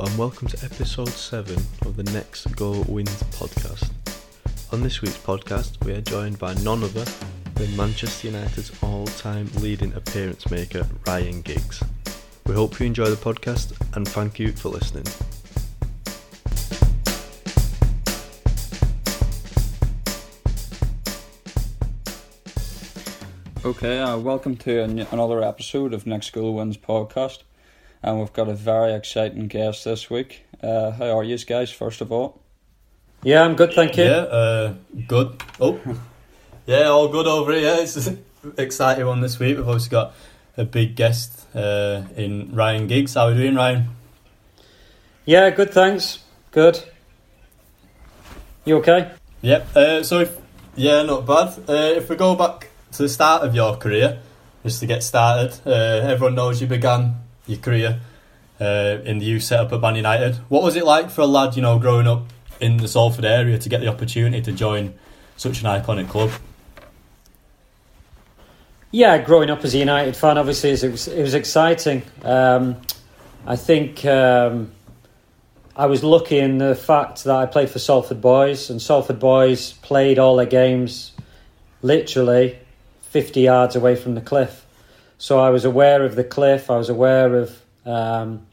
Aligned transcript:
and 0.00 0.16
welcome 0.16 0.48
to 0.48 0.64
episode 0.64 1.10
7 1.10 1.54
of 1.84 1.94
the 1.94 2.04
Next 2.04 2.56
Goal 2.56 2.86
Wins 2.88 3.22
podcast. 3.24 3.90
On 4.72 4.80
this 4.80 5.02
week's 5.02 5.18
podcast, 5.18 5.84
we 5.84 5.92
are 5.92 6.00
joined 6.00 6.38
by 6.38 6.54
none 6.54 6.82
other 6.82 7.04
than 7.56 7.76
Manchester 7.76 8.28
United's 8.28 8.72
all 8.82 9.04
time 9.06 9.50
leading 9.56 9.92
appearance 9.92 10.50
maker, 10.50 10.86
Ryan 11.06 11.42
Giggs. 11.42 11.82
We 12.46 12.54
hope 12.54 12.80
you 12.80 12.86
enjoy 12.86 13.10
the 13.10 13.16
podcast 13.16 13.74
and 13.94 14.08
thank 14.08 14.38
you 14.38 14.52
for 14.52 14.70
listening. 14.70 15.04
Okay, 23.66 23.98
uh, 23.98 24.16
welcome 24.16 24.56
to 24.56 24.82
an- 24.82 25.06
another 25.10 25.42
episode 25.42 25.92
of 25.92 26.06
Next 26.06 26.30
Goal 26.32 26.54
Wins 26.54 26.78
podcast. 26.78 27.40
And 28.02 28.18
we've 28.18 28.32
got 28.32 28.48
a 28.48 28.54
very 28.54 28.94
exciting 28.94 29.46
guest 29.48 29.84
this 29.84 30.08
week. 30.08 30.44
Uh, 30.62 30.90
how 30.92 31.18
are 31.18 31.24
you 31.24 31.36
guys, 31.38 31.70
first 31.70 32.00
of 32.00 32.10
all? 32.10 32.40
Yeah, 33.22 33.42
I'm 33.42 33.54
good, 33.56 33.74
thank 33.74 33.96
you. 33.98 34.04
Yeah, 34.04 34.10
uh, 34.10 34.74
good. 35.06 35.42
Oh, 35.60 35.78
yeah, 36.66 36.84
all 36.84 37.08
good 37.08 37.26
over 37.26 37.52
here. 37.52 37.76
It's 37.78 38.06
an 38.06 38.24
exciting 38.58 39.06
one 39.06 39.20
this 39.20 39.38
week. 39.38 39.58
We've 39.58 39.68
also 39.68 39.90
got 39.90 40.14
a 40.56 40.64
big 40.64 40.96
guest 40.96 41.46
uh, 41.54 42.04
in 42.16 42.54
Ryan 42.54 42.86
Giggs. 42.86 43.14
How 43.14 43.26
are 43.26 43.32
you 43.32 43.42
doing, 43.42 43.54
Ryan? 43.54 43.90
Yeah, 45.26 45.50
good, 45.50 45.70
thanks. 45.70 46.20
Good. 46.50 46.82
You 48.64 48.78
okay? 48.78 49.12
Yep. 49.42 49.76
Uh, 49.76 50.02
so, 50.02 50.20
if, 50.20 50.38
yeah, 50.74 51.02
not 51.02 51.26
bad. 51.26 51.58
Uh, 51.68 51.96
if 51.96 52.08
we 52.08 52.16
go 52.16 52.34
back 52.34 52.68
to 52.92 53.02
the 53.02 53.08
start 53.10 53.42
of 53.42 53.54
your 53.54 53.76
career, 53.76 54.20
just 54.62 54.80
to 54.80 54.86
get 54.86 55.02
started, 55.02 55.58
uh, 55.66 55.70
everyone 55.70 56.34
knows 56.34 56.62
you 56.62 56.66
began 56.66 57.16
your 57.50 57.60
career 57.60 58.00
uh, 58.60 58.98
in 59.04 59.18
the 59.18 59.26
youth 59.26 59.42
setup 59.42 59.72
at 59.72 59.80
Man 59.80 59.96
United. 59.96 60.36
What 60.48 60.62
was 60.62 60.76
it 60.76 60.84
like 60.84 61.10
for 61.10 61.22
a 61.22 61.26
lad, 61.26 61.56
you 61.56 61.62
know, 61.62 61.78
growing 61.78 62.06
up 62.06 62.24
in 62.60 62.76
the 62.76 62.88
Salford 62.88 63.24
area 63.24 63.58
to 63.58 63.68
get 63.68 63.80
the 63.80 63.88
opportunity 63.88 64.42
to 64.42 64.52
join 64.52 64.94
such 65.36 65.62
an 65.62 65.66
iconic 65.66 66.08
club? 66.08 66.30
Yeah, 68.92 69.18
growing 69.18 69.50
up 69.50 69.64
as 69.64 69.74
a 69.74 69.78
United 69.78 70.16
fan, 70.16 70.36
obviously, 70.36 70.70
it 70.70 70.90
was, 70.90 71.06
it 71.06 71.22
was 71.22 71.34
exciting. 71.34 72.02
Um, 72.22 72.76
I 73.46 73.56
think 73.56 74.04
um, 74.04 74.72
I 75.76 75.86
was 75.86 76.02
lucky 76.02 76.38
in 76.38 76.58
the 76.58 76.74
fact 76.74 77.24
that 77.24 77.36
I 77.36 77.46
played 77.46 77.70
for 77.70 77.78
Salford 77.78 78.20
Boys, 78.20 78.68
and 78.68 78.82
Salford 78.82 79.20
Boys 79.20 79.74
played 79.74 80.18
all 80.18 80.36
their 80.36 80.46
games 80.46 81.12
literally 81.82 82.58
50 83.02 83.40
yards 83.40 83.76
away 83.76 83.96
from 83.96 84.14
the 84.14 84.20
cliff. 84.20 84.66
So 85.20 85.38
I 85.38 85.50
was 85.50 85.66
aware 85.66 86.02
of 86.02 86.16
the 86.16 86.24
cliff, 86.24 86.70
I 86.70 86.78
was 86.78 86.88
aware 86.88 87.34
of 87.34 87.60
um, 87.84 88.46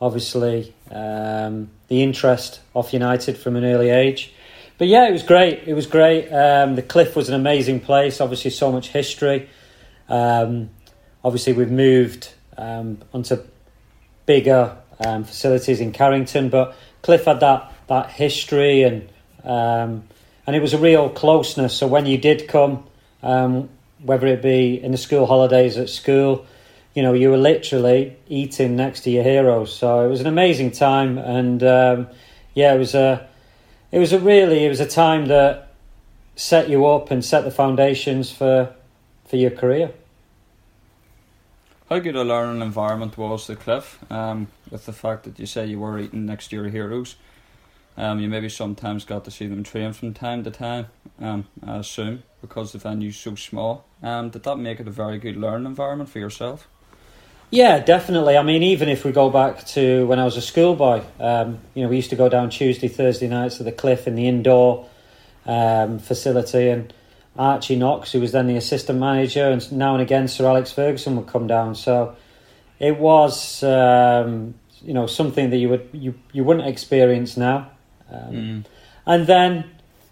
obviously 0.00 0.72
um, 0.88 1.68
the 1.88 2.04
interest 2.04 2.60
of 2.76 2.92
United 2.92 3.36
from 3.36 3.56
an 3.56 3.64
early 3.64 3.90
age. 3.90 4.32
But 4.78 4.86
yeah, 4.86 5.08
it 5.08 5.10
was 5.10 5.24
great. 5.24 5.64
It 5.66 5.74
was 5.74 5.88
great. 5.88 6.30
Um, 6.30 6.76
the 6.76 6.82
cliff 6.82 7.16
was 7.16 7.28
an 7.28 7.34
amazing 7.34 7.80
place, 7.80 8.20
obviously, 8.20 8.52
so 8.52 8.70
much 8.70 8.90
history. 8.90 9.48
Um, 10.08 10.70
obviously, 11.24 11.54
we've 11.54 11.72
moved 11.72 12.32
um, 12.56 12.98
onto 13.12 13.42
bigger 14.26 14.76
um, 15.04 15.24
facilities 15.24 15.80
in 15.80 15.90
Carrington, 15.90 16.50
but 16.50 16.76
Cliff 17.02 17.24
had 17.24 17.40
that 17.40 17.72
that 17.88 18.10
history 18.10 18.84
and 18.84 19.08
and 19.42 20.54
it 20.54 20.62
was 20.62 20.72
a 20.72 20.78
real 20.78 21.10
closeness. 21.10 21.74
So 21.74 21.88
when 21.88 22.06
you 22.06 22.16
did 22.16 22.46
come, 22.46 22.84
um, 23.24 23.70
whether 24.02 24.26
it 24.26 24.42
be 24.42 24.82
in 24.82 24.92
the 24.92 24.98
school 24.98 25.26
holidays 25.26 25.76
at 25.76 25.88
school, 25.88 26.46
you 26.94 27.02
know, 27.02 27.12
you 27.12 27.30
were 27.30 27.36
literally 27.36 28.16
eating 28.28 28.76
next 28.76 29.00
to 29.00 29.10
your 29.10 29.22
heroes. 29.22 29.74
So 29.74 30.04
it 30.04 30.08
was 30.08 30.20
an 30.20 30.26
amazing 30.26 30.70
time, 30.70 31.18
and 31.18 31.62
um, 31.62 32.08
yeah, 32.54 32.74
it 32.74 32.78
was 32.78 32.94
a 32.94 33.28
it 33.92 33.98
was 33.98 34.12
a 34.12 34.18
really 34.18 34.64
it 34.64 34.68
was 34.68 34.80
a 34.80 34.86
time 34.86 35.26
that 35.26 35.74
set 36.36 36.68
you 36.68 36.86
up 36.86 37.10
and 37.10 37.24
set 37.24 37.44
the 37.44 37.50
foundations 37.50 38.30
for 38.30 38.74
for 39.26 39.36
your 39.36 39.50
career. 39.50 39.92
How 41.88 42.00
good 42.00 42.16
a 42.16 42.24
learning 42.24 42.62
environment 42.62 43.16
was 43.16 43.46
the 43.46 43.54
Cliff, 43.54 43.98
um, 44.10 44.48
with 44.70 44.86
the 44.86 44.92
fact 44.92 45.22
that 45.22 45.38
you 45.38 45.46
say 45.46 45.66
you 45.66 45.78
were 45.78 45.98
eating 45.98 46.26
next 46.26 46.48
to 46.48 46.56
your 46.56 46.68
heroes? 46.68 47.14
Um, 47.98 48.20
you 48.20 48.28
maybe 48.28 48.48
sometimes 48.48 49.04
got 49.04 49.24
to 49.24 49.30
see 49.30 49.46
them 49.46 49.62
train 49.62 49.92
from 49.92 50.12
time 50.12 50.44
to 50.44 50.50
time, 50.50 50.86
um, 51.20 51.46
I 51.66 51.78
assume, 51.78 52.22
because 52.42 52.72
the 52.72 52.78
venue's 52.78 53.16
so 53.16 53.34
small. 53.34 53.86
Um, 54.02 54.28
did 54.28 54.42
that 54.42 54.56
make 54.56 54.80
it 54.80 54.86
a 54.86 54.90
very 54.90 55.18
good 55.18 55.36
learning 55.36 55.66
environment 55.66 56.10
for 56.10 56.18
yourself? 56.18 56.68
Yeah, 57.50 57.78
definitely. 57.78 58.36
I 58.36 58.42
mean, 58.42 58.62
even 58.62 58.88
if 58.88 59.04
we 59.04 59.12
go 59.12 59.30
back 59.30 59.64
to 59.68 60.06
when 60.06 60.18
I 60.18 60.24
was 60.24 60.36
a 60.36 60.42
schoolboy, 60.42 61.02
um, 61.20 61.60
you 61.74 61.82
know, 61.82 61.88
we 61.88 61.96
used 61.96 62.10
to 62.10 62.16
go 62.16 62.28
down 62.28 62.50
Tuesday, 62.50 62.88
Thursday 62.88 63.28
nights 63.28 63.58
to 63.58 63.62
the 63.62 63.72
cliff 63.72 64.06
in 64.06 64.14
the 64.14 64.26
indoor 64.26 64.88
um, 65.46 65.98
facility, 65.98 66.68
and 66.68 66.92
Archie 67.38 67.76
Knox, 67.76 68.12
who 68.12 68.20
was 68.20 68.32
then 68.32 68.46
the 68.46 68.56
assistant 68.56 68.98
manager, 68.98 69.48
and 69.48 69.72
now 69.72 69.94
and 69.94 70.02
again 70.02 70.26
Sir 70.26 70.46
Alex 70.46 70.72
Ferguson 70.72 71.16
would 71.16 71.28
come 71.28 71.46
down. 71.46 71.76
So 71.76 72.16
it 72.80 72.98
was, 72.98 73.62
um, 73.62 74.54
you 74.82 74.92
know, 74.92 75.06
something 75.06 75.50
that 75.50 75.58
you 75.58 75.68
would 75.68 75.88
you 75.92 76.14
you 76.32 76.42
wouldn't 76.44 76.66
experience 76.66 77.36
now. 77.36 77.70
Um, 78.10 78.34
Mm. 78.34 78.64
And 79.06 79.26
then, 79.26 79.64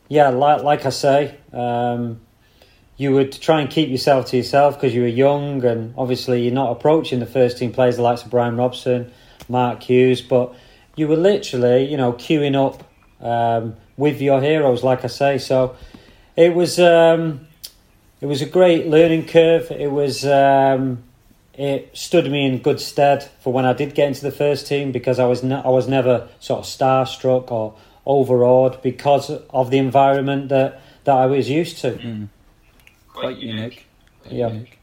yeah, 0.08 0.28
like 0.28 0.62
like 0.62 0.86
I 0.86 0.90
say, 0.90 1.36
um, 1.52 2.20
you 2.96 3.12
would 3.12 3.32
try 3.32 3.60
and 3.60 3.68
keep 3.68 3.88
yourself 3.88 4.26
to 4.26 4.36
yourself 4.36 4.74
because 4.76 4.94
you 4.94 5.02
were 5.02 5.08
young, 5.08 5.64
and 5.64 5.94
obviously 5.96 6.42
you're 6.42 6.54
not 6.54 6.70
approaching 6.70 7.18
the 7.18 7.26
first 7.26 7.58
team 7.58 7.72
players 7.72 7.96
the 7.96 8.02
likes 8.02 8.22
of 8.22 8.30
Brian 8.30 8.56
Robson, 8.56 9.10
Mark 9.48 9.82
Hughes, 9.82 10.22
but 10.22 10.54
you 10.96 11.08
were 11.08 11.16
literally, 11.16 11.90
you 11.90 11.96
know, 11.96 12.12
queuing 12.12 12.54
up 12.54 12.84
um, 13.20 13.74
with 13.96 14.20
your 14.20 14.40
heroes, 14.40 14.84
like 14.84 15.04
I 15.04 15.08
say. 15.08 15.38
So 15.38 15.74
it 16.36 16.54
was 16.54 16.78
um, 16.78 17.48
it 18.20 18.26
was 18.26 18.42
a 18.42 18.46
great 18.46 18.86
learning 18.86 19.26
curve. 19.26 19.72
It 19.72 19.90
was 19.90 20.24
um, 20.24 21.02
it 21.56 21.90
stood 21.96 22.30
me 22.30 22.46
in 22.46 22.58
good 22.58 22.80
stead 22.80 23.22
for 23.40 23.52
when 23.52 23.64
I 23.64 23.72
did 23.72 23.94
get 23.94 24.08
into 24.08 24.22
the 24.22 24.32
first 24.32 24.66
team 24.66 24.92
because 24.92 25.18
I 25.18 25.26
was 25.26 25.42
ne- 25.42 25.62
I 25.64 25.68
was 25.68 25.86
never 25.88 26.28
sort 26.40 26.60
of 26.60 26.66
starstruck 26.66 27.50
or 27.50 27.74
overawed 28.06 28.82
because 28.82 29.30
of 29.50 29.70
the 29.70 29.78
environment 29.78 30.48
that, 30.50 30.80
that 31.04 31.16
I 31.16 31.26
was 31.26 31.48
used 31.48 31.78
to. 31.78 31.92
Mm. 31.92 32.28
Quite 33.12 33.38
unique. 33.38 33.86
Quite 34.22 34.34
Yeah. 34.34 34.48
unique. 34.48 34.78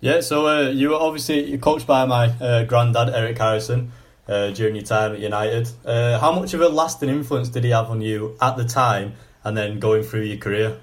Yeah, 0.00 0.20
so 0.20 0.46
uh, 0.48 0.68
you 0.70 0.90
were 0.90 0.96
obviously 0.96 1.44
you're 1.48 1.58
coached 1.58 1.86
by 1.86 2.04
my 2.06 2.26
uh, 2.40 2.64
granddad 2.64 3.08
Eric 3.14 3.38
Harrison 3.38 3.92
uh, 4.28 4.50
during 4.50 4.74
your 4.74 4.84
time 4.84 5.12
at 5.12 5.20
United. 5.20 5.68
Uh, 5.84 6.18
how 6.18 6.32
much 6.32 6.54
of 6.54 6.60
a 6.60 6.68
lasting 6.68 7.08
influence 7.08 7.48
did 7.48 7.62
he 7.64 7.70
have 7.70 7.88
on 7.88 8.00
you 8.00 8.36
at 8.40 8.56
the 8.56 8.64
time, 8.64 9.12
and 9.44 9.56
then 9.56 9.78
going 9.78 10.02
through 10.02 10.22
your 10.22 10.38
career? 10.38 10.76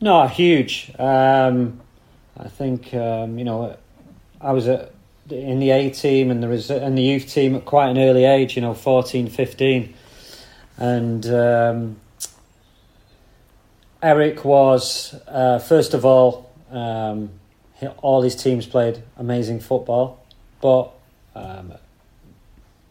No, 0.00 0.26
huge. 0.26 0.90
Um, 0.98 1.80
I 2.38 2.48
think 2.48 2.94
um, 2.94 3.38
you 3.38 3.44
know 3.44 3.76
I 4.44 4.52
was 4.52 4.68
at, 4.68 4.92
in 5.30 5.58
the 5.58 5.70
A 5.70 5.90
team 5.90 6.30
and 6.30 6.42
the 6.42 6.48
res- 6.48 6.70
and 6.70 6.96
the 6.98 7.02
youth 7.02 7.28
team 7.28 7.56
at 7.56 7.64
quite 7.64 7.88
an 7.88 7.98
early 7.98 8.24
age. 8.26 8.56
You 8.56 8.62
know, 8.62 8.74
14, 8.74 9.28
15. 9.28 9.94
and 10.76 11.26
um, 11.26 11.96
Eric 14.02 14.44
was 14.44 15.14
uh, 15.26 15.58
first 15.58 15.94
of 15.94 16.04
all. 16.04 16.50
Um, 16.70 17.30
he- 17.80 17.86
all 18.02 18.22
his 18.22 18.36
teams 18.36 18.66
played 18.66 19.02
amazing 19.16 19.60
football, 19.60 20.24
but 20.60 20.90
um, 21.34 21.72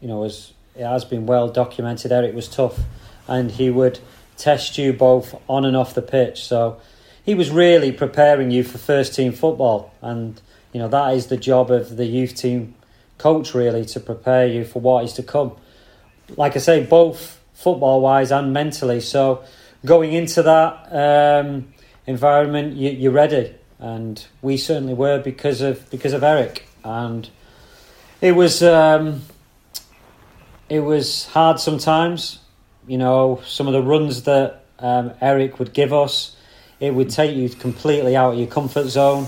you 0.02 0.08
know, 0.08 0.24
as 0.24 0.54
it 0.76 0.84
has 0.86 1.06
been 1.06 1.26
well 1.26 1.48
documented, 1.50 2.12
Eric 2.12 2.34
was 2.34 2.48
tough, 2.48 2.80
and 3.28 3.52
he 3.52 3.70
would 3.70 4.00
test 4.38 4.78
you 4.78 4.92
both 4.92 5.40
on 5.48 5.66
and 5.66 5.78
off 5.78 5.94
the 5.94 6.02
pitch. 6.02 6.44
So 6.44 6.82
he 7.24 7.36
was 7.36 7.50
really 7.52 7.92
preparing 7.92 8.50
you 8.52 8.64
for 8.64 8.78
first 8.80 9.14
team 9.16 9.32
football, 9.34 9.94
and 10.02 10.42
you 10.74 10.80
know 10.80 10.90
that 10.90 11.14
is 11.14 11.28
the 11.28 11.38
job 11.38 11.72
of 11.72 11.96
the 11.96 12.06
youth 12.06 12.36
team 12.36 12.76
coach 13.18 13.54
really 13.54 13.86
to 13.86 14.00
prepare 14.00 14.48
you 14.48 14.66
for 14.66 14.82
what 14.82 15.06
is 15.06 15.14
to 15.14 15.24
come. 15.24 15.56
Like 16.36 16.56
I 16.56 16.60
say, 16.60 16.84
both 16.84 17.40
football 17.54 18.02
wise 18.02 18.32
and 18.32 18.52
mentally. 18.52 19.00
So 19.00 19.44
going 19.86 20.14
into 20.14 20.44
that 20.44 20.88
um, 20.92 21.74
environment, 22.06 22.76
you, 22.76 22.90
you're 22.92 23.12
ready, 23.12 23.56
and 23.80 24.26
we 24.42 24.58
certainly 24.58 24.94
were 24.94 25.20
because 25.20 25.62
of 25.62 25.90
because 25.90 26.14
of 26.14 26.24
Eric, 26.24 26.68
and 26.84 27.30
it 28.20 28.34
was 28.34 28.64
um, 28.64 29.22
it 30.70 30.82
was 30.82 31.28
hard 31.28 31.60
sometimes. 31.60 32.40
You 32.88 32.98
know, 32.98 33.42
some 33.46 33.68
of 33.68 33.74
the 33.74 33.82
runs 33.82 34.24
that 34.24 34.66
um, 34.80 35.14
Eric 35.22 35.60
would 35.60 35.72
give 35.74 35.94
us, 35.94 36.36
it 36.82 36.94
would 36.94 37.10
take 37.10 37.36
you 37.36 37.48
completely 37.48 38.18
out 38.18 38.34
of 38.34 38.40
your 38.40 38.48
comfort 38.48 38.88
zone, 38.88 39.28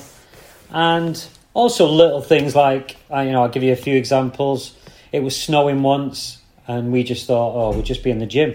and 0.70 1.26
also 1.56 1.88
little 1.88 2.22
things 2.22 2.56
like 2.56 2.98
uh, 3.12 3.22
you 3.22 3.32
know, 3.32 3.42
I'll 3.42 3.50
give 3.50 3.64
you 3.64 3.74
a 3.74 3.78
few 3.78 3.96
examples. 3.96 4.76
It 5.12 5.24
was 5.24 5.36
snowing 5.36 5.82
once, 5.82 6.40
and 6.68 6.92
we 6.92 7.04
just 7.04 7.26
thought, 7.26 7.56
oh, 7.56 7.72
we'll 7.72 7.82
just 7.82 8.04
be 8.04 8.12
in 8.12 8.20
the 8.20 8.28
gym. 8.28 8.54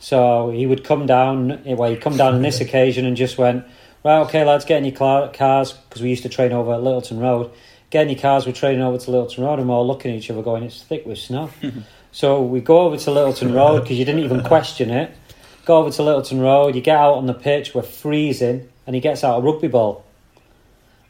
So 0.00 0.50
he 0.50 0.66
would 0.66 0.82
come 0.82 1.06
down. 1.06 1.62
Well, 1.64 1.90
he'd 1.90 2.00
come 2.00 2.16
down 2.16 2.34
on 2.34 2.42
this 2.42 2.60
occasion 2.66 3.06
and 3.06 3.16
just 3.16 3.38
went, 3.38 3.64
right, 4.02 4.20
okay, 4.22 4.44
lads, 4.44 4.64
get 4.64 4.78
in 4.78 4.84
your 4.84 5.28
cars 5.28 5.72
because 5.72 6.02
we 6.02 6.08
used 6.08 6.24
to 6.24 6.28
train 6.28 6.52
over 6.52 6.72
at 6.72 6.82
Littleton 6.82 7.20
Road. 7.20 7.52
Get 7.90 8.02
in 8.02 8.08
your 8.08 8.18
cars. 8.18 8.46
We're 8.46 8.52
training 8.52 8.82
over 8.82 8.98
to 8.98 9.10
Littleton 9.10 9.44
Road, 9.44 9.58
and 9.58 9.68
we're 9.68 9.74
all 9.74 9.86
looking 9.86 10.12
at 10.12 10.18
each 10.18 10.30
other, 10.30 10.42
going, 10.42 10.64
it's 10.64 10.82
thick 10.82 11.06
with 11.06 11.18
snow. 11.18 11.50
So 12.12 12.42
we 12.42 12.60
go 12.60 12.80
over 12.80 12.96
to 12.96 13.10
Littleton 13.12 13.54
Road 13.54 13.82
because 13.82 13.96
you 13.96 14.04
didn't 14.04 14.24
even 14.24 14.42
question 14.42 14.90
it. 14.90 15.16
Go 15.64 15.76
over 15.78 15.90
to 15.90 16.02
Littleton 16.02 16.40
Road, 16.40 16.74
you 16.74 16.80
get 16.80 16.96
out 16.96 17.14
on 17.14 17.26
the 17.26 17.34
pitch, 17.34 17.72
we're 17.74 17.82
freezing, 17.82 18.68
and 18.86 18.96
he 18.96 19.00
gets 19.00 19.22
out 19.22 19.38
a 19.38 19.42
rugby 19.42 19.68
ball. 19.68 20.04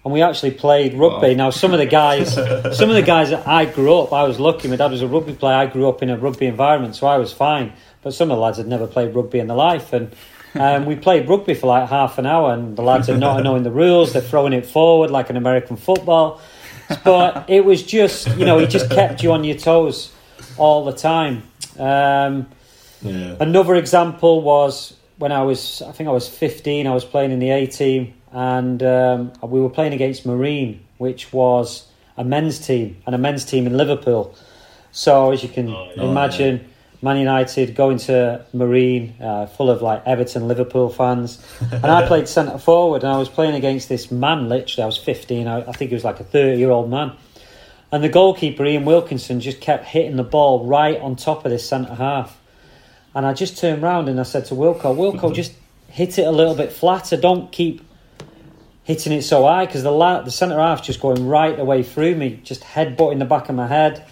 And 0.02 0.14
we 0.14 0.23
actually 0.23 0.52
played 0.52 0.94
rugby. 0.94 1.29
Wow. 1.29 1.35
Now 1.35 1.50
some 1.50 1.73
of 1.73 1.79
the 1.79 1.87
guys 1.87 2.35
some 2.76 2.88
of 2.88 2.94
the 2.94 3.02
guys 3.02 3.31
that 3.31 3.47
I 3.47 3.67
grew 3.67 3.99
up, 3.99 4.12
I 4.12 4.23
was 4.23 4.41
lucky, 4.41 4.69
my 4.69 4.76
dad 4.76 4.91
was 4.91 5.02
a 5.02 5.08
rugby 5.08 5.35
player, 5.35 5.56
I 5.56 5.67
grew 5.67 5.88
up 5.88 6.02
in 6.02 6.11
a 6.11 6.17
rugby 6.17 6.47
environment, 6.47 6.97
so 6.97 7.06
I 7.06 7.19
was 7.19 7.32
fine. 7.32 7.73
But 8.02 8.14
some 8.14 8.31
of 8.31 8.37
the 8.37 8.43
lads 8.43 8.56
had 8.58 8.67
never 8.67 8.87
played 8.87 9.14
rugby 9.14 9.41
in 9.41 9.47
their 9.47 9.56
life 9.56 9.93
and 9.93 10.14
um, 10.55 10.87
we 10.87 10.97
played 10.97 11.29
rugby 11.29 11.55
for 11.55 11.67
like 11.67 11.88
half 11.88 12.19
an 12.19 12.26
hour 12.26 12.52
and 12.52 12.76
the 12.76 12.82
lads 12.82 13.08
are 13.08 13.17
not 13.17 13.43
knowing 13.44 13.62
the 13.62 13.70
rules, 13.70 14.12
they're 14.14 14.23
throwing 14.23 14.52
it 14.52 14.67
forward 14.67 15.11
like 15.11 15.29
an 15.31 15.37
American 15.37 15.76
football. 15.76 16.41
But 17.05 17.49
it 17.49 17.64
was 17.64 17.82
just 17.82 18.26
you 18.37 18.44
know, 18.47 18.58
he 18.58 18.67
just 18.67 18.91
kept 18.91 19.23
you 19.23 19.32
on 19.32 19.44
your 19.44 19.56
toes 19.56 20.12
all 20.56 20.85
the 20.85 20.93
time. 20.93 21.43
Um, 21.79 22.49
Yeah. 23.02 23.37
Another 23.41 23.75
example 23.76 24.43
was 24.43 24.94
when 25.19 25.32
I 25.32 25.43
was, 25.43 25.82
I 25.82 25.93
think 25.93 26.08
I 26.08 26.12
was 26.12 26.29
15, 26.29 26.87
I 26.87 26.94
was 26.94 27.05
playing 27.05 27.31
in 27.31 27.38
the 27.38 27.50
A 27.50 27.67
team 27.67 28.14
and 28.32 28.82
um, 28.82 29.32
we 29.43 29.61
were 29.61 29.71
playing 29.71 29.93
against 29.93 30.25
Marine, 30.27 30.85
which 30.99 31.32
was 31.32 31.87
a 32.17 32.25
men's 32.25 32.59
team 32.65 32.97
and 33.06 33.15
a 33.15 33.19
men's 33.19 33.44
team 33.44 33.67
in 33.67 33.77
Liverpool. 33.77 34.35
So, 34.93 35.31
as 35.31 35.43
you 35.43 35.49
can 35.49 35.69
Oh, 35.69 35.91
yeah. 35.97 36.03
imagine, 36.05 36.69
Man 37.03 37.17
United 37.17 37.75
going 37.75 37.99
to 37.99 38.44
Marine, 38.53 39.15
uh, 39.21 39.47
full 39.47 39.71
of 39.71 39.81
like 39.82 40.03
Everton, 40.06 40.49
Liverpool 40.49 40.91
fans. 40.91 41.44
And 41.73 41.87
I 41.87 42.06
played 42.06 42.29
centre 42.29 42.59
forward 42.59 43.03
and 43.05 43.12
I 43.12 43.17
was 43.19 43.29
playing 43.29 43.55
against 43.55 43.88
this 43.88 44.11
man, 44.11 44.49
literally, 44.49 44.83
I 44.83 44.87
was 44.87 44.99
15, 44.99 45.47
I, 45.47 45.61
I 45.61 45.73
think 45.73 45.91
he 45.91 45.94
was 45.94 46.05
like 46.05 46.21
a 46.21 46.25
30 46.25 46.59
year 46.59 46.71
old 46.71 46.91
man. 46.91 47.12
And 47.93 48.05
the 48.05 48.09
goalkeeper, 48.09 48.65
Ian 48.65 48.85
Wilkinson, 48.85 49.41
just 49.41 49.61
kept 49.61 49.85
hitting 49.85 50.17
the 50.17 50.23
ball 50.25 50.67
right 50.67 51.00
on 51.00 51.17
top 51.17 51.44
of 51.44 51.50
this 51.50 51.67
centre 51.69 51.94
half. 51.94 52.38
And 53.15 53.26
I 53.26 53.33
just 53.33 53.59
turned 53.59 53.83
round 53.83 54.09
and 54.09 54.21
I 54.21 54.23
said 54.25 54.44
to 54.47 54.55
Wilco, 54.55 54.94
Wilco, 54.94 55.35
just 55.43 55.53
hit 55.88 56.19
it 56.19 56.26
a 56.26 56.31
little 56.31 56.55
bit 56.55 56.71
flatter. 56.73 57.17
Don't 57.17 57.50
keep 57.50 57.81
hitting 58.91 59.13
it 59.13 59.23
so 59.23 59.45
high 59.45 59.67
because 59.67 59.85
the 59.85 59.93
la- 59.93 60.23
the 60.23 60.33
centre 60.33 60.59
half 60.59 60.83
just 60.83 61.01
going 61.01 61.29
right 61.29 61.57
away 61.59 61.85
through 61.85 62.17
me, 62.17 62.41
just 62.43 62.63
headbutting 62.63 63.21
the 63.21 63.25
back 63.25 63.49
of 63.49 63.55
my 63.55 63.69
head. 63.69 64.05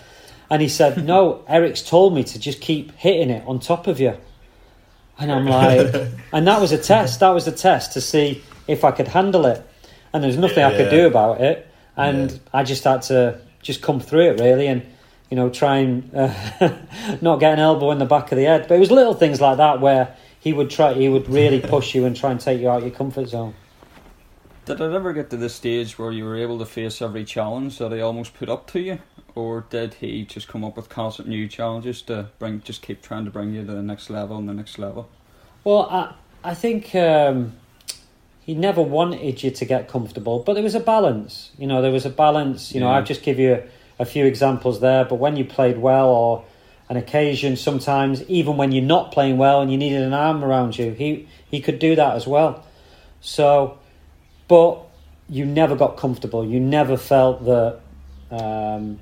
And 0.51 0.63
he 0.63 0.69
said, 0.69 1.05
No, 1.05 1.45
Eric's 1.49 1.83
told 1.83 2.15
me 2.15 2.23
to 2.23 2.39
just 2.39 2.61
keep 2.61 2.93
hitting 2.93 3.31
it 3.31 3.43
on 3.47 3.59
top 3.59 3.89
of 3.89 3.99
you. 3.99 4.17
And 5.19 5.33
I'm 5.33 5.47
like, 5.47 5.93
and 6.33 6.47
that 6.47 6.61
was 6.61 6.71
a 6.71 6.79
test. 6.79 7.19
That 7.21 7.31
was 7.31 7.49
a 7.49 7.53
test 7.53 7.95
to 7.95 8.01
see 8.01 8.41
if 8.69 8.85
I 8.85 8.93
could 8.93 9.09
handle 9.09 9.47
it. 9.47 9.69
And 10.13 10.23
there's 10.23 10.37
nothing 10.39 10.63
I 10.63 10.77
could 10.77 10.91
do 10.91 11.07
about 11.09 11.41
it. 11.41 11.67
And 11.97 12.31
Yeah. 12.31 12.39
I 12.55 12.63
just 12.63 12.85
had 12.85 13.03
to 13.03 13.41
just 13.61 13.83
come 13.83 13.99
through 13.99 14.31
it 14.31 14.41
really 14.41 14.69
and, 14.69 14.87
you 15.29 15.37
know, 15.37 15.51
try 15.51 15.79
and 15.79 16.09
uh, 16.15 16.33
not 17.21 17.41
get 17.41 17.55
an 17.55 17.59
elbow 17.59 17.91
in 17.91 17.99
the 17.99 18.07
back 18.07 18.31
of 18.31 18.39
the 18.39 18.45
head. 18.45 18.67
But 18.69 18.77
it 18.77 18.81
was 18.81 18.93
little 18.93 19.15
things 19.15 19.41
like 19.41 19.57
that 19.57 19.81
where 19.81 20.15
he 20.39 20.53
would 20.53 20.71
try, 20.71 20.95
he 20.95 21.09
would 21.09 21.29
really 21.29 21.61
push 21.61 21.97
you 21.97 22.05
and 22.07 22.15
try 22.17 22.31
and 22.31 22.39
take 22.41 22.61
you 22.61 22.71
out 22.71 22.79
of 22.79 22.85
your 22.85 22.95
comfort 22.95 23.27
zone. 23.27 23.55
Did 24.69 24.83
it 24.83 24.93
ever 24.93 25.15
get 25.15 25.31
to 25.31 25.39
the 25.39 25.49
stage 25.49 25.99
where 25.99 26.13
you 26.13 26.25
were 26.25 26.37
able 26.37 26.59
to 26.59 26.67
face 26.67 27.01
every 27.01 27.25
challenge 27.25 27.79
that 27.79 27.91
he 27.91 28.03
almost 28.03 28.35
put 28.35 28.51
up 28.51 28.67
to 28.73 28.81
you, 28.81 28.99
or 29.35 29.65
did 29.71 29.95
he 29.95 30.27
just 30.27 30.47
come 30.47 30.63
up 30.63 30.77
with 30.77 30.91
constant 30.91 31.27
new 31.27 31.49
challenges 31.49 32.03
to 32.03 32.29
bring, 32.39 32.61
just 32.61 32.83
keep 32.83 33.01
trying 33.01 33.25
to 33.25 33.31
bring 33.31 33.55
you 33.55 33.65
to 33.65 33.73
the 33.73 33.81
next 33.81 34.11
level 34.11 34.37
and 34.37 34.47
the 34.47 34.53
next 34.53 34.79
level? 34.79 35.09
Well, 35.65 35.89
I, 35.91 36.13
I 36.45 36.53
think 36.53 36.95
um, 36.95 37.55
he 38.43 38.55
never 38.55 38.83
wanted 38.83 39.43
you 39.43 39.51
to 39.51 39.65
get 39.65 39.89
comfortable, 39.89 40.41
but 40.41 40.53
there 40.53 40.63
was 40.63 40.75
a 40.75 40.81
balance. 40.81 41.51
You 41.57 41.67
know, 41.67 41.81
there 41.81 41.91
was 41.91 42.05
a 42.05 42.11
balance. 42.11 42.75
You 42.75 42.81
know, 42.81 42.91
I've 42.91 43.07
just 43.07 43.23
give 43.23 43.39
you 43.39 43.55
a, 43.55 44.03
a 44.03 44.05
few 44.05 44.27
examples 44.27 44.81
there, 44.81 45.07
but 45.07 45.15
when 45.15 45.39
you 45.39 45.47
played 45.47 45.79
well 45.79 46.11
or 46.11 46.45
an 46.91 46.99
occasion, 46.99 47.57
sometimes 47.57 48.23
even 48.25 48.59
when 48.59 48.73
you're 48.73 48.85
not 48.85 49.13
playing 49.13 49.39
well 49.39 49.63
and 49.63 49.73
you 49.73 49.79
needed 49.79 50.03
an 50.03 50.13
arm 50.13 50.45
around 50.45 50.77
you, 50.79 50.93
he 50.93 51.27
he 51.51 51.63
could 51.63 51.79
do 51.79 51.97
that 51.97 52.17
as 52.17 52.27
well. 52.27 52.67
So, 53.23 53.79
but 54.49 54.81
you 55.29 55.45
never 55.45 55.77
got 55.77 55.97
comfortable. 55.97 56.45
You 56.45 56.59
never 56.59 56.97
felt 56.97 57.45
that 57.45 57.81
um, 58.31 58.99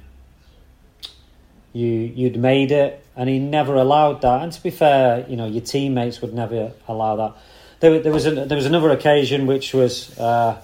you 1.72 1.87
you'd 1.87 2.37
made 2.37 2.72
it, 2.72 3.04
and 3.16 3.28
he 3.28 3.38
never 3.38 3.76
allowed 3.76 4.22
that. 4.22 4.43
And 4.43 4.52
to 4.52 4.62
be 4.62 4.70
fair, 4.70 5.25
you 5.28 5.37
know 5.37 5.46
your 5.46 5.62
teammates 5.62 6.20
would 6.20 6.34
never 6.34 6.72
allow 6.88 7.16
that. 7.16 7.37
There, 7.81 8.00
there 8.00 8.12
was 8.12 8.25
there 8.25 8.56
was 8.56 8.66
another 8.66 8.90
occasion 8.90 9.46
which 9.46 9.72
was 9.72 10.19
uh, 10.19 10.60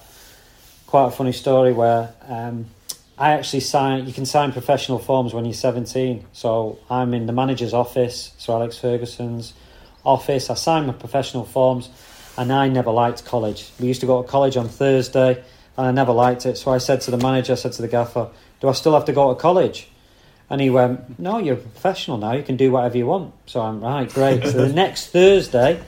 quite 0.86 1.06
a 1.06 1.10
funny 1.10 1.32
story 1.32 1.72
where 1.72 2.12
um, 2.26 2.66
I 3.18 3.32
actually 3.32 3.60
signed. 3.60 4.08
You 4.08 4.14
can 4.14 4.26
sign 4.26 4.52
professional 4.52 4.98
forms 4.98 5.32
when 5.32 5.44
you're 5.44 5.54
17. 5.54 6.24
So 6.32 6.78
I'm 6.90 7.14
in 7.14 7.26
the 7.26 7.32
manager's 7.32 7.74
office, 7.74 8.32
so 8.38 8.54
Alex 8.54 8.78
Ferguson's 8.78 9.52
office. 10.04 10.50
I 10.50 10.54
signed 10.54 10.86
my 10.86 10.92
professional 10.92 11.44
forms, 11.44 11.88
and 12.36 12.52
I 12.52 12.68
never 12.68 12.90
liked 12.90 13.24
college. 13.24 13.70
We 13.78 13.88
used 13.88 14.00
to 14.00 14.06
go 14.06 14.22
to 14.22 14.28
college 14.28 14.56
on 14.56 14.68
Thursday, 14.68 15.42
and 15.76 15.86
I 15.86 15.92
never 15.92 16.12
liked 16.12 16.46
it. 16.46 16.56
So 16.58 16.70
I 16.70 16.78
said 16.78 17.00
to 17.02 17.10
the 17.10 17.18
manager, 17.18 17.52
I 17.52 17.56
said 17.56 17.72
to 17.72 17.82
the 17.82 17.88
gaffer, 17.88 18.28
"Do 18.60 18.68
I 18.68 18.72
still 18.72 18.94
have 18.94 19.04
to 19.06 19.12
go 19.12 19.32
to 19.34 19.40
college?" 19.40 19.88
And 20.52 20.60
he 20.60 20.68
went, 20.68 21.18
No, 21.18 21.38
you're 21.38 21.54
a 21.54 21.58
professional 21.58 22.18
now. 22.18 22.32
You 22.32 22.42
can 22.42 22.58
do 22.58 22.70
whatever 22.70 22.98
you 22.98 23.06
want. 23.06 23.32
So 23.46 23.62
I'm 23.62 23.80
right, 23.80 24.06
great. 24.12 24.44
so 24.44 24.66
the 24.66 24.72
next 24.84 25.06
Thursday, 25.06 25.82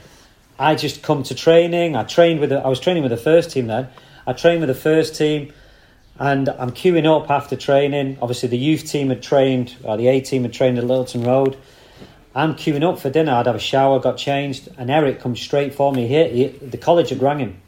I 0.57 0.73
just 0.73 1.03
come 1.03 1.21
to 1.21 1.35
training. 1.35 1.95
I 1.95 2.03
trained 2.03 2.39
with 2.39 2.49
the, 2.49 2.57
I 2.57 2.67
was 2.67 2.79
training 2.79 3.03
with 3.03 3.11
the 3.11 3.17
first 3.17 3.51
team 3.51 3.67
then. 3.67 3.89
I 4.25 4.33
trained 4.33 4.61
with 4.61 4.69
the 4.69 4.73
first 4.73 5.15
team, 5.15 5.53
and 6.17 6.49
I'm 6.49 6.71
queuing 6.71 7.05
up 7.05 7.29
after 7.29 7.55
training. 7.55 8.17
Obviously, 8.19 8.49
the 8.49 8.57
youth 8.57 8.89
team 8.89 9.09
had 9.09 9.21
trained, 9.21 9.75
or 9.83 9.97
the 9.97 10.07
A 10.07 10.19
team 10.21 10.41
had 10.41 10.53
trained 10.53 10.79
at 10.79 10.83
Littleton 10.83 11.23
Road. 11.23 11.57
I'm 12.35 12.55
queuing 12.55 12.83
up 12.83 12.99
for 12.99 13.09
dinner. 13.09 13.31
I'd 13.31 13.45
have 13.45 13.55
a 13.55 13.59
shower, 13.59 13.99
got 14.01 14.17
changed, 14.17 14.67
and 14.77 14.91
Eric 14.91 15.21
comes 15.21 15.41
straight 15.41 15.73
for 15.73 15.93
me 15.93 16.05
here. 16.05 16.27
He, 16.27 16.47
the 16.47 16.77
college 16.77 17.09
had 17.09 17.21
rang 17.21 17.39
him 17.39 17.61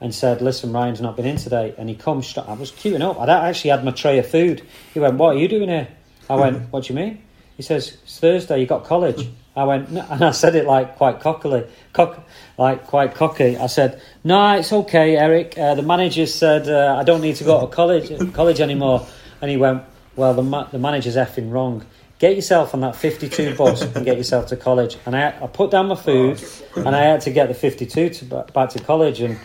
and 0.00 0.14
said, 0.14 0.40
"Listen, 0.40 0.72
Ryan's 0.72 1.02
not 1.02 1.16
been 1.16 1.26
in 1.26 1.36
today." 1.36 1.74
And 1.76 1.86
he 1.90 1.94
comes. 1.94 2.26
Straight, 2.26 2.48
I 2.48 2.54
was 2.54 2.72
queuing 2.72 3.02
up. 3.02 3.20
I'd 3.20 3.28
actually 3.28 3.70
had 3.70 3.84
my 3.84 3.90
tray 3.90 4.18
of 4.18 4.26
food. 4.26 4.62
He 4.94 5.00
went, 5.00 5.16
"What 5.16 5.36
are 5.36 5.38
you 5.38 5.48
doing 5.48 5.68
here?" 5.68 5.88
I 6.30 6.36
went, 6.36 6.72
"What 6.72 6.84
do 6.84 6.94
you 6.94 6.98
mean?" 6.98 7.22
He 7.58 7.62
says, 7.62 7.98
"It's 8.02 8.18
Thursday. 8.18 8.60
You 8.60 8.66
got 8.66 8.84
college." 8.84 9.28
I 9.54 9.64
went, 9.64 9.90
no, 9.90 10.06
and 10.10 10.24
I 10.24 10.30
said 10.30 10.54
it 10.54 10.64
like 10.64 10.96
quite 10.96 11.20
cockily, 11.20 11.66
cock, 11.92 12.26
like 12.56 12.86
quite 12.86 13.14
cocky. 13.14 13.58
I 13.58 13.66
said, 13.66 14.00
"No, 14.24 14.54
it's 14.54 14.72
okay, 14.72 15.16
Eric. 15.16 15.58
Uh, 15.58 15.74
the 15.74 15.82
manager 15.82 16.24
said 16.24 16.68
uh, 16.68 16.96
I 16.98 17.04
don't 17.04 17.20
need 17.20 17.36
to 17.36 17.44
go 17.44 17.60
to 17.60 17.66
college 17.66 18.10
college 18.32 18.60
anymore." 18.60 19.06
And 19.42 19.50
he 19.50 19.58
went, 19.58 19.82
"Well, 20.16 20.32
the 20.32 20.42
ma- 20.42 20.64
the 20.64 20.78
manager's 20.78 21.16
effing 21.16 21.52
wrong. 21.52 21.84
Get 22.20 22.36
yourself 22.36 22.74
on 22.74 22.80
that 22.82 22.94
52 22.94 23.56
bus 23.56 23.82
and 23.82 24.04
get 24.04 24.16
yourself 24.16 24.46
to 24.48 24.56
college." 24.56 24.96
And 25.06 25.16
I, 25.16 25.30
I 25.42 25.46
put 25.48 25.72
down 25.72 25.88
my 25.88 25.96
food, 25.96 26.40
and 26.76 26.94
I 26.94 27.02
had 27.02 27.22
to 27.22 27.30
get 27.32 27.48
the 27.48 27.54
52 27.54 28.10
to 28.10 28.24
back 28.54 28.70
to 28.70 28.78
college. 28.78 29.20
And 29.20 29.38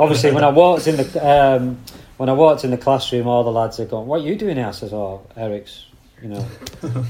obviously, 0.00 0.32
when 0.32 0.42
I 0.42 0.48
walked 0.48 0.88
in 0.88 0.96
the 0.96 1.26
um, 1.26 1.78
when 2.16 2.28
I 2.28 2.32
walked 2.32 2.64
in 2.64 2.70
the 2.70 2.78
classroom, 2.78 3.28
all 3.28 3.44
the 3.44 3.52
lads 3.52 3.78
are 3.78 3.84
going, 3.84 4.06
"What 4.08 4.22
are 4.22 4.24
you 4.24 4.34
doing 4.34 4.56
here?" 4.56 4.66
I 4.66 4.70
says, 4.72 4.92
"Oh, 4.92 5.26
Eric's, 5.36 5.86
you 6.22 6.30
know, 6.30 6.46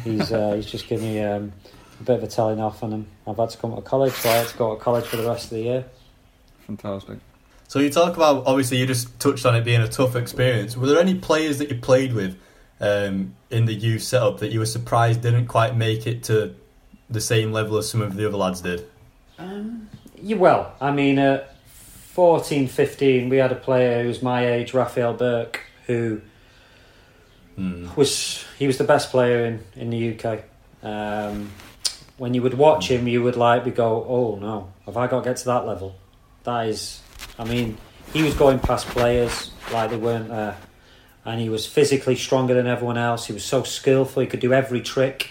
he's 0.04 0.32
uh, 0.32 0.54
he's 0.54 0.66
just 0.66 0.88
giving 0.88 1.06
me 1.06 1.22
um, 1.22 1.52
a 2.00 2.02
bit 2.02 2.16
of 2.16 2.24
a 2.24 2.26
telling 2.26 2.60
off, 2.60 2.82
and 2.82 3.06
I've 3.26 3.36
had 3.36 3.50
to 3.50 3.58
come 3.58 3.74
to 3.74 3.82
college, 3.82 4.12
so 4.12 4.28
I 4.28 4.34
had 4.34 4.48
to 4.48 4.58
go 4.58 4.74
to 4.74 4.80
college 4.80 5.06
for 5.06 5.16
the 5.16 5.26
rest 5.28 5.44
of 5.44 5.50
the 5.50 5.62
year." 5.62 5.84
Fantastic. 6.66 7.18
So 7.68 7.78
you 7.78 7.90
talk 7.90 8.16
about 8.16 8.44
obviously 8.46 8.76
you 8.78 8.86
just 8.86 9.18
touched 9.18 9.46
on 9.46 9.56
it 9.56 9.64
being 9.64 9.80
a 9.80 9.88
tough 9.88 10.14
experience. 10.14 10.76
Were 10.76 10.86
there 10.86 11.00
any 11.00 11.14
players 11.14 11.58
that 11.58 11.70
you 11.70 11.76
played 11.76 12.12
with 12.12 12.36
um, 12.82 13.34
in 13.50 13.64
the 13.64 13.72
youth 13.72 14.02
setup 14.02 14.40
that 14.40 14.52
you 14.52 14.58
were 14.58 14.66
surprised 14.66 15.22
didn't 15.22 15.46
quite 15.46 15.76
make 15.76 16.06
it 16.06 16.22
to 16.24 16.54
the 17.08 17.20
same 17.20 17.52
level 17.52 17.78
as 17.78 17.88
some 17.88 18.02
of 18.02 18.16
the 18.16 18.26
other 18.26 18.36
lads 18.36 18.60
did? 18.60 18.86
Um, 19.38 19.88
yeah, 20.20 20.36
well, 20.36 20.74
I 20.80 20.90
mean, 20.90 21.18
at 21.18 21.56
14, 21.66 22.68
15, 22.68 23.28
we 23.30 23.38
had 23.38 23.52
a 23.52 23.56
player 23.56 24.02
who 24.02 24.08
was 24.08 24.22
my 24.22 24.46
age, 24.46 24.74
Raphael 24.74 25.14
Burke, 25.14 25.60
who 25.86 26.20
Hmm. 27.56 27.86
was 27.96 28.44
he 28.58 28.66
was 28.66 28.78
the 28.78 28.84
best 28.84 29.10
player 29.10 29.44
in 29.44 29.60
in 29.76 29.90
the 29.90 30.16
UK. 30.18 30.42
Um, 30.82 31.50
when 32.16 32.32
you 32.32 32.40
would 32.42 32.54
watch 32.54 32.90
him, 32.90 33.06
you 33.06 33.22
would 33.22 33.36
like 33.36 33.64
be 33.64 33.70
go, 33.70 34.06
oh 34.08 34.36
no, 34.40 34.72
have 34.86 34.96
I 34.96 35.06
got 35.06 35.22
to 35.22 35.28
get 35.30 35.36
to 35.38 35.44
that 35.46 35.66
level? 35.66 35.94
That 36.44 36.68
is, 36.68 37.02
I 37.38 37.44
mean, 37.44 37.76
he 38.14 38.22
was 38.22 38.34
going 38.34 38.58
past 38.58 38.86
players 38.86 39.50
like 39.70 39.90
they 39.90 39.96
weren't 39.98 40.28
there, 40.28 40.56
and 41.24 41.40
he 41.40 41.48
was 41.48 41.66
physically 41.66 42.16
stronger 42.16 42.54
than 42.54 42.66
everyone 42.66 42.98
else. 42.98 43.26
He 43.26 43.32
was 43.32 43.44
so 43.44 43.62
skillful; 43.62 44.22
he 44.22 44.28
could 44.28 44.40
do 44.40 44.52
every 44.52 44.80
trick. 44.80 45.30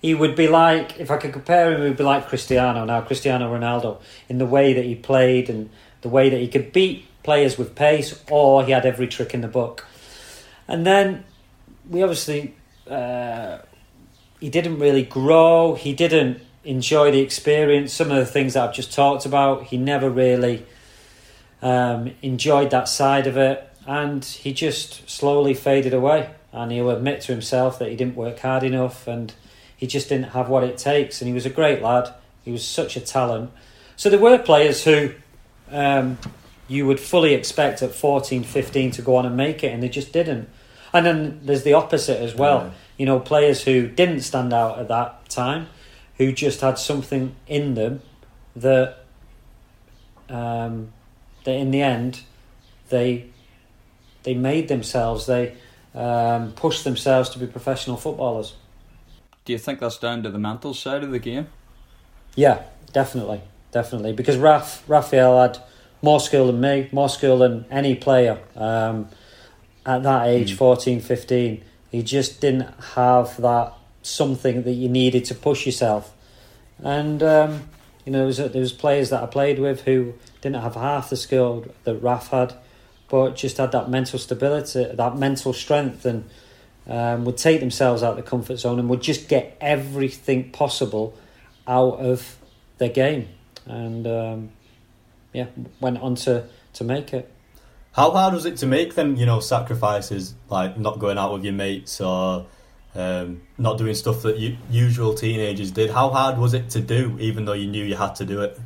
He 0.00 0.14
would 0.14 0.36
be 0.36 0.46
like, 0.46 1.00
if 1.00 1.10
I 1.10 1.16
could 1.16 1.32
compare 1.32 1.72
him, 1.72 1.80
he 1.82 1.88
would 1.88 1.96
be 1.96 2.04
like 2.04 2.28
Cristiano 2.28 2.84
now, 2.84 3.00
Cristiano 3.00 3.52
Ronaldo, 3.52 4.00
in 4.28 4.38
the 4.38 4.46
way 4.46 4.72
that 4.72 4.84
he 4.84 4.94
played 4.94 5.50
and 5.50 5.70
the 6.02 6.08
way 6.08 6.30
that 6.30 6.38
he 6.38 6.46
could 6.46 6.72
beat 6.72 7.04
players 7.24 7.58
with 7.58 7.74
pace, 7.74 8.22
or 8.30 8.64
he 8.64 8.70
had 8.70 8.86
every 8.86 9.08
trick 9.08 9.34
in 9.34 9.40
the 9.40 9.48
book. 9.48 9.86
And 10.68 10.86
then 10.86 11.24
we 11.88 12.02
obviously 12.02 12.54
uh, 12.88 13.58
he 14.40 14.50
didn't 14.50 14.78
really 14.78 15.02
grow. 15.02 15.74
He 15.74 15.92
didn't 15.92 16.40
enjoy 16.64 17.10
the 17.10 17.20
experience. 17.20 17.92
Some 17.92 18.10
of 18.10 18.16
the 18.16 18.26
things 18.26 18.54
that 18.54 18.68
I've 18.68 18.74
just 18.74 18.92
talked 18.92 19.26
about, 19.26 19.64
he 19.64 19.76
never 19.76 20.08
really 20.08 20.64
um, 21.62 22.12
enjoyed 22.22 22.70
that 22.70 22.88
side 22.88 23.26
of 23.26 23.36
it, 23.36 23.68
and 23.88 24.22
he 24.22 24.52
just 24.52 25.08
slowly 25.08 25.54
faded 25.54 25.94
away. 25.94 26.28
And 26.52 26.70
he'll 26.70 26.90
admit 26.90 27.22
to 27.22 27.32
himself 27.32 27.78
that 27.78 27.88
he 27.88 27.96
didn't 27.96 28.16
work 28.16 28.38
hard 28.38 28.62
enough, 28.62 29.08
and 29.08 29.32
he 29.74 29.86
just 29.86 30.10
didn't 30.10 30.32
have 30.32 30.50
what 30.50 30.62
it 30.62 30.76
takes. 30.76 31.22
And 31.22 31.28
he 31.28 31.32
was 31.32 31.46
a 31.46 31.50
great 31.50 31.80
lad. 31.80 32.12
He 32.44 32.52
was 32.52 32.64
such 32.64 32.96
a 32.96 33.00
talent. 33.00 33.50
So 33.96 34.10
there 34.10 34.18
were 34.18 34.38
players 34.38 34.84
who 34.84 35.14
um, 35.70 36.18
you 36.68 36.86
would 36.86 37.00
fully 37.00 37.32
expect 37.32 37.80
at 37.80 37.94
14, 37.94 38.44
15 38.44 38.90
to 38.92 39.02
go 39.02 39.16
on 39.16 39.24
and 39.24 39.38
make 39.38 39.64
it, 39.64 39.72
and 39.72 39.82
they 39.82 39.88
just 39.88 40.12
didn't. 40.12 40.50
And 40.92 41.06
then 41.06 41.40
there's 41.42 41.62
the 41.62 41.72
opposite 41.72 42.20
as 42.20 42.34
well. 42.34 42.74
You 42.98 43.06
know, 43.06 43.18
players 43.18 43.62
who 43.62 43.88
didn't 43.88 44.20
stand 44.20 44.52
out 44.52 44.78
at 44.78 44.88
that 44.88 45.30
time, 45.30 45.68
who 46.18 46.32
just 46.32 46.60
had 46.60 46.78
something 46.78 47.34
in 47.46 47.74
them 47.74 48.02
that, 48.54 48.98
um, 50.28 50.92
that 51.44 51.54
in 51.54 51.70
the 51.70 51.80
end, 51.80 52.20
they 52.90 53.30
they 54.28 54.34
made 54.34 54.68
themselves. 54.68 55.24
They 55.24 55.54
um, 55.94 56.52
pushed 56.52 56.84
themselves 56.84 57.30
to 57.30 57.38
be 57.38 57.46
professional 57.46 57.96
footballers. 57.96 58.52
Do 59.46 59.54
you 59.54 59.58
think 59.58 59.80
that's 59.80 59.96
down 59.96 60.22
to 60.24 60.30
the 60.30 60.38
mental 60.38 60.74
side 60.74 61.02
of 61.02 61.12
the 61.12 61.18
game? 61.18 61.46
Yeah, 62.34 62.64
definitely, 62.92 63.40
definitely. 63.72 64.12
Because 64.12 64.36
Raf 64.36 64.84
Raphael 64.86 65.40
had 65.40 65.58
more 66.02 66.20
skill 66.20 66.48
than 66.48 66.60
me, 66.60 66.90
more 66.92 67.08
skill 67.08 67.38
than 67.38 67.64
any 67.70 67.94
player 67.94 68.38
um, 68.54 69.08
at 69.86 70.02
that 70.02 70.26
age, 70.26 70.52
Mm. 70.52 70.58
14, 70.58 71.00
15. 71.00 71.64
He 71.90 72.02
just 72.02 72.42
didn't 72.42 72.68
have 72.96 73.40
that 73.40 73.72
something 74.02 74.64
that 74.64 74.72
you 74.72 74.90
needed 74.90 75.24
to 75.24 75.34
push 75.34 75.64
yourself. 75.64 76.12
And 76.84 77.22
um, 77.22 77.62
you 78.04 78.12
know, 78.12 78.18
there 78.18 78.26
was, 78.26 78.36
there 78.36 78.60
was 78.60 78.74
players 78.74 79.08
that 79.08 79.22
I 79.22 79.26
played 79.26 79.58
with 79.58 79.84
who 79.84 80.12
didn't 80.42 80.60
have 80.60 80.74
half 80.74 81.08
the 81.08 81.16
skill 81.16 81.64
that 81.84 81.94
Raf 81.94 82.28
had, 82.28 82.52
but 83.08 83.36
just 83.36 83.56
had 83.56 83.72
that 83.72 83.88
mental 83.88 84.18
stability, 84.18 84.84
that 84.84 85.16
mental 85.16 85.52
strength, 85.52 86.04
and 86.04 86.28
um, 86.86 87.24
would 87.24 87.36
take 87.36 87.60
themselves 87.60 88.02
out 88.02 88.10
of 88.10 88.16
the 88.16 88.22
comfort 88.22 88.56
zone 88.56 88.78
and 88.78 88.88
would 88.88 89.02
just 89.02 89.28
get 89.28 89.56
everything 89.60 90.50
possible 90.50 91.14
out 91.66 91.98
of 91.98 92.36
their 92.78 92.88
game. 92.88 93.28
And 93.66 94.06
um, 94.06 94.50
yeah, 95.32 95.46
went 95.80 95.98
on 95.98 96.14
to, 96.16 96.46
to 96.74 96.84
make 96.84 97.12
it. 97.12 97.30
How 97.92 98.10
hard 98.10 98.34
was 98.34 98.44
it 98.44 98.58
to 98.58 98.66
make 98.66 98.94
them, 98.94 99.16
you 99.16 99.26
know, 99.26 99.40
sacrifices 99.40 100.34
like 100.48 100.78
not 100.78 100.98
going 100.98 101.18
out 101.18 101.32
with 101.32 101.44
your 101.44 101.52
mates 101.52 102.00
or 102.00 102.46
um, 102.94 103.42
not 103.56 103.76
doing 103.78 103.94
stuff 103.94 104.22
that 104.22 104.38
you, 104.38 104.56
usual 104.70 105.14
teenagers 105.14 105.70
did? 105.70 105.90
How 105.90 106.10
hard 106.10 106.38
was 106.38 106.54
it 106.54 106.70
to 106.70 106.80
do, 106.80 107.16
even 107.20 107.44
though 107.44 107.54
you 107.54 107.66
knew 107.66 107.84
you 107.84 107.96
had 107.96 108.14
to 108.16 108.24
do 108.24 108.42
it? 108.42 108.58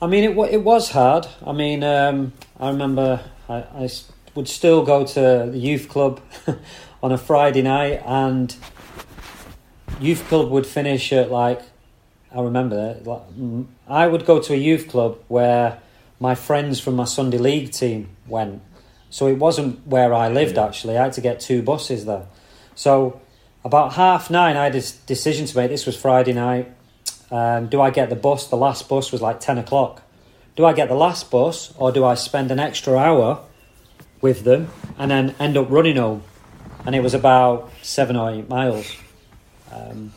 I 0.00 0.06
mean, 0.06 0.24
it 0.24 0.52
it 0.52 0.62
was 0.62 0.90
hard. 0.90 1.26
I 1.44 1.52
mean, 1.52 1.82
um, 1.82 2.32
I 2.58 2.70
remember 2.70 3.20
I, 3.48 3.56
I 3.84 3.90
would 4.34 4.48
still 4.48 4.84
go 4.84 5.04
to 5.06 5.48
the 5.50 5.58
youth 5.58 5.88
club 5.88 6.20
on 7.02 7.12
a 7.12 7.18
Friday 7.18 7.62
night, 7.62 8.02
and 8.04 8.54
youth 10.00 10.26
club 10.28 10.50
would 10.50 10.66
finish 10.66 11.12
at 11.12 11.30
like 11.30 11.62
I 12.34 12.42
remember 12.42 12.76
that. 12.76 13.06
Like, 13.06 13.22
I 13.88 14.06
would 14.06 14.26
go 14.26 14.38
to 14.40 14.52
a 14.52 14.56
youth 14.56 14.88
club 14.88 15.18
where 15.28 15.78
my 16.20 16.34
friends 16.34 16.78
from 16.78 16.96
my 16.96 17.04
Sunday 17.04 17.38
league 17.38 17.72
team 17.72 18.08
went. 18.26 18.60
So 19.10 19.26
it 19.28 19.38
wasn't 19.38 19.86
where 19.86 20.12
I 20.12 20.28
lived 20.28 20.56
Yeah. 20.56 20.66
actually. 20.66 20.98
I 20.98 21.04
had 21.04 21.14
to 21.14 21.22
get 21.22 21.40
two 21.40 21.62
buses 21.62 22.04
there. 22.04 22.26
So 22.74 23.20
about 23.64 23.94
half 23.94 24.28
nine, 24.30 24.56
I 24.56 24.64
had 24.64 24.74
a 24.74 24.82
decision 25.06 25.46
to 25.46 25.56
make. 25.56 25.70
This 25.70 25.86
was 25.86 25.96
Friday 25.96 26.34
night. 26.34 26.70
Um, 27.30 27.68
do 27.68 27.80
I 27.80 27.90
get 27.90 28.10
the 28.10 28.16
bus? 28.16 28.46
The 28.48 28.56
last 28.56 28.88
bus 28.88 29.10
was 29.10 29.22
like 29.22 29.40
10 29.40 29.56
o'clock. 29.58 30.02
Do 30.58 30.64
I 30.64 30.72
get 30.72 30.88
the 30.88 30.96
last 30.96 31.30
bus 31.30 31.72
or 31.78 31.92
do 31.92 32.04
I 32.04 32.16
spend 32.16 32.50
an 32.50 32.58
extra 32.58 32.96
hour 32.96 33.38
with 34.20 34.42
them 34.42 34.66
and 34.98 35.08
then 35.08 35.36
end 35.38 35.56
up 35.56 35.70
running 35.70 35.94
home? 35.94 36.24
And 36.84 36.96
it 36.96 37.00
was 37.00 37.14
about 37.14 37.70
seven 37.80 38.16
or 38.16 38.32
eight 38.32 38.48
miles. 38.48 38.92
Um, 39.70 40.12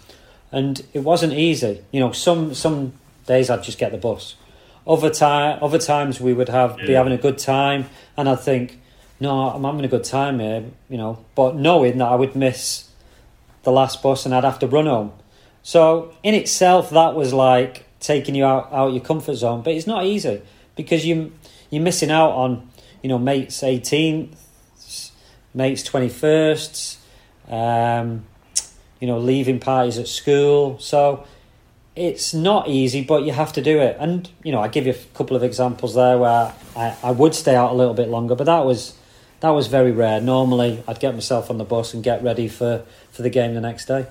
and 0.51 0.83
it 0.93 1.01
wasn't 1.01 1.33
easy. 1.33 1.83
You 1.91 1.99
know, 1.99 2.11
some 2.11 2.55
some 2.55 2.93
days 3.27 3.51
I'd 3.51 3.61
just 3.61 3.77
get 3.77 3.91
the 3.91 3.99
bus. 3.99 4.35
Other 4.87 5.11
time, 5.11 5.59
other 5.61 5.77
times 5.77 6.19
we 6.19 6.33
would 6.33 6.49
have 6.49 6.75
be 6.77 6.93
having 6.93 7.13
a 7.13 7.17
good 7.17 7.37
time, 7.37 7.85
and 8.17 8.27
I'd 8.27 8.39
think, 8.39 8.79
no, 9.19 9.47
I'm 9.47 9.63
having 9.63 9.85
a 9.85 9.87
good 9.87 10.03
time 10.03 10.39
here. 10.39 10.63
You 10.89 10.97
know, 10.97 11.23
but 11.35 11.55
knowing 11.55 11.99
that 11.99 12.07
I 12.07 12.15
would 12.15 12.35
miss 12.35 12.89
the 13.61 13.71
last 13.71 14.01
bus 14.01 14.25
and 14.25 14.33
I'd 14.33 14.43
have 14.43 14.57
to 14.57 14.67
run 14.67 14.87
home. 14.87 15.11
So 15.61 16.15
in 16.23 16.33
itself, 16.33 16.89
that 16.89 17.13
was 17.13 17.31
like 17.31 17.85
taking 18.01 18.35
you 18.35 18.43
out 18.43 18.73
out 18.73 18.91
your 18.91 19.03
comfort 19.03 19.35
zone. 19.35 19.61
But 19.61 19.73
it's 19.73 19.87
not 19.87 20.05
easy 20.05 20.41
because 20.75 21.05
you 21.05 21.31
you're 21.69 21.81
missing 21.81 22.11
out 22.11 22.31
on 22.31 22.69
you 23.01 23.07
know 23.07 23.17
mates 23.17 23.61
18th, 23.61 24.35
mates 25.53 25.89
21st, 25.89 26.97
um, 27.47 28.25
you 28.99 29.07
know 29.07 29.17
leaving 29.17 29.59
parties 29.59 29.97
at 29.97 30.09
school. 30.09 30.77
So 30.79 31.25
it's 31.95 32.33
not 32.33 32.67
easy, 32.67 33.03
but 33.03 33.23
you 33.23 33.31
have 33.31 33.53
to 33.53 33.61
do 33.61 33.79
it. 33.79 33.95
And 33.99 34.29
you 34.43 34.51
know 34.51 34.59
I 34.59 34.67
give 34.67 34.85
you 34.85 34.91
a 34.91 35.17
couple 35.17 35.37
of 35.37 35.43
examples 35.43 35.95
there 35.95 36.17
where 36.17 36.53
I, 36.75 36.97
I 37.01 37.11
would 37.11 37.33
stay 37.33 37.55
out 37.55 37.71
a 37.71 37.75
little 37.75 37.93
bit 37.93 38.09
longer, 38.09 38.35
but 38.35 38.45
that 38.45 38.65
was 38.65 38.97
that 39.41 39.49
was 39.49 39.67
very 39.67 39.91
rare. 39.91 40.21
Normally, 40.21 40.83
I'd 40.87 40.99
get 40.99 41.13
myself 41.13 41.49
on 41.49 41.57
the 41.57 41.63
bus 41.63 41.93
and 41.93 42.03
get 42.03 42.23
ready 42.23 42.47
for, 42.47 42.85
for 43.11 43.23
the 43.23 43.29
game 43.29 43.55
the 43.55 43.61
next 43.61 43.87
day. 43.87 44.05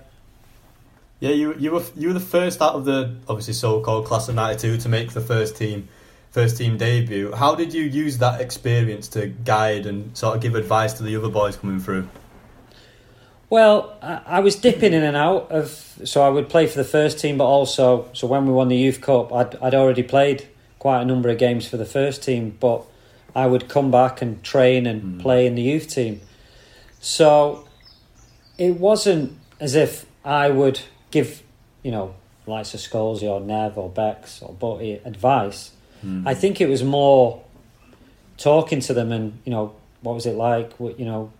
Yeah, 1.21 1.31
you 1.31 1.55
you 1.59 1.71
were 1.73 1.83
you 1.97 2.09
were 2.09 2.15
the 2.15 2.21
first 2.21 2.61
out 2.62 2.75
of 2.75 2.85
the 2.85 3.15
obviously 3.29 3.55
so-called 3.55 4.07
class 4.07 4.29
of 4.29 4.35
'92 4.35 4.79
to 4.79 4.89
make 4.89 5.12
the 5.12 5.21
first 5.21 5.57
team 5.57 5.89
first 6.31 6.57
team 6.57 6.79
debut. 6.79 7.33
How 7.33 7.55
did 7.55 7.75
you 7.75 7.83
use 7.83 8.19
that 8.19 8.41
experience 8.41 9.09
to 9.09 9.27
guide 9.27 9.85
and 9.87 10.17
sort 10.17 10.37
of 10.37 10.43
give 10.43 10.55
advice 10.55 10.93
to 10.95 11.03
the 11.03 11.17
other 11.17 11.29
boys 11.29 11.57
coming 11.57 11.81
through? 11.81 12.09
Well, 13.50 13.97
I, 14.00 14.21
I 14.27 14.41
was 14.41 14.55
dipping 14.55 14.93
in 14.93 15.03
and 15.03 15.17
out 15.17 15.50
of, 15.50 15.99
so 16.05 16.23
I 16.23 16.29
would 16.29 16.49
play 16.49 16.69
for 16.69 16.77
the 16.79 16.85
first 16.85 17.19
team, 17.19 17.37
but 17.37 17.47
also, 17.47 18.09
so 18.12 18.29
when 18.29 18.47
we 18.47 18.53
won 18.53 18.69
the 18.69 18.77
Youth 18.77 19.00
Cup, 19.00 19.33
I'd, 19.33 19.57
I'd 19.57 19.75
already 19.75 20.05
played 20.05 20.47
quite 20.79 21.03
a 21.03 21.05
number 21.05 21.29
of 21.29 21.39
games 21.39 21.67
for 21.67 21.77
the 21.77 21.85
first 21.85 22.23
team, 22.23 22.57
but 22.61 22.85
I 23.35 23.49
would 23.49 23.69
come 23.69 23.91
back 23.91 24.23
and 24.23 24.41
train 24.45 24.87
and 24.87 25.03
Mm. 25.03 25.21
play 25.21 25.47
in 25.49 25.57
the 25.57 25.62
youth 25.62 25.89
team. 25.89 26.21
So 27.00 27.67
it 28.57 28.79
wasn't 28.79 29.37
as 29.59 29.75
if 29.75 30.07
I 30.25 30.49
would 30.50 30.81
give, 31.11 31.43
you 31.83 31.90
know, 31.90 32.14
likes 32.47 32.75
of 32.75 32.81
Scholes 32.81 33.23
or 33.23 33.40
Nev 33.40 33.79
or 33.79 33.88
Bex 33.88 34.43
or 34.43 34.52
Butty 34.52 34.95
advice. 35.05 35.73
Hmm. 36.00 36.26
I 36.26 36.35
think 36.35 36.61
it 36.61 36.69
was 36.69 36.83
more 36.83 37.43
talking 38.37 38.81
to 38.81 38.95
them 38.95 39.12
and 39.12 39.38
you 39.45 39.52
know 39.52 39.75
what 40.00 40.14
was 40.14 40.26
it 40.26 40.35
like? 40.35 40.73
What 40.75 40.99
you 40.99 41.05
know, 41.05 41.33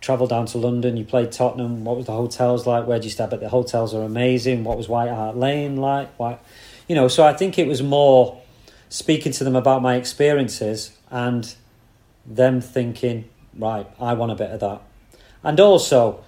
travel 0.00 0.26
down 0.26 0.46
to 0.46 0.58
London. 0.58 0.96
You 0.96 1.04
played 1.04 1.32
Tottenham. 1.32 1.84
What 1.84 1.96
was 1.96 2.06
the 2.06 2.12
hotels 2.12 2.66
like? 2.66 2.86
Where 2.86 2.96
would 2.96 3.04
you 3.04 3.10
stay? 3.10 3.26
But 3.30 3.40
the 3.40 3.48
hotels 3.48 3.94
are 3.94 4.02
amazing. 4.02 4.64
What 4.64 4.76
was 4.76 4.88
White 4.88 5.10
Hart 5.10 5.36
Lane 5.36 5.76
like? 5.76 6.10
Why, 6.18 6.38
you 6.88 6.94
know. 6.94 7.08
So 7.08 7.24
I 7.24 7.32
think 7.32 7.58
it 7.58 7.66
was 7.66 7.82
more 7.82 8.40
speaking 8.88 9.32
to 9.32 9.44
them 9.44 9.56
about 9.56 9.80
my 9.80 9.94
experiences 9.94 10.96
and 11.10 11.54
them 12.26 12.60
thinking, 12.60 13.28
right, 13.56 13.86
I 13.98 14.14
want 14.14 14.32
a 14.32 14.34
bit 14.34 14.50
of 14.50 14.60
that, 14.60 14.82
and 15.42 15.58
also, 15.58 16.24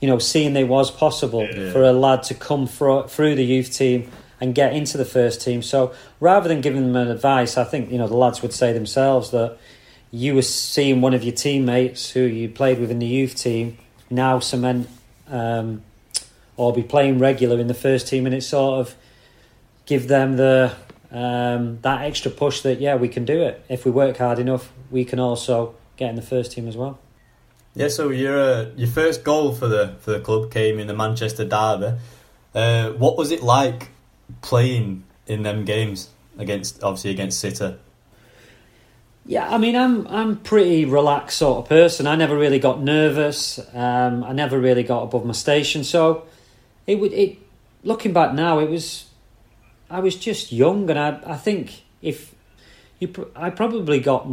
you 0.00 0.08
know, 0.08 0.18
seeing 0.18 0.56
it 0.56 0.64
was 0.68 0.90
possible 0.90 1.42
Yeah. 1.46 1.72
for 1.72 1.82
a 1.82 1.92
lad 1.92 2.22
to 2.24 2.34
come 2.34 2.66
fro- 2.66 3.02
through 3.06 3.34
the 3.34 3.44
youth 3.44 3.72
team 3.72 4.10
and 4.40 4.54
get 4.54 4.72
into 4.72 4.96
the 4.96 5.04
first 5.04 5.42
team. 5.42 5.60
So 5.62 5.92
rather 6.20 6.48
than 6.48 6.60
giving 6.62 6.82
them 6.82 6.96
an 6.96 7.08
advice, 7.08 7.58
I 7.58 7.64
think 7.64 7.90
you 7.92 7.98
know 7.98 8.06
the 8.08 8.16
lads 8.16 8.40
would 8.42 8.52
say 8.54 8.72
themselves 8.72 9.30
that 9.32 9.58
you 10.10 10.34
were 10.34 10.42
seeing 10.42 11.00
one 11.02 11.14
of 11.14 11.22
your 11.22 11.34
teammates 11.34 12.10
who 12.10 12.20
you 12.20 12.48
played 12.48 12.80
with 12.80 12.90
in 12.90 12.98
the 12.98 13.06
youth 13.06 13.34
team 13.36 13.76
now 14.08 14.38
cement 14.40 14.88
um, 15.28 15.82
or 16.56 16.72
be 16.72 16.82
playing 16.82 17.18
regular 17.18 17.58
in 17.60 17.66
the 17.68 17.74
first 17.74 18.08
team, 18.08 18.26
and 18.26 18.34
it 18.34 18.42
sort 18.42 18.80
of 18.80 18.94
give 19.86 20.08
them 20.08 20.36
the 20.36 20.72
um, 21.12 21.78
that 21.82 22.02
extra 22.02 22.30
push 22.30 22.60
that 22.62 22.80
yeah 22.80 22.94
we 22.96 23.08
can 23.08 23.24
do 23.24 23.42
it 23.42 23.64
if 23.68 23.84
we 23.84 23.90
work 23.90 24.16
hard 24.16 24.38
enough. 24.38 24.72
We 24.90 25.04
can 25.04 25.20
also 25.20 25.74
get 25.96 26.08
in 26.10 26.16
the 26.16 26.22
first 26.22 26.52
team 26.52 26.66
as 26.66 26.76
well. 26.76 26.98
Yeah, 27.74 27.88
so 27.88 28.10
your 28.10 28.38
uh, 28.38 28.66
your 28.76 28.88
first 28.88 29.22
goal 29.22 29.54
for 29.54 29.68
the 29.68 29.94
for 30.00 30.10
the 30.10 30.20
club 30.20 30.50
came 30.50 30.78
in 30.78 30.86
the 30.86 30.94
Manchester 30.94 31.44
derby. 31.44 31.98
Uh, 32.54 32.90
what 32.90 33.16
was 33.16 33.30
it 33.30 33.42
like 33.42 33.90
playing 34.42 35.04
in 35.26 35.44
them 35.44 35.64
games 35.64 36.10
against 36.36 36.82
obviously 36.82 37.12
against 37.12 37.38
City? 37.38 37.76
Yeah, 39.24 39.48
I 39.48 39.58
mean, 39.58 39.76
I'm 39.76 40.06
I'm 40.08 40.36
pretty 40.38 40.84
relaxed 40.84 41.38
sort 41.38 41.58
of 41.58 41.68
person. 41.68 42.08
I 42.08 42.16
never 42.16 42.36
really 42.36 42.58
got 42.58 42.82
nervous. 42.82 43.60
Um, 43.72 44.24
I 44.24 44.32
never 44.32 44.58
really 44.58 44.82
got 44.82 45.04
above 45.04 45.24
my 45.24 45.32
station. 45.32 45.84
So, 45.84 46.24
it 46.86 46.98
would 46.98 47.12
it. 47.12 47.38
Looking 47.82 48.12
back 48.12 48.34
now, 48.34 48.58
it 48.58 48.68
was, 48.68 49.06
I 49.88 50.00
was 50.00 50.14
just 50.16 50.52
young, 50.52 50.90
and 50.90 50.98
I 50.98 51.20
I 51.24 51.36
think 51.36 51.82
if 52.02 52.34
you, 52.98 53.30
I 53.36 53.50
probably 53.50 54.00
got 54.00 54.28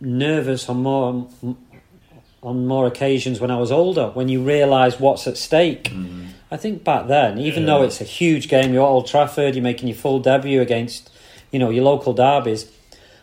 nervous 0.00 0.68
or 0.68 0.74
more 0.74 1.26
on 2.44 2.66
more 2.66 2.86
occasions 2.86 3.40
when 3.40 3.50
I 3.50 3.56
was 3.58 3.72
older. 3.72 4.08
When 4.08 4.28
you 4.28 4.42
realise 4.42 5.00
what's 5.00 5.26
at 5.26 5.36
stake. 5.36 5.84
Mm. 5.84 6.28
I 6.50 6.56
think 6.56 6.84
back 6.84 7.08
then, 7.08 7.38
even 7.38 7.62
Yeah. 7.62 7.66
though 7.78 7.82
it's 7.82 8.00
a 8.00 8.04
huge 8.04 8.48
game, 8.48 8.72
you're 8.72 8.82
at 8.84 8.88
Old 8.88 9.06
Trafford, 9.06 9.54
you're 9.54 9.62
making 9.64 9.88
your 9.88 9.96
full 9.96 10.20
debut 10.20 10.60
against, 10.60 11.10
you 11.50 11.58
know, 11.58 11.70
your 11.70 11.84
local 11.84 12.12
derbies. 12.12 12.66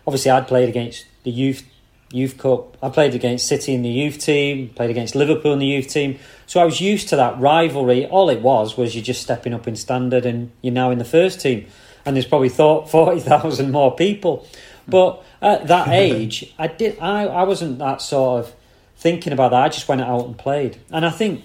Obviously, 0.06 0.32
I'd 0.32 0.48
played 0.48 0.68
against 0.70 1.06
the 1.24 1.32
youth 1.32 1.64
youth 2.14 2.38
cup. 2.38 2.76
I 2.84 2.90
played 2.90 3.16
against 3.16 3.48
City 3.48 3.74
in 3.74 3.84
the 3.84 3.90
youth 3.90 4.18
team, 4.20 4.68
played 4.76 4.90
against 4.90 5.16
Liverpool 5.16 5.54
in 5.54 5.60
the 5.60 5.66
youth 5.66 5.88
team. 5.88 6.20
So 6.46 6.60
I 6.60 6.66
was 6.66 6.82
used 6.82 7.08
to 7.10 7.16
that 7.16 7.40
rivalry. 7.40 8.06
All 8.06 8.30
it 8.30 8.42
was 8.42 8.76
was 8.76 8.94
you're 8.96 9.04
just 9.04 9.22
stepping 9.22 9.54
up 9.54 9.66
in 9.66 9.78
standard, 9.78 10.26
and 10.26 10.52
you're 10.62 10.74
now 10.74 10.92
in 10.92 10.98
the 10.98 11.06
first 11.06 11.40
team. 11.40 11.68
And 12.06 12.14
there's 12.18 12.26
probably 12.26 12.50
thought 12.50 12.90
forty 12.98 13.22
thousand 13.22 13.72
more 13.72 13.96
people. 13.96 14.46
But 14.90 15.24
at 15.42 15.68
that 15.68 15.88
age, 16.06 16.54
I 16.60 16.68
did. 16.68 17.00
I, 17.00 17.28
I 17.28 17.44
wasn't 17.44 17.80
that 17.80 18.02
sort 18.02 18.44
of 18.44 18.54
thinking 19.02 19.34
about 19.34 19.52
that. 19.52 19.62
I 19.64 19.70
just 19.70 19.88
went 19.88 20.02
out 20.02 20.26
and 20.26 20.38
played, 20.38 20.78
and 20.92 21.06
I 21.06 21.10
think 21.10 21.44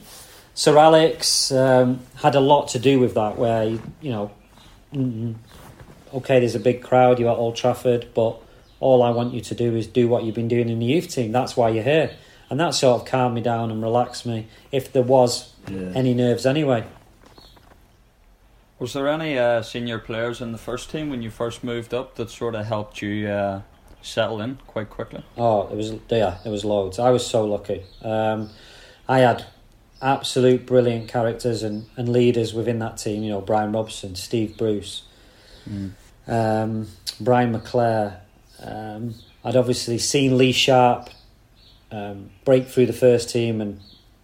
Sir 0.54 0.76
Alex 0.78 1.50
um, 1.50 2.00
had 2.16 2.34
a 2.34 2.40
lot 2.40 2.68
to 2.68 2.78
do 2.78 3.00
with 3.00 3.14
that. 3.14 3.36
Where 3.38 3.64
you 3.64 3.80
know, 4.10 4.30
mm, 4.94 5.34
okay, 6.14 6.38
there's 6.38 6.54
a 6.54 6.60
big 6.60 6.82
crowd. 6.82 7.18
You're 7.18 7.30
at 7.32 7.36
Old 7.38 7.56
Trafford, 7.56 8.08
but 8.14 8.36
all 8.78 9.02
I 9.02 9.10
want 9.10 9.32
you 9.34 9.40
to 9.40 9.54
do 9.54 9.74
is 9.74 9.86
do 9.86 10.06
what 10.06 10.22
you've 10.24 10.34
been 10.34 10.48
doing 10.48 10.68
in 10.68 10.78
the 10.78 10.86
youth 10.86 11.08
team. 11.08 11.32
That's 11.32 11.56
why 11.56 11.70
you're 11.70 11.82
here, 11.84 12.10
and 12.50 12.60
that 12.60 12.74
sort 12.74 13.00
of 13.00 13.08
calmed 13.08 13.34
me 13.34 13.40
down 13.40 13.70
and 13.70 13.82
relaxed 13.82 14.26
me. 14.26 14.46
If 14.70 14.92
there 14.92 15.02
was 15.02 15.52
Yeah. 15.68 15.92
any 15.94 16.14
nerves, 16.14 16.46
anyway. 16.46 16.84
Was 18.78 18.92
there 18.92 19.08
any 19.08 19.38
uh, 19.38 19.62
senior 19.62 19.98
players 19.98 20.42
in 20.42 20.52
the 20.52 20.58
first 20.58 20.90
team 20.90 21.08
when 21.08 21.22
you 21.22 21.30
first 21.30 21.64
moved 21.64 21.94
up 21.94 22.16
that 22.16 22.28
sort 22.30 22.54
of 22.54 22.66
helped 22.66 23.00
you 23.00 23.26
uh, 23.26 23.62
settle 24.06 24.40
in 24.40 24.56
quite 24.66 24.88
quickly? 24.88 25.24
Oh, 25.36 25.68
it 25.68 25.76
was 25.76 25.92
yeah, 26.08 26.38
it 26.44 26.48
was 26.48 26.64
loads. 26.64 26.98
I 26.98 27.10
was 27.10 27.26
so 27.26 27.44
lucky. 27.44 27.82
Um, 28.02 28.50
I 29.08 29.20
had 29.20 29.46
absolute 30.00 30.66
brilliant 30.66 31.08
characters 31.08 31.62
and, 31.62 31.86
and 31.96 32.08
leaders 32.08 32.54
within 32.54 32.78
that 32.80 32.98
team. 32.98 33.22
You 33.22 33.30
know, 33.30 33.40
Brian 33.40 33.72
Robson, 33.72 34.14
Steve 34.14 34.56
Bruce, 34.56 35.02
um, 36.26 36.88
Brian 37.20 37.52
McClair. 37.52 38.18
Um, 38.62 39.14
I'd 39.44 39.56
obviously 39.56 39.98
seen 39.98 40.38
Lee 40.38 40.52
Sharpe 40.52 41.10
um, 41.90 42.30
break 42.44 42.66
through 42.68 42.86
the 42.86 42.92
first 42.92 43.30
team 43.30 43.60
and 43.60 43.80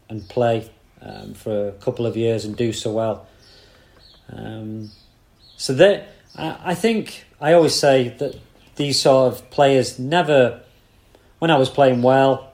and 0.09 0.29
play 0.29 0.71
um, 1.01 1.35
for 1.35 1.69
a 1.69 1.73
couple 1.73 2.07
of 2.07 2.17
years 2.17 2.45
and 2.45 2.57
do 2.57 2.73
so 2.73 2.93
well. 2.93 3.27
Um, 4.31 4.91
so 5.57 5.75
that 5.75 6.09
I, 6.37 6.59
I 6.65 6.75
think 6.75 7.25
I 7.41 7.53
always 7.55 7.75
say 7.75 8.11
that 8.19 8.39
these 8.77 9.01
sort 9.01 9.33
of 9.33 9.51
players 9.51 9.99
never, 9.99 10.61
when 11.39 11.51
I 11.51 11.57
was 11.57 11.69
playing 11.69 12.03
well, 12.03 12.53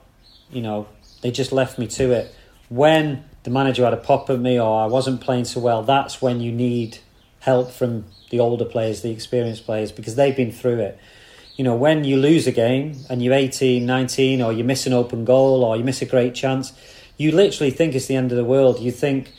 you 0.51 0.61
know, 0.61 0.87
they 1.21 1.31
just 1.31 1.51
left 1.51 1.77
me 1.77 1.87
to 1.87 2.11
it. 2.11 2.35
When 2.69 3.23
the 3.43 3.49
manager 3.49 3.83
had 3.83 3.93
a 3.93 3.97
pop 3.97 4.29
at 4.29 4.39
me 4.39 4.59
or 4.59 4.83
I 4.83 4.85
wasn't 4.85 5.21
playing 5.21 5.45
so 5.45 5.59
well, 5.59 5.83
that's 5.83 6.21
when 6.21 6.39
you 6.41 6.51
need 6.51 6.99
help 7.39 7.71
from 7.71 8.05
the 8.29 8.39
older 8.39 8.65
players, 8.65 9.01
the 9.01 9.11
experienced 9.11 9.65
players, 9.65 9.91
because 9.91 10.15
they've 10.15 10.35
been 10.35 10.51
through 10.51 10.79
it. 10.79 10.99
You 11.55 11.63
know, 11.63 11.75
when 11.75 12.03
you 12.03 12.17
lose 12.17 12.47
a 12.47 12.51
game 12.51 12.95
and 13.09 13.21
you're 13.21 13.33
18, 13.33 13.85
19, 13.85 14.41
or 14.41 14.53
you 14.53 14.63
miss 14.63 14.85
an 14.87 14.93
open 14.93 15.25
goal 15.25 15.63
or 15.63 15.75
you 15.75 15.83
miss 15.83 16.01
a 16.01 16.05
great 16.05 16.33
chance, 16.35 16.73
you 17.17 17.31
literally 17.31 17.71
think 17.71 17.95
it's 17.95 18.05
the 18.05 18.15
end 18.15 18.31
of 18.31 18.37
the 18.37 18.45
world. 18.45 18.79
You 18.79 18.91
think 18.91 19.33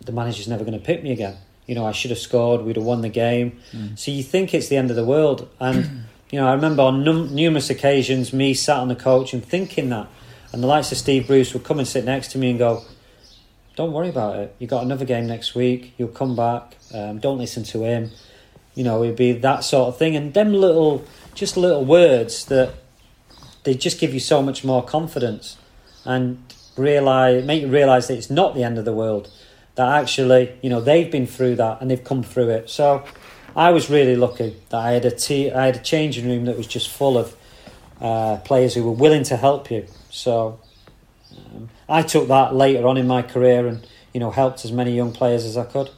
the 0.00 0.12
manager's 0.12 0.48
never 0.48 0.64
going 0.64 0.78
to 0.78 0.84
pick 0.84 1.02
me 1.02 1.12
again. 1.12 1.36
You 1.66 1.76
know, 1.76 1.86
I 1.86 1.92
should 1.92 2.10
have 2.10 2.18
scored, 2.18 2.62
we'd 2.62 2.76
have 2.76 2.84
won 2.84 3.02
the 3.02 3.08
game. 3.08 3.60
Mm. 3.70 3.96
So 3.96 4.10
you 4.10 4.24
think 4.24 4.52
it's 4.54 4.68
the 4.68 4.76
end 4.76 4.90
of 4.90 4.96
the 4.96 5.04
world. 5.04 5.48
And, 5.60 6.06
you 6.32 6.40
know, 6.40 6.48
I 6.48 6.54
remember 6.54 6.82
on 6.82 7.04
num- 7.04 7.34
numerous 7.34 7.68
occasions 7.70 8.32
me 8.32 8.54
sat 8.54 8.78
on 8.78 8.88
the 8.88 8.96
coach 8.96 9.32
and 9.34 9.44
thinking 9.44 9.90
that. 9.90 10.08
And 10.50 10.62
the 10.62 10.66
likes 10.66 10.90
of 10.90 10.98
Steve 10.98 11.26
Bruce 11.26 11.52
would 11.52 11.62
come 11.62 11.78
and 11.78 11.86
sit 11.86 12.04
next 12.04 12.32
to 12.32 12.38
me 12.38 12.50
and 12.50 12.58
go, 12.58 12.82
Don't 13.76 13.92
worry 13.92 14.08
about 14.08 14.38
it. 14.38 14.56
you 14.58 14.66
got 14.66 14.82
another 14.82 15.04
game 15.04 15.26
next 15.26 15.54
week. 15.54 15.94
You'll 15.98 16.08
come 16.08 16.34
back. 16.34 16.76
Um, 16.92 17.18
don't 17.20 17.38
listen 17.38 17.62
to 17.64 17.84
him. 17.84 18.10
You 18.74 18.84
know, 18.84 19.04
it'd 19.04 19.16
be 19.16 19.32
that 19.32 19.62
sort 19.62 19.88
of 19.88 19.98
thing. 19.98 20.16
And 20.16 20.32
them 20.32 20.54
little, 20.54 21.04
just 21.34 21.58
little 21.58 21.84
words 21.84 22.46
that 22.46 22.74
they 23.64 23.74
just 23.74 24.00
give 24.00 24.14
you 24.14 24.20
so 24.20 24.42
much 24.42 24.64
more 24.64 24.82
confidence 24.82 25.58
and 26.06 26.42
realize, 26.78 27.44
make 27.44 27.62
you 27.62 27.68
realize 27.68 28.08
that 28.08 28.16
it's 28.16 28.30
not 28.30 28.54
the 28.54 28.64
end 28.64 28.78
of 28.78 28.86
the 28.86 28.92
world. 28.94 29.30
That 29.74 30.00
actually, 30.00 30.58
you 30.62 30.70
know, 30.70 30.80
they've 30.80 31.10
been 31.10 31.26
through 31.26 31.56
that 31.56 31.80
and 31.80 31.90
they've 31.90 32.02
come 32.02 32.22
through 32.22 32.48
it. 32.50 32.70
So 32.70 33.04
I 33.54 33.70
was 33.70 33.90
really 33.90 34.16
lucky 34.16 34.56
that 34.70 34.78
I 34.78 34.92
had 34.92 35.04
a 35.04 35.10
te- 35.10 35.50
I 35.50 35.66
had 35.66 35.76
a 35.76 35.80
changing 35.80 36.26
room 36.26 36.46
that 36.46 36.56
was 36.56 36.66
just 36.66 36.88
full 36.88 37.18
of 37.18 37.36
uh, 38.00 38.38
players 38.38 38.74
who 38.74 38.84
were 38.84 38.92
willing 38.92 39.22
to 39.24 39.36
help 39.36 39.70
you. 39.70 39.86
So 40.10 40.60
um, 41.36 41.68
I 41.88 42.02
took 42.02 42.28
that 42.28 42.54
later 42.54 42.86
on 42.86 42.96
in 42.96 43.06
my 43.06 43.22
career 43.22 43.66
and 43.66 43.86
you 44.12 44.20
know 44.20 44.30
helped 44.30 44.64
as 44.64 44.72
many 44.72 44.94
young 44.94 45.12
players 45.12 45.44
as 45.44 45.56
I 45.56 45.64
could. 45.64 45.90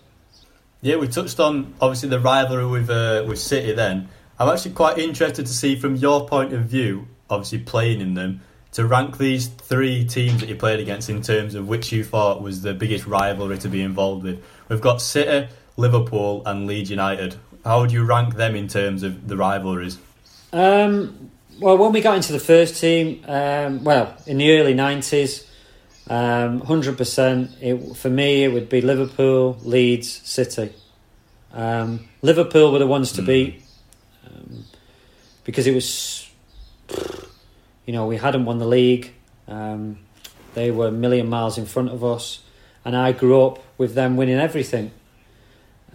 Yeah, 0.81 0.97
we 0.97 1.09
touched 1.09 1.40
on 1.40 1.75
obviously 1.81 2.11
the 2.11 2.21
rivalry 2.21 2.67
with 2.67 2.90
uh, 2.90 3.25
with 3.27 3.38
City. 3.38 3.73
Then 3.73 4.09
I'm 4.38 4.49
actually 4.49 4.73
quite 4.73 4.99
interested 4.99 5.47
to 5.47 5.53
see 5.53 5.77
from 5.77 5.97
your 5.97 6.29
point 6.29 6.53
of 6.53 6.64
view, 6.64 7.09
obviously 7.31 7.61
playing 7.61 8.01
in 8.01 8.14
them, 8.14 8.40
to 8.73 8.85
rank 8.85 9.17
these 9.17 9.47
three 9.47 10.05
teams 10.05 10.40
that 10.40 10.49
you 10.49 10.57
played 10.57 10.81
against 10.81 11.09
in 11.09 11.23
terms 11.23 11.55
of 11.55 11.69
which 11.69 11.93
you 11.93 12.03
thought 12.03 12.43
was 12.43 12.62
the 12.62 12.75
biggest 12.75 13.07
rivalry 13.07 13.57
to 13.59 13.69
be 13.69 13.81
involved 13.81 14.25
with. 14.25 14.45
We've 14.69 14.81
got 14.81 15.01
City, 15.01 15.49
Liverpool, 15.77 16.43
and 16.45 16.67
Leeds 16.67 16.90
United. 16.90 17.37
How 17.64 17.81
would 17.81 17.90
you 17.92 18.05
rank 18.05 18.35
them 18.35 18.55
in 18.55 18.68
terms 18.68 19.03
of 19.03 19.27
the 19.27 19.37
rivalries? 19.37 19.98
Um, 20.53 21.31
well, 21.61 21.79
when 21.79 21.92
we 21.92 22.00
got 22.00 22.16
into 22.16 22.33
the 22.33 22.38
first 22.38 22.81
team, 22.81 23.24
um, 23.27 23.85
well, 23.85 24.14
in 24.27 24.38
the 24.38 24.59
early 24.59 24.74
nineties, 24.74 25.46
um, 26.09 26.61
hundred 26.61 26.98
percent. 26.98 27.50
It 27.61 27.96
for 27.96 28.11
me, 28.11 28.44
it 28.44 28.53
would 28.53 28.68
be 28.68 28.81
Liverpool, 28.83 29.57
Leeds, 29.62 30.20
City. 30.24 30.72
Um, 31.53 32.09
Liverpool 32.20 32.72
were 32.72 32.81
the 32.81 32.87
ones 32.87 33.12
to 33.12 33.22
Mm. 33.22 33.27
beat 33.27 33.62
um, 34.27 34.64
because 35.44 35.66
it 35.66 35.74
was, 35.74 36.29
you 37.87 37.92
know, 37.92 38.07
we 38.07 38.16
hadn't 38.16 38.44
won 38.44 38.59
the 38.59 38.66
league. 38.66 39.12
Um, 39.48 39.98
they 40.55 40.70
were 40.70 40.88
a 40.88 40.92
million 40.92 41.29
miles 41.29 41.57
in 41.57 41.64
front 41.66 41.90
of 41.90 42.05
us, 42.05 42.40
and 42.85 42.96
I 42.96 43.12
grew 43.12 43.40
up 43.42 43.62
with 43.79 43.94
them 43.94 44.16
winning 44.16 44.38
everything. 44.38 44.90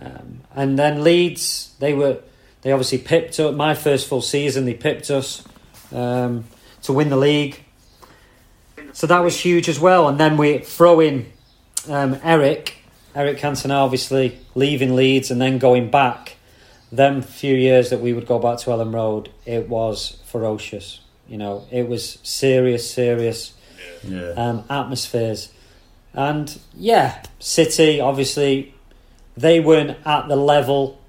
Um, 0.02 0.42
and 0.56 0.80
then 0.80 1.04
Leeds, 1.04 1.74
they 1.80 1.94
were 1.94 2.20
they 2.62 2.72
obviously 2.72 2.98
pipped 2.98 3.40
up 3.40 3.56
my 3.56 3.74
first 3.74 4.08
full 4.08 4.22
season. 4.22 4.66
They 4.66 4.74
pipped 4.74 5.10
us 5.10 5.44
um, 5.94 6.46
to 6.84 6.94
win 6.94 7.10
the 7.10 7.18
league, 7.18 7.64
so 8.94 9.08
that 9.08 9.20
was 9.20 9.40
huge 9.40 9.70
as 9.70 9.80
well. 9.80 10.08
And 10.08 10.20
then 10.20 10.38
we 10.38 10.60
throw 10.60 11.00
in 11.00 11.32
um, 11.88 12.18
Eric, 12.24 12.76
Eric 13.16 13.38
Cantona, 13.40 13.76
obviously 13.76 14.40
leaving 14.56 14.96
Leeds 14.96 15.32
and 15.32 15.42
then 15.42 15.58
going 15.58 15.90
back. 15.90 16.36
Them 16.92 17.22
few 17.22 17.54
years 17.56 17.92
that 17.92 18.00
we 18.02 18.14
would 18.14 18.26
go 18.26 18.40
back 18.40 18.58
to 18.60 18.72
Elland 18.72 18.96
Road, 18.96 19.30
it 19.46 19.70
was 19.70 20.18
ferocious. 20.26 21.02
You 21.28 21.38
know, 21.38 21.68
it 21.72 21.88
was 21.88 22.18
serious, 22.24 22.90
serious 22.92 23.54
Yeah. 24.04 24.30
um, 24.36 24.64
atmospheres. 24.72 25.52
And 26.16 26.58
yeah, 26.76 27.22
City, 27.38 28.02
obviously, 28.02 28.74
they 29.40 29.60
weren't 29.60 29.98
at 30.06 30.28
the 30.28 30.36
level 30.36 31.00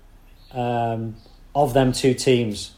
um, 0.52 1.16
of 1.54 1.74
them 1.74 1.92
two 1.92 2.14
teams 2.14 2.72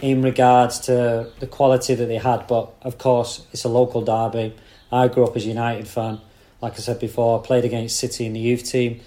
in 0.00 0.22
regards 0.22 0.80
to 0.80 1.30
the 1.38 1.46
quality 1.46 1.94
that 1.94 2.06
they 2.06 2.16
had. 2.16 2.46
But 2.46 2.72
of 2.82 2.98
course, 2.98 3.46
it's 3.52 3.64
a 3.64 3.68
local 3.68 4.02
derby. 4.02 4.54
I 4.90 5.06
grew 5.08 5.24
up 5.24 5.36
as 5.36 5.44
a 5.44 5.48
United 5.48 5.86
fan. 5.86 6.20
Like 6.60 6.74
I 6.74 6.76
said 6.78 6.98
before, 6.98 7.38
I 7.38 7.46
played 7.46 7.64
against 7.64 7.98
City 7.98 8.26
in 8.26 8.32
the 8.32 8.40
youth 8.40 8.64
team. 8.64 9.00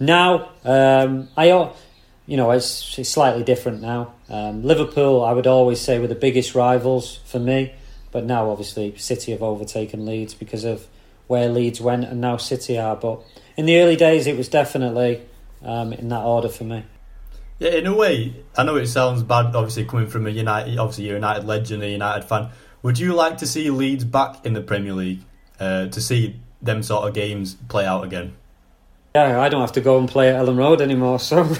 Now, 0.00 0.50
um, 0.64 1.28
I, 1.36 1.46
you 2.26 2.36
know, 2.36 2.50
it's, 2.50 2.98
it's 2.98 3.08
slightly 3.08 3.44
different 3.44 3.80
now. 3.80 4.14
Um, 4.28 4.64
Liverpool, 4.64 5.24
I 5.24 5.32
would 5.32 5.46
always 5.46 5.80
say, 5.80 5.98
were 5.98 6.08
the 6.08 6.14
biggest 6.14 6.54
rivals 6.54 7.20
for 7.24 7.38
me. 7.38 7.74
But 8.10 8.24
now, 8.24 8.50
obviously, 8.50 8.96
City 8.96 9.30
have 9.32 9.42
overtaken 9.42 10.04
Leeds 10.04 10.34
because 10.34 10.64
of 10.64 10.88
where 11.28 11.48
Leeds 11.48 11.80
went, 11.80 12.04
and 12.04 12.20
now 12.20 12.36
City 12.38 12.76
are. 12.76 12.96
But 12.96 13.22
in 13.60 13.66
the 13.66 13.78
early 13.78 13.94
days, 13.94 14.26
it 14.26 14.38
was 14.38 14.48
definitely 14.48 15.20
um, 15.62 15.92
in 15.92 16.08
that 16.08 16.22
order 16.22 16.48
for 16.48 16.64
me. 16.64 16.82
Yeah, 17.58 17.72
in 17.72 17.86
a 17.86 17.94
way, 17.94 18.34
I 18.56 18.62
know 18.64 18.76
it 18.76 18.86
sounds 18.86 19.22
bad. 19.22 19.54
Obviously, 19.54 19.84
coming 19.84 20.06
from 20.06 20.26
a 20.26 20.30
United, 20.30 20.78
obviously 20.78 21.10
a 21.10 21.12
United 21.12 21.44
legend, 21.44 21.82
a 21.82 21.90
United 21.90 22.26
fan. 22.26 22.48
Would 22.82 22.98
you 22.98 23.12
like 23.12 23.36
to 23.36 23.46
see 23.46 23.68
Leeds 23.68 24.04
back 24.04 24.46
in 24.46 24.54
the 24.54 24.62
Premier 24.62 24.94
League 24.94 25.20
uh, 25.60 25.88
to 25.88 26.00
see 26.00 26.40
them 26.62 26.82
sort 26.82 27.06
of 27.06 27.12
games 27.12 27.54
play 27.68 27.84
out 27.84 28.02
again? 28.02 28.32
Yeah, 29.14 29.38
I 29.38 29.50
don't 29.50 29.60
have 29.60 29.72
to 29.72 29.82
go 29.82 29.98
and 29.98 30.08
play 30.08 30.30
at 30.30 30.42
Elland 30.42 30.56
Road 30.56 30.80
anymore, 30.80 31.18
so 31.18 31.42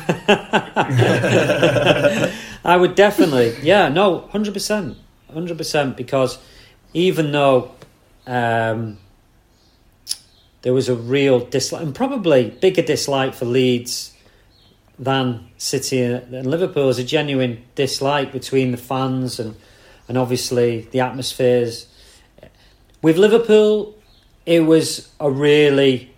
I 2.65 2.77
would 2.79 2.95
definitely, 2.95 3.57
yeah, 3.61 3.91
no, 3.91 4.21
hundred 4.29 4.55
percent, 4.55 4.97
hundred 5.31 5.59
percent, 5.59 5.99
because 5.99 6.39
even 6.95 7.31
though 7.31 7.73
um, 8.27 8.97
there 10.63 10.73
was 10.75 10.89
a 10.89 10.95
real 10.95 11.41
dislike, 11.41 11.83
and 11.83 11.95
probably 11.95 12.51
bigger 12.51 12.83
dislike 12.83 13.35
for 13.35 13.45
Leeds 13.47 14.13
than 14.99 15.49
City 15.57 16.03
and 16.03 16.47
Liverpool, 16.47 16.85
there's 16.85 16.99
a 16.99 17.05
genuine 17.05 17.63
dislike 17.75 18.33
between 18.33 18.71
the 18.71 18.77
fans 18.77 19.41
and 19.41 19.57
and 20.09 20.19
obviously 20.19 20.89
the 20.91 21.01
atmospheres. 21.01 21.87
With 23.01 23.17
Liverpool, 23.17 23.95
it 24.45 24.61
was 24.61 25.09
a 25.21 25.31
really 25.31 26.11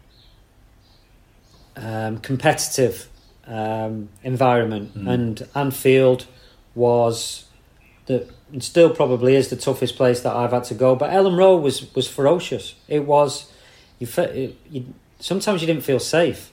um, 1.77 2.19
competitive 2.19 3.09
um, 3.47 4.09
environment, 4.23 4.97
Mm. 4.97 5.09
and 5.09 5.49
Anfield 5.55 6.27
was 6.75 7.45
that 8.07 8.31
it 8.53 8.63
still 8.63 8.91
probably 8.91 9.37
is 9.37 9.49
the 9.49 9.57
toughest 9.57 9.97
place 9.97 10.21
that 10.21 10.35
I've 10.35 10.53
had 10.53 10.65
to 10.65 10.75
go. 10.75 10.97
But 10.97 11.11
Elland 11.11 11.37
Road 11.37 11.59
was 11.63 11.95
was 11.95 12.09
ferocious. 12.09 12.75
It 12.89 13.07
was 13.07 13.52
you, 14.03 14.07
fe- 14.07 14.57
you 14.71 14.81
sometimes 15.21 15.61
you 15.63 15.67
didn't 15.67 15.85
feel 15.85 16.01
safe, 16.01 16.51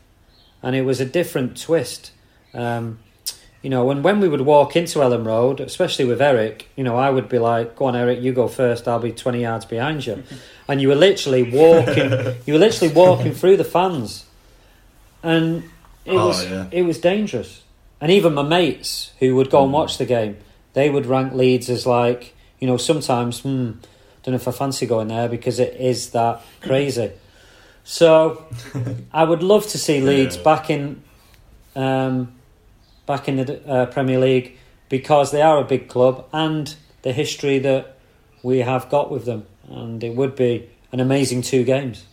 and 0.63 0.75
it 0.75 0.83
was 0.83 0.99
a 1.01 1.05
different 1.05 1.59
twist. 1.59 2.11
Um, 2.53 2.99
you 3.61 3.69
know, 3.69 3.89
and 3.91 4.03
when 4.03 4.19
we 4.21 4.29
would 4.29 4.41
walk 4.41 4.75
into 4.75 4.99
Elland 4.99 5.25
Road, 5.25 5.59
especially 5.59 6.05
with 6.05 6.21
Eric, 6.21 6.67
you 6.77 6.83
know, 6.83 6.95
I 6.95 7.09
would 7.09 7.27
be 7.27 7.39
like, 7.39 7.75
"Go 7.75 7.85
on, 7.85 7.95
Eric, 7.95 8.21
you 8.21 8.31
go 8.33 8.47
first. 8.47 8.87
I'll 8.87 8.99
be 8.99 9.11
twenty 9.11 9.41
yards 9.41 9.65
behind 9.65 10.05
you," 10.05 10.23
and 10.69 10.79
you 10.81 10.87
were 10.87 10.95
literally 11.07 11.43
walking. 11.43 12.11
you 12.45 12.53
were 12.53 12.59
literally 12.67 12.93
walking 12.93 13.33
through 13.33 13.57
the 13.57 13.63
fans, 13.65 14.25
and 15.23 15.63
it 16.05 16.13
Oh, 16.15 16.27
was 16.27 16.45
yeah. 16.49 16.67
it 16.71 16.83
was 16.83 16.99
dangerous. 16.99 17.63
And 18.01 18.11
even 18.11 18.33
my 18.33 18.43
mates 18.43 19.11
who 19.19 19.35
would 19.35 19.49
go 19.49 19.63
and 19.63 19.69
Mm. 19.71 19.79
watch 19.79 19.97
the 19.97 20.05
game, 20.05 20.37
they 20.73 20.89
would 20.89 21.05
rank 21.05 21.33
Leeds 21.33 21.69
as 21.69 21.85
like, 21.85 22.33
you 22.59 22.67
know, 22.67 22.77
sometimes, 22.77 23.41
hmm, 23.41 23.71
don't 24.23 24.27
know 24.33 24.35
if 24.35 24.47
I 24.47 24.51
fancy 24.51 24.85
going 24.85 25.09
there 25.09 25.27
because 25.27 25.59
it 25.59 25.73
is 25.79 26.11
that 26.11 26.41
crazy. 26.61 27.11
So, 27.91 28.45
I 29.11 29.23
would 29.23 29.41
love 29.41 29.65
to 29.69 29.79
see 29.79 29.99
Leeds 29.99 30.37
Yeah. 30.37 30.43
back 30.43 30.69
in, 30.69 31.01
um, 31.75 32.33
back 33.07 33.27
in 33.27 33.37
the 33.37 33.67
uh, 33.67 33.85
Premier 33.87 34.19
League 34.19 34.57
because 34.89 35.31
they 35.31 35.41
are 35.41 35.57
a 35.57 35.63
big 35.63 35.87
club 35.87 36.25
and 36.31 36.75
the 37.01 37.11
history 37.13 37.57
that 37.59 37.97
we 38.43 38.59
have 38.59 38.89
got 38.89 39.09
with 39.09 39.25
them, 39.25 39.47
and 39.67 40.03
it 40.03 40.15
would 40.15 40.35
be 40.35 40.69
an 40.91 40.99
amazing 40.99 41.41
two 41.41 41.63
games. 41.63 42.05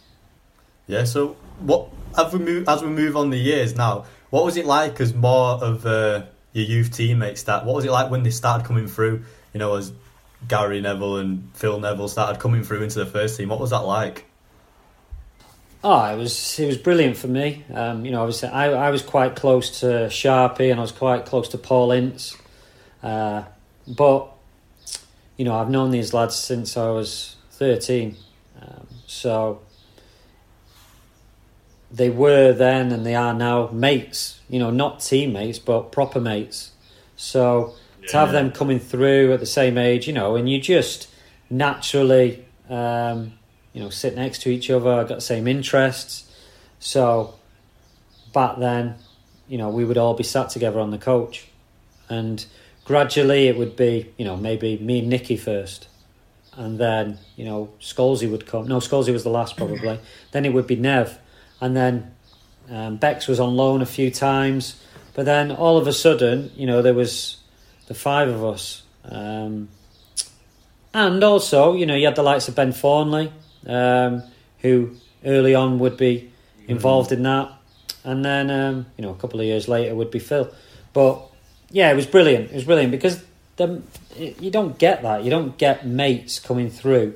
Yeah. 0.87 1.05
So 1.05 1.37
what? 1.61 1.89
As 2.17 2.33
we 2.33 2.39
move 2.39 2.67
as 2.69 2.83
we 2.83 2.89
move 2.89 3.15
on 3.17 3.29
the 3.29 3.37
years 3.37 3.77
now, 3.77 4.07
what 4.31 4.45
was 4.47 4.57
it 4.57 4.65
like 4.65 4.99
as 5.01 5.13
more 5.13 5.63
of 5.63 5.85
uh, 5.85 6.23
your 6.55 6.65
youth 6.65 6.91
teammates? 6.95 7.43
That 7.43 7.67
what 7.67 7.75
was 7.75 7.85
it 7.85 7.91
like 7.91 8.11
when 8.11 8.23
they 8.23 8.31
started 8.31 8.67
coming 8.67 8.87
through? 8.87 9.25
You 9.53 9.59
know, 9.59 9.75
as 9.75 9.93
Gary 10.49 10.81
Neville 10.81 11.19
and 11.19 11.51
Phil 11.55 11.79
Neville 11.81 12.09
started 12.09 12.41
coming 12.41 12.63
through 12.63 12.83
into 12.83 12.99
the 12.99 13.07
first 13.07 13.37
team. 13.37 13.51
What 13.51 13.61
was 13.61 13.71
that 13.71 13.81
like? 13.85 14.26
Oh, 15.85 16.13
it 16.13 16.17
was 16.17 16.59
it 16.59 16.67
was 16.67 16.79
brilliant 16.79 17.17
for 17.17 17.29
me. 17.29 17.65
Um, 17.73 18.05
you 18.05 18.11
know, 18.11 18.23
obviously, 18.23 18.49
I, 18.49 18.73
I 18.73 18.91
was 18.91 19.03
quite 19.03 19.37
close 19.37 19.81
to 19.81 19.87
Sharpie 20.09 20.71
and 20.71 20.81
I 20.81 20.83
was 20.83 20.93
quite 20.93 21.27
close 21.27 21.49
to 21.49 21.59
Paul 21.59 21.93
Ince. 21.93 22.37
Uh, 23.03 23.45
but, 23.87 24.33
you 25.37 25.45
know, 25.45 25.55
I've 25.55 25.71
known 25.71 25.91
these 25.91 26.13
lads 26.13 26.35
since 26.35 26.77
I 26.77 26.91
was 26.91 27.37
13. 27.53 28.17
Um, 28.61 28.87
so 29.07 29.61
they 31.91 32.11
were 32.11 32.53
then 32.53 32.91
and 32.91 33.07
they 33.07 33.15
are 33.15 33.33
now 33.33 33.69
mates, 33.69 34.41
you 34.49 34.59
know, 34.59 34.71
not 34.71 35.01
teammates, 35.01 35.59
but 35.59 35.93
proper 35.93 36.21
mates. 36.21 36.73
So 37.17 37.75
to 38.09 38.17
have 38.17 38.33
them 38.33 38.51
coming 38.51 38.79
through 38.79 39.33
at 39.33 39.41
the 39.41 39.47
same 39.47 39.79
age, 39.79 40.07
you 40.07 40.13
know, 40.13 40.37
and 40.37 40.49
you 40.49 40.61
just 40.61 41.09
naturally, 41.49 42.45
um, 42.69 43.33
you 43.77 43.83
know, 43.83 43.91
sit 43.91 44.17
next 44.17 44.41
to 44.41 44.49
each 44.49 44.71
other, 44.71 45.05
got 45.05 45.17
the 45.17 45.21
same 45.21 45.47
interests. 45.47 46.25
So 46.79 47.35
back 48.33 48.57
then, 48.59 48.95
you 49.49 49.59
know, 49.59 49.69
we 49.69 49.85
would 49.85 49.99
all 49.99 50.15
be 50.15 50.25
sat 50.25 50.49
together 50.49 50.81
on 50.81 50.91
the 50.91 50.97
coach, 50.99 51.47
and 52.09 52.43
gradually 52.87 53.49
it 53.49 53.59
would 53.59 53.77
be, 53.77 54.15
you 54.17 54.25
know, 54.25 54.35
maybe 54.35 54.79
me 54.79 55.01
and 55.01 55.11
Nicky 55.11 55.37
first, 55.37 55.89
and 56.55 56.79
then 56.79 57.19
you 57.37 57.45
know 57.45 57.69
Scholesy 57.79 58.31
would 58.31 58.47
come. 58.47 58.67
No, 58.67 58.79
Scholesy 58.79 59.13
was 59.13 59.25
the 59.25 59.31
last 59.31 59.59
probably. 59.59 60.01
then 60.33 60.47
it 60.47 60.55
would 60.55 60.67
be 60.67 60.77
Nev, 60.77 61.19
and 61.61 61.77
then 61.77 62.15
um, 62.71 62.97
Bex 62.97 63.29
was 63.29 63.39
on 63.39 63.57
loan 63.57 63.83
a 63.83 63.87
few 63.87 64.11
times, 64.11 64.83
but 65.13 65.27
then 65.27 65.53
all 65.53 65.77
of 65.77 65.87
a 65.87 65.93
sudden, 65.93 66.51
you 66.57 66.65
know, 66.65 66.81
there 66.81 66.95
was 66.95 67.37
the 67.89 67.95
five 67.95 68.31
of 68.31 68.43
us. 68.43 68.85
Um, 69.05 69.69
and 70.95 71.23
also, 71.23 71.75
you 71.75 71.85
know, 71.85 71.95
you 71.95 72.07
had 72.07 72.17
the 72.17 72.23
likes 72.23 72.49
of 72.49 72.55
Ben 72.55 72.73
Thornley, 72.73 73.31
um, 73.67 74.23
who 74.61 74.97
early 75.25 75.55
on 75.55 75.79
would 75.79 75.97
be 75.97 76.31
involved 76.69 77.13
in 77.13 77.23
that. 77.25 77.53
And 78.05 78.25
then, 78.25 78.51
um, 78.51 78.87
you 78.97 79.03
know, 79.03 79.11
a 79.11 79.17
couple 79.17 79.41
of 79.41 79.47
years 79.47 79.69
later 79.69 79.95
would 79.95 80.11
be 80.11 80.19
Phil. 80.19 80.51
But 80.93 81.23
yeah, 81.71 81.91
it 81.91 81.97
was 81.97 82.07
brilliant. 82.07 82.51
It 82.51 82.55
was 82.55 82.65
brilliant 82.65 82.93
because 82.93 83.23
the, 83.57 83.83
you 84.17 84.51
don't 84.51 84.79
get 84.79 85.03
that. 85.03 85.25
You 85.25 85.31
don't 85.31 85.59
get 85.59 85.87
mates 85.87 86.39
coming 86.39 86.71
through 86.71 87.15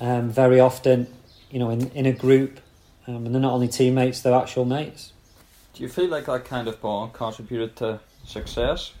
um, 0.00 0.30
very 0.30 0.60
often, 0.60 1.06
you 1.50 1.58
know, 1.58 1.70
in, 1.70 1.90
in 1.90 2.06
a 2.06 2.12
group. 2.12 2.60
Um, 3.06 3.26
and 3.26 3.34
they're 3.34 3.42
not 3.42 3.52
only 3.52 3.68
teammates, 3.68 4.20
they're 4.20 4.34
actual 4.34 4.64
mates. 4.64 5.12
Do 5.74 5.82
you 5.82 5.88
feel 5.88 6.08
like 6.08 6.26
that 6.26 6.44
kind 6.44 6.68
of 6.68 6.80
bond 6.80 7.12
contributed 7.12 7.76
to 7.76 8.00
success? 8.26 8.92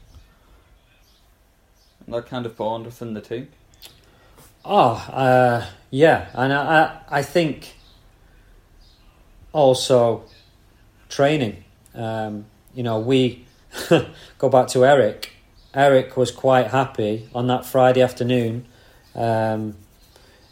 That 2.06 2.26
kind 2.26 2.46
of 2.46 2.56
bond 2.56 2.86
within 2.86 3.14
the 3.14 3.20
team? 3.20 3.48
Oh, 4.64 4.92
uh, 5.12 5.66
yeah, 5.90 6.28
and 6.34 6.52
I, 6.52 7.00
I, 7.08 7.22
think 7.22 7.76
also 9.52 10.24
training. 11.08 11.64
Um, 11.94 12.46
you 12.74 12.82
know, 12.82 12.98
we 12.98 13.46
go 14.38 14.48
back 14.48 14.68
to 14.68 14.84
Eric. 14.84 15.32
Eric 15.72 16.16
was 16.16 16.30
quite 16.30 16.68
happy 16.68 17.28
on 17.34 17.46
that 17.46 17.64
Friday 17.64 18.02
afternoon 18.02 18.66
um, 19.14 19.76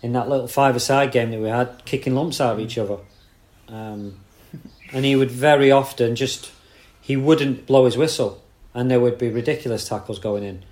in 0.02 0.12
that 0.12 0.28
little 0.28 0.48
five-a-side 0.48 1.12
game 1.12 1.30
that 1.30 1.40
we 1.40 1.48
had, 1.48 1.84
kicking 1.84 2.14
lumps 2.14 2.40
out 2.40 2.54
of 2.54 2.60
each 2.60 2.78
other. 2.78 2.98
Um, 3.68 4.20
and 4.92 5.04
he 5.04 5.16
would 5.16 5.30
very 5.30 5.70
often 5.70 6.16
just 6.16 6.50
he 7.00 7.16
wouldn't 7.16 7.66
blow 7.66 7.84
his 7.84 7.96
whistle, 7.96 8.42
and 8.74 8.90
there 8.90 9.00
would 9.00 9.18
be 9.18 9.28
ridiculous 9.28 9.88
tackles 9.88 10.18
going 10.18 10.42
in. 10.42 10.64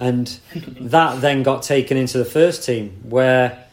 And 0.00 0.40
that 0.80 1.20
then 1.20 1.42
got 1.42 1.62
taken 1.62 1.98
into 1.98 2.16
the 2.16 2.24
first 2.24 2.64
team, 2.64 3.02
where, 3.04 3.66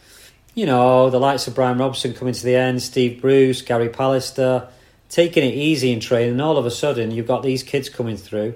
you 0.56 0.66
know, 0.66 1.10
the 1.10 1.20
likes 1.20 1.48
of 1.48 1.56
Brian 1.56 1.78
Robson 1.78 2.13
coming 2.13 2.34
to 2.34 2.44
the 2.44 2.54
end, 2.54 2.82
Steve 2.84 3.22
Bruce, 3.22 3.62
Gary 3.62 3.88
Pallister, 3.88 4.68
taking 5.10 5.46
it 5.46 5.54
easy 5.54 5.94
in 5.94 6.02
training. 6.02 6.32
And 6.32 6.42
all 6.42 6.58
of 6.58 6.66
a 6.66 6.72
sudden, 6.72 7.12
you've 7.12 7.28
got 7.28 7.44
these 7.44 7.63
kids 7.63 7.88
coming 7.88 8.18
through 8.18 8.56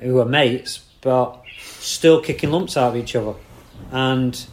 who 0.00 0.18
are 0.18 0.24
mates, 0.24 0.84
but 1.02 1.40
still 1.60 2.20
kicking 2.20 2.50
lumps 2.50 2.76
out 2.76 2.90
of 2.90 2.96
each 2.96 3.14
other. 3.14 3.34
And, 3.92 4.44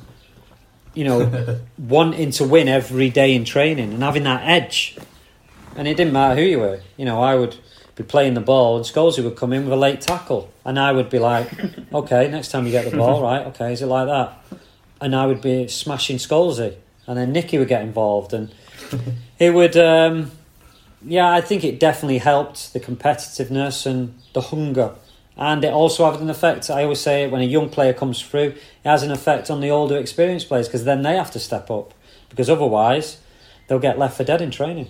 you 0.93 1.03
know, 1.03 1.59
wanting 1.79 2.29
to 2.31 2.43
win 2.43 2.67
every 2.67 3.09
day 3.09 3.33
in 3.33 3.43
training 3.43 3.91
and 3.91 4.03
having 4.03 4.23
that 4.23 4.47
edge. 4.47 4.99
And 5.75 5.87
it 5.87 5.97
didn't 5.97 6.13
matter 6.13 6.35
who 6.35 6.47
you 6.47 6.59
were. 6.59 6.79
You 6.95 7.05
know, 7.05 7.23
I 7.23 7.33
would 7.33 7.57
be 8.01 8.07
playing 8.07 8.33
the 8.33 8.41
ball 8.41 8.77
and 8.77 8.85
Scholesy 8.85 9.23
would 9.23 9.35
come 9.35 9.53
in 9.53 9.63
with 9.63 9.73
a 9.73 9.77
late 9.77 10.01
tackle. 10.01 10.51
And 10.65 10.79
I 10.79 10.91
would 10.91 11.09
be 11.09 11.19
like, 11.19 11.49
okay, 11.93 12.29
next 12.29 12.49
time 12.49 12.65
you 12.65 12.71
get 12.71 12.89
the 12.89 12.97
ball, 12.97 13.21
right, 13.21 13.45
okay, 13.47 13.73
is 13.73 13.81
it 13.81 13.87
like 13.87 14.07
that? 14.07 14.59
And 14.99 15.15
I 15.15 15.25
would 15.25 15.41
be 15.41 15.67
smashing 15.67 16.17
Scholesy. 16.17 16.75
And 17.07 17.17
then 17.17 17.31
Nicky 17.31 17.57
would 17.57 17.67
get 17.67 17.81
involved. 17.81 18.33
And 18.33 18.53
it 19.39 19.53
would, 19.53 19.75
um, 19.77 20.31
yeah, 21.03 21.31
I 21.31 21.41
think 21.41 21.63
it 21.63 21.79
definitely 21.79 22.19
helped 22.19 22.73
the 22.73 22.79
competitiveness 22.79 23.85
and 23.85 24.19
the 24.33 24.41
hunger. 24.41 24.95
And 25.37 25.63
it 25.63 25.73
also 25.73 26.09
had 26.11 26.21
an 26.21 26.29
effect, 26.29 26.69
I 26.69 26.83
always 26.83 26.99
say 26.99 27.23
it, 27.23 27.31
when 27.31 27.41
a 27.41 27.45
young 27.45 27.69
player 27.69 27.93
comes 27.93 28.21
through, 28.21 28.49
it 28.49 28.57
has 28.83 29.01
an 29.01 29.11
effect 29.11 29.49
on 29.49 29.61
the 29.61 29.71
older 29.71 29.97
experienced 29.97 30.47
players 30.47 30.67
because 30.67 30.83
then 30.83 31.01
they 31.01 31.15
have 31.15 31.31
to 31.31 31.39
step 31.39 31.71
up. 31.71 31.93
Because 32.29 32.49
otherwise, 32.49 33.17
they'll 33.67 33.79
get 33.79 33.97
left 33.97 34.17
for 34.17 34.23
dead 34.23 34.41
in 34.41 34.51
training. 34.51 34.87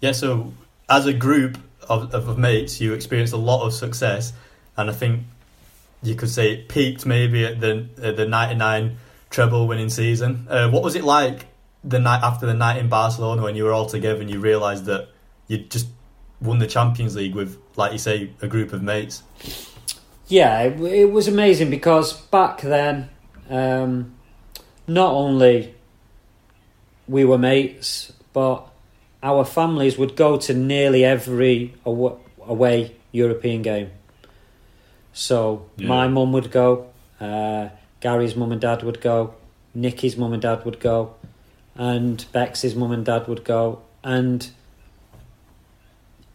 Yeah, 0.00 0.12
so 0.12 0.52
as 0.88 1.06
a 1.06 1.12
group 1.12 1.58
of, 1.88 2.14
of 2.14 2.38
mates, 2.38 2.80
you 2.80 2.92
experienced 2.92 3.32
a 3.32 3.38
lot 3.38 3.66
of 3.66 3.72
success, 3.72 4.32
and 4.76 4.90
I 4.90 4.92
think 4.92 5.22
you 6.02 6.14
could 6.14 6.30
say 6.30 6.52
it 6.52 6.68
peaked 6.68 7.06
maybe 7.06 7.44
at 7.44 7.60
the 7.60 7.88
at 8.02 8.16
the 8.16 8.26
'99 8.26 8.96
treble 9.30 9.66
winning 9.66 9.90
season. 9.90 10.46
Uh, 10.48 10.70
what 10.70 10.82
was 10.82 10.94
it 10.94 11.04
like 11.04 11.46
the 11.84 11.98
night 11.98 12.22
after 12.22 12.46
the 12.46 12.54
night 12.54 12.78
in 12.78 12.88
Barcelona 12.88 13.42
when 13.42 13.54
you 13.56 13.64
were 13.64 13.72
all 13.72 13.86
together 13.86 14.20
and 14.20 14.30
you 14.30 14.40
realised 14.40 14.86
that 14.86 15.08
you 15.46 15.58
just 15.58 15.86
won 16.40 16.58
the 16.58 16.66
Champions 16.66 17.16
League 17.16 17.34
with, 17.34 17.58
like 17.76 17.92
you 17.92 17.98
say, 17.98 18.30
a 18.42 18.48
group 18.48 18.72
of 18.72 18.82
mates? 18.82 19.22
Yeah, 20.28 20.62
it, 20.62 20.80
it 20.80 21.12
was 21.12 21.28
amazing 21.28 21.70
because 21.70 22.12
back 22.12 22.60
then, 22.60 23.08
um, 23.48 24.14
not 24.86 25.12
only 25.12 25.74
we 27.06 27.24
were 27.24 27.38
mates, 27.38 28.12
but 28.32 28.66
our 29.26 29.44
families 29.44 29.98
would 29.98 30.14
go 30.14 30.36
to 30.36 30.54
nearly 30.54 31.04
every 31.04 31.74
away 31.84 32.94
European 33.10 33.60
game. 33.62 33.90
So 35.12 35.62
Yeah. 35.76 35.88
my 35.88 36.06
mum 36.06 36.32
would 36.32 36.50
go, 36.52 36.86
uh, 37.20 37.68
Gary's 38.00 38.36
mum 38.36 38.52
and 38.52 38.60
dad 38.60 38.84
would 38.84 39.00
go, 39.00 39.34
Nicky's 39.74 40.16
mum 40.16 40.32
and 40.32 40.42
dad 40.42 40.64
would 40.64 40.78
go, 40.78 41.14
and 41.74 42.24
Bex's 42.32 42.74
mum 42.76 42.92
and 42.92 43.04
dad 43.04 43.26
would 43.26 43.42
go, 43.44 43.80
and 44.04 44.48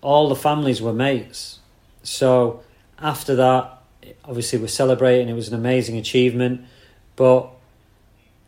all 0.01 0.27
the 0.27 0.35
families 0.35 0.81
were 0.81 0.93
mates. 0.93 1.59
So 2.03 2.61
after 2.99 3.35
that, 3.35 3.77
obviously 4.25 4.59
we're 4.59 4.67
celebrating. 4.83 5.29
It 5.29 5.33
was 5.33 5.47
an 5.47 5.55
amazing 5.55 5.95
achievement, 5.97 6.65
but 7.15 7.49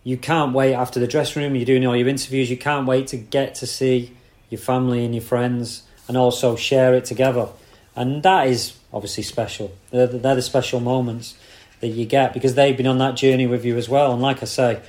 you 0.04 0.18
can't 0.18 0.52
wait 0.54 0.74
after 0.74 1.00
the 1.00 1.08
dressing 1.08 1.44
room. 1.44 1.56
You're 1.56 1.66
doing 1.66 1.86
all 1.86 1.96
your 1.96 2.10
interviews. 2.10 2.50
You 2.50 2.58
can't 2.58 2.86
wait 2.86 3.08
to 3.08 3.18
get 3.18 3.56
to 3.56 3.68
see 3.68 4.12
your 4.54 4.62
family 4.62 5.04
and 5.04 5.13
your 5.13 5.24
friends, 5.24 5.84
and 6.08 6.16
also 6.16 6.56
share 6.56 6.94
it 6.94 7.06
together. 7.06 7.50
And 7.96 8.24
that 8.24 8.48
is 8.48 8.74
obviously 8.94 9.24
special. 9.24 9.74
They're, 9.92 10.08
they're 10.08 10.36
the 10.36 10.42
special 10.42 10.80
moments 10.80 11.36
that 11.82 11.89
you 11.89 12.06
get 12.06 12.34
because 12.34 12.56
they've 12.56 12.78
been 12.78 12.88
on 12.88 13.00
that 13.00 13.16
journey 13.16 13.46
with 13.46 13.66
you 13.66 13.78
as 13.78 13.89
well. 13.89 14.13
And 14.13 14.22
like 14.22 14.42
I 14.42 14.46
say, 14.46 14.82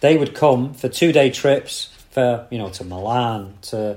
they 0.00 0.18
would 0.18 0.34
come 0.34 0.74
for 0.74 0.88
two 0.88 1.12
day 1.12 1.30
trips 1.30 1.88
for 2.10 2.46
you 2.50 2.58
know 2.58 2.68
to 2.70 2.84
Milan 2.84 3.54
to 3.62 3.96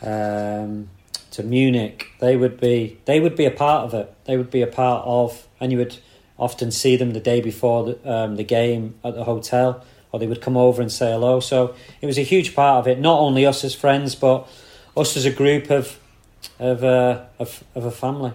um, 0.00 0.88
to 1.32 1.42
Munich. 1.42 2.06
They 2.20 2.36
would 2.36 2.60
be 2.60 2.98
they 3.04 3.18
would 3.18 3.34
be 3.34 3.46
a 3.46 3.50
part 3.50 3.84
of 3.84 3.94
it. 3.94 4.14
They 4.24 4.36
would 4.36 4.50
be 4.50 4.62
a 4.62 4.66
part 4.66 5.04
of, 5.06 5.48
and 5.60 5.72
you 5.72 5.78
would 5.78 5.96
often 6.38 6.70
see 6.70 6.96
them 6.96 7.12
the 7.12 7.20
day 7.20 7.40
before 7.40 7.84
the, 7.84 8.12
um, 8.12 8.36
the 8.36 8.44
game 8.44 8.94
at 9.04 9.14
the 9.14 9.24
hotel, 9.24 9.84
or 10.12 10.20
they 10.20 10.26
would 10.26 10.40
come 10.40 10.56
over 10.56 10.80
and 10.80 10.92
say 10.92 11.10
hello. 11.10 11.40
So 11.40 11.74
it 12.00 12.06
was 12.06 12.18
a 12.18 12.22
huge 12.22 12.54
part 12.54 12.78
of 12.80 12.88
it. 12.88 13.00
Not 13.00 13.18
only 13.18 13.46
us 13.46 13.64
as 13.64 13.74
friends, 13.74 14.14
but 14.14 14.46
us 14.96 15.16
as 15.16 15.24
a 15.24 15.32
group 15.32 15.70
of 15.70 15.98
of 16.58 16.84
uh, 16.84 17.24
of, 17.38 17.64
of 17.74 17.84
a 17.84 17.90
family. 17.90 18.32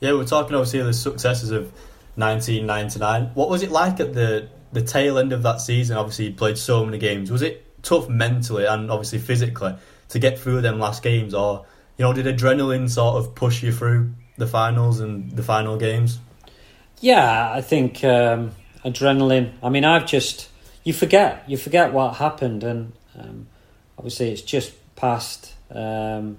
Yeah, 0.00 0.12
we're 0.12 0.24
talking 0.24 0.54
obviously 0.54 0.80
of 0.80 0.86
the 0.86 0.92
successes 0.92 1.50
of 1.50 1.72
1999. 2.16 3.30
What 3.34 3.48
was 3.48 3.62
it 3.62 3.70
like 3.70 4.00
at 4.00 4.14
the 4.14 4.48
the 4.72 4.82
tail 4.82 5.18
end 5.18 5.32
of 5.32 5.42
that 5.42 5.60
season? 5.60 5.96
Obviously, 5.96 6.26
you 6.26 6.34
played 6.34 6.58
so 6.58 6.84
many 6.84 6.98
games. 6.98 7.30
Was 7.30 7.42
it 7.42 7.64
tough 7.82 8.08
mentally 8.08 8.66
and 8.66 8.90
obviously 8.90 9.18
physically 9.18 9.74
to 10.10 10.18
get 10.18 10.38
through 10.38 10.60
them 10.60 10.78
last 10.78 11.02
games, 11.02 11.34
or 11.34 11.64
you 11.96 12.04
know, 12.04 12.12
did 12.12 12.26
adrenaline 12.26 12.88
sort 12.88 13.16
of 13.16 13.34
push 13.34 13.62
you 13.62 13.72
through 13.72 14.12
the 14.36 14.46
finals 14.46 15.00
and 15.00 15.32
the 15.32 15.42
final 15.42 15.76
games? 15.76 16.18
Yeah, 17.00 17.52
I 17.52 17.60
think 17.60 18.04
um, 18.04 18.52
adrenaline. 18.84 19.52
I 19.62 19.68
mean, 19.68 19.84
I've 19.84 20.06
just 20.06 20.48
you 20.88 20.94
forget 20.94 21.44
you 21.46 21.58
forget 21.58 21.92
what 21.92 22.14
happened, 22.14 22.64
and 22.64 22.94
um, 23.14 23.46
obviously 23.98 24.32
it's 24.32 24.40
just 24.40 24.72
past 24.96 25.52
um, 25.70 26.38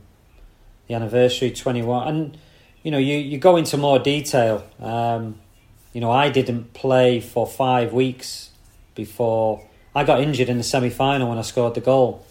the 0.87 0.95
anniversary 0.95 1.51
twenty 1.51 1.83
one, 1.83 2.07
and 2.07 2.37
you 2.81 2.89
know 2.89 2.97
you 2.97 3.17
you 3.17 3.37
go 3.37 3.57
into 3.57 3.77
more 3.77 3.99
detail. 3.99 4.65
Um, 4.79 5.39
you 5.93 6.01
know, 6.01 6.09
I 6.09 6.29
didn't 6.29 6.73
play 6.73 7.19
for 7.19 7.45
five 7.45 7.93
weeks 7.93 8.49
before 8.95 9.67
I 9.93 10.03
got 10.03 10.19
injured 10.19 10.49
in 10.49 10.57
the 10.57 10.63
semi 10.63 10.89
final 10.89 11.29
when 11.29 11.37
I 11.37 11.43
scored 11.43 11.75
the 11.75 11.81
goal. 11.81 12.25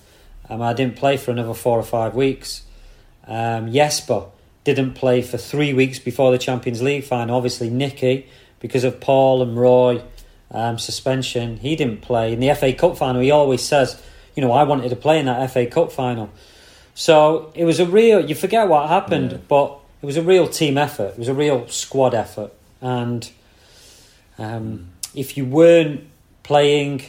Um, 0.50 0.60
I 0.60 0.72
didn't 0.72 0.96
play 0.96 1.18
for 1.18 1.30
another 1.30 1.54
four 1.54 1.78
or 1.78 1.84
five 1.84 2.16
weeks. 2.16 2.62
Um, 3.28 3.70
Jesper 3.72 4.24
didn't 4.64 4.94
play 4.94 5.22
for 5.22 5.38
three 5.38 5.72
weeks 5.72 6.00
before 6.00 6.32
the 6.32 6.38
Champions 6.38 6.82
League 6.82 7.04
final. 7.04 7.36
Obviously, 7.36 7.70
Nicky, 7.70 8.26
because 8.58 8.82
of 8.82 8.98
Paul 8.98 9.40
and 9.40 9.56
Roy 9.56 10.02
um, 10.50 10.78
suspension, 10.78 11.58
he 11.58 11.76
didn't 11.76 12.00
play. 12.00 12.32
In 12.32 12.40
the 12.40 12.54
FA 12.54 12.72
Cup 12.72 12.96
final, 12.96 13.20
he 13.20 13.30
always 13.30 13.62
says, 13.62 14.00
you 14.34 14.42
know, 14.42 14.52
I 14.52 14.62
wanted 14.62 14.88
to 14.90 14.96
play 14.96 15.18
in 15.18 15.26
that 15.26 15.50
FA 15.50 15.66
Cup 15.66 15.92
final. 15.92 16.30
So 16.94 17.52
it 17.54 17.64
was 17.64 17.80
a 17.80 17.86
real, 17.86 18.28
you 18.28 18.34
forget 18.34 18.68
what 18.68 18.88
happened, 18.88 19.32
yeah. 19.32 19.38
but 19.48 19.78
it 20.02 20.06
was 20.06 20.16
a 20.16 20.22
real 20.22 20.48
team 20.48 20.78
effort. 20.78 21.10
It 21.10 21.18
was 21.18 21.28
a 21.28 21.34
real 21.34 21.68
squad 21.68 22.14
effort. 22.14 22.52
And 22.80 23.30
um, 24.38 24.90
if 25.14 25.36
you 25.36 25.44
weren't 25.44 26.06
playing, 26.42 27.02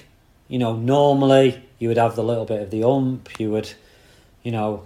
you 0.48 0.60
know, 0.60 0.76
normally, 0.76 1.64
you 1.78 1.88
would 1.88 1.98
have 1.98 2.16
the 2.16 2.24
little 2.24 2.46
bit 2.46 2.62
of 2.62 2.72
the 2.72 2.84
ump, 2.84 3.40
you 3.40 3.52
would, 3.52 3.72
you 4.44 4.52
know, 4.52 4.84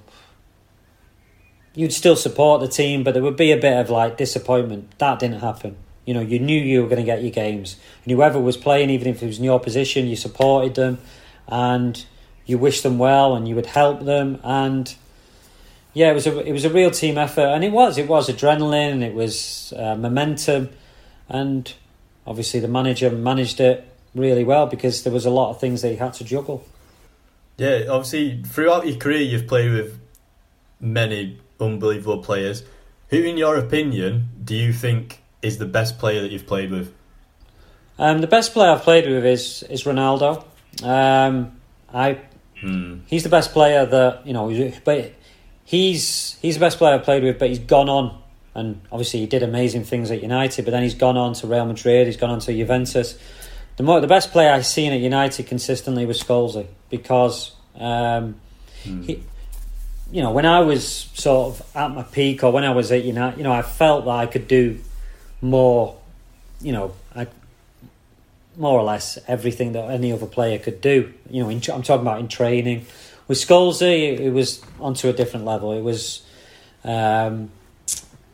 you'd 1.75 1.93
still 1.93 2.15
support 2.15 2.61
the 2.61 2.67
team, 2.67 3.03
but 3.03 3.13
there 3.13 3.23
would 3.23 3.37
be 3.37 3.51
a 3.51 3.57
bit 3.57 3.77
of 3.77 3.89
like 3.89 4.17
disappointment. 4.17 4.97
That 4.99 5.19
didn't 5.19 5.39
happen. 5.39 5.75
You 6.05 6.13
know, 6.13 6.21
you 6.21 6.39
knew 6.39 6.59
you 6.59 6.81
were 6.81 6.87
going 6.87 7.01
to 7.01 7.05
get 7.05 7.21
your 7.21 7.31
games, 7.31 7.77
and 8.03 8.11
whoever 8.11 8.39
was 8.39 8.57
playing, 8.57 8.89
even 8.89 9.07
if 9.07 9.23
it 9.23 9.25
was 9.25 9.37
in 9.37 9.43
your 9.43 9.59
position, 9.59 10.07
you 10.07 10.15
supported 10.15 10.75
them, 10.75 10.97
and 11.47 12.05
you 12.45 12.57
wished 12.57 12.83
them 12.83 12.97
well, 12.97 13.35
and 13.35 13.47
you 13.47 13.55
would 13.55 13.67
help 13.67 14.03
them, 14.03 14.39
and 14.43 14.95
yeah, 15.93 16.09
it 16.09 16.13
was 16.13 16.27
a 16.27 16.39
it 16.39 16.51
was 16.51 16.65
a 16.65 16.69
real 16.69 16.91
team 16.91 17.17
effort, 17.17 17.47
and 17.47 17.63
it 17.63 17.71
was 17.71 17.97
it 17.97 18.07
was 18.07 18.27
adrenaline, 18.27 19.01
it 19.01 19.13
was 19.13 19.73
uh, 19.77 19.95
momentum, 19.95 20.69
and 21.29 21.73
obviously 22.25 22.59
the 22.59 22.67
manager 22.67 23.09
managed 23.11 23.59
it 23.59 23.87
really 24.15 24.43
well 24.43 24.67
because 24.67 25.03
there 25.03 25.13
was 25.13 25.25
a 25.25 25.29
lot 25.29 25.51
of 25.51 25.59
things 25.59 25.81
that 25.81 25.89
he 25.89 25.95
had 25.95 26.13
to 26.13 26.23
juggle. 26.23 26.65
Yeah, 27.57 27.85
obviously 27.89 28.41
throughout 28.43 28.87
your 28.87 28.97
career, 28.97 29.21
you've 29.21 29.47
played 29.47 29.71
with 29.71 29.99
many 30.79 31.39
unbelievable 31.59 32.23
players. 32.23 32.63
Who, 33.09 33.17
in 33.17 33.37
your 33.37 33.57
opinion, 33.57 34.29
do 34.43 34.55
you 34.55 34.73
think 34.73 35.21
is 35.43 35.57
the 35.57 35.65
best 35.65 35.99
player 35.99 36.21
that 36.21 36.31
you've 36.31 36.47
played 36.47 36.71
with? 36.71 36.93
Um, 37.99 38.21
the 38.21 38.27
best 38.27 38.53
player 38.53 38.71
I've 38.71 38.81
played 38.81 39.07
with 39.07 39.25
is 39.25 39.63
is 39.63 39.83
Ronaldo. 39.83 40.43
Um, 40.81 41.59
I 41.93 42.19
hmm. 42.59 42.99
he's 43.05 43.23
the 43.23 43.29
best 43.29 43.51
player 43.51 43.85
that 43.85 44.25
you 44.25 44.33
know, 44.33 44.71
but 44.83 45.13
he's 45.65 46.37
he's 46.41 46.55
the 46.55 46.59
best 46.59 46.77
player 46.77 46.95
I've 46.95 47.03
played 47.03 47.23
with. 47.23 47.37
But 47.37 47.49
he's 47.49 47.59
gone 47.59 47.89
on, 47.89 48.19
and 48.55 48.81
obviously 48.91 49.19
he 49.19 49.27
did 49.27 49.43
amazing 49.43 49.83
things 49.83 50.09
at 50.09 50.23
United. 50.23 50.65
But 50.65 50.71
then 50.71 50.81
he's 50.81 50.95
gone 50.95 51.17
on 51.17 51.33
to 51.35 51.47
Real 51.47 51.65
Madrid. 51.65 52.07
He's 52.07 52.17
gone 52.17 52.31
on 52.31 52.39
to 52.39 52.53
Juventus. 52.53 53.17
The 53.75 53.83
more 53.83 53.99
the 53.99 54.07
best 54.07 54.31
player 54.31 54.51
I've 54.51 54.65
seen 54.65 54.91
at 54.91 54.99
United 54.99 55.47
consistently 55.47 56.05
was 56.05 56.21
Scholesy 56.21 56.67
because 56.89 57.51
um, 57.75 58.39
hmm. 58.83 59.01
he 59.03 59.23
you 60.11 60.21
know, 60.21 60.29
when 60.29 60.45
I 60.45 60.59
was 60.59 60.87
sort 61.15 61.55
of 61.55 61.75
at 61.75 61.89
my 61.89 62.03
peak 62.03 62.43
or 62.43 62.51
when 62.51 62.63
I 62.63 62.69
was 62.69 62.91
at 62.91 63.03
United, 63.03 63.37
you 63.37 63.43
know, 63.43 63.51
I 63.51 63.63
felt 63.63 64.05
that 64.05 64.11
I 64.11 64.27
could 64.27 64.47
do 64.47 64.79
more, 65.43 65.95
you 66.61 66.71
know, 66.71 66.93
I, 67.15 67.27
more 68.57 68.79
or 68.79 68.83
less 68.83 69.19
everything 69.27 69.73
that 69.73 69.89
any 69.89 70.11
other 70.11 70.25
player 70.25 70.57
could 70.57 70.81
do. 70.81 71.13
You 71.29 71.43
know, 71.43 71.49
in, 71.49 71.57
I'm 71.57 71.83
talking 71.83 72.01
about 72.01 72.19
in 72.19 72.27
training. 72.27 72.85
With 73.27 73.37
Scholesy, 73.37 74.19
it 74.19 74.31
was 74.31 74.61
onto 74.79 75.09
a 75.09 75.13
different 75.13 75.45
level. 75.45 75.73
It 75.73 75.81
was, 75.81 76.25
um, 76.83 77.51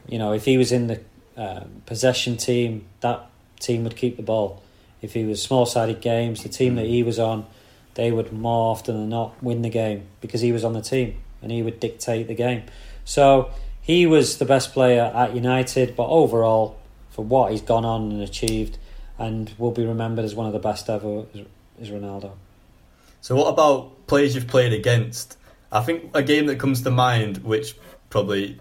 you 0.07 0.17
know, 0.17 0.33
if 0.33 0.45
he 0.45 0.57
was 0.57 0.71
in 0.71 0.87
the 0.87 1.01
uh, 1.37 1.63
possession 1.85 2.37
team, 2.37 2.85
that 3.01 3.29
team 3.59 3.83
would 3.83 3.95
keep 3.95 4.17
the 4.17 4.23
ball. 4.23 4.61
If 5.01 5.13
he 5.13 5.23
was 5.23 5.41
small 5.41 5.65
sided 5.65 6.01
games, 6.01 6.43
the 6.43 6.49
team 6.49 6.75
that 6.75 6.85
he 6.85 7.03
was 7.03 7.19
on, 7.19 7.45
they 7.93 8.11
would 8.11 8.33
more 8.33 8.71
often 8.71 8.95
than 8.95 9.09
not 9.09 9.41
win 9.41 9.61
the 9.61 9.69
game 9.69 10.03
because 10.21 10.41
he 10.41 10.51
was 10.51 10.63
on 10.63 10.73
the 10.73 10.81
team 10.81 11.17
and 11.41 11.51
he 11.51 11.61
would 11.61 11.79
dictate 11.79 12.27
the 12.27 12.35
game. 12.35 12.63
So 13.05 13.51
he 13.81 14.05
was 14.05 14.37
the 14.37 14.45
best 14.45 14.73
player 14.73 15.11
at 15.15 15.33
United, 15.33 15.95
but 15.95 16.07
overall, 16.07 16.78
for 17.19 17.25
what 17.25 17.51
he's 17.51 17.61
gone 17.61 17.83
on 17.83 18.13
and 18.13 18.21
achieved, 18.21 18.77
and 19.17 19.53
will 19.57 19.71
be 19.71 19.85
remembered 19.85 20.23
as 20.23 20.33
one 20.33 20.47
of 20.47 20.53
the 20.53 20.59
best 20.59 20.89
ever, 20.89 21.25
is 21.77 21.89
Ronaldo. 21.89 22.31
So, 23.19 23.35
what 23.35 23.49
about 23.49 24.07
players 24.07 24.35
you've 24.35 24.47
played 24.47 24.71
against? 24.71 25.35
I 25.69 25.81
think 25.81 26.11
a 26.13 26.23
game 26.23 26.45
that 26.45 26.59
comes 26.59 26.81
to 26.83 26.91
mind, 26.91 27.39
which 27.39 27.75
probably 28.09 28.57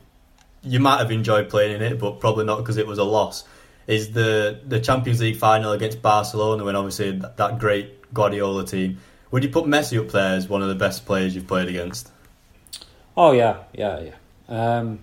you 0.64 0.80
might 0.80 0.98
have 0.98 1.12
enjoyed 1.12 1.48
playing 1.48 1.76
in 1.76 1.82
it, 1.82 2.00
but 2.00 2.18
probably 2.18 2.46
not 2.46 2.56
because 2.56 2.78
it 2.78 2.86
was 2.88 2.98
a 2.98 3.04
loss, 3.04 3.44
is 3.86 4.10
the 4.10 4.58
the 4.66 4.80
Champions 4.80 5.20
League 5.20 5.36
final 5.36 5.70
against 5.70 6.02
Barcelona 6.02 6.64
when 6.64 6.74
obviously 6.74 7.12
that, 7.12 7.36
that 7.36 7.60
great 7.60 8.12
Guardiola 8.12 8.66
team. 8.66 8.98
Would 9.30 9.44
you 9.44 9.50
put 9.50 9.66
Messi 9.66 10.04
up 10.04 10.10
there 10.10 10.34
as 10.34 10.48
one 10.48 10.62
of 10.62 10.68
the 10.68 10.74
best 10.74 11.06
players 11.06 11.36
you've 11.36 11.46
played 11.46 11.68
against? 11.68 12.10
Oh 13.16 13.30
yeah, 13.30 13.58
yeah, 13.72 14.00
yeah. 14.00 14.14
Um, 14.48 14.98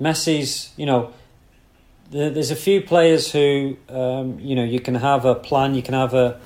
Messi's, 0.00 0.72
you 0.76 0.86
know, 0.86 1.12
there's 2.10 2.50
a 2.50 2.56
few 2.56 2.80
players 2.80 3.32
who, 3.32 3.76
um, 3.88 4.38
you 4.38 4.54
know, 4.54 4.64
you 4.64 4.80
can 4.80 4.94
have 4.94 5.24
a 5.24 5.34
plan, 5.34 5.74
you 5.74 5.82
can 5.82 5.94
have 5.94 6.14
a, 6.14 6.40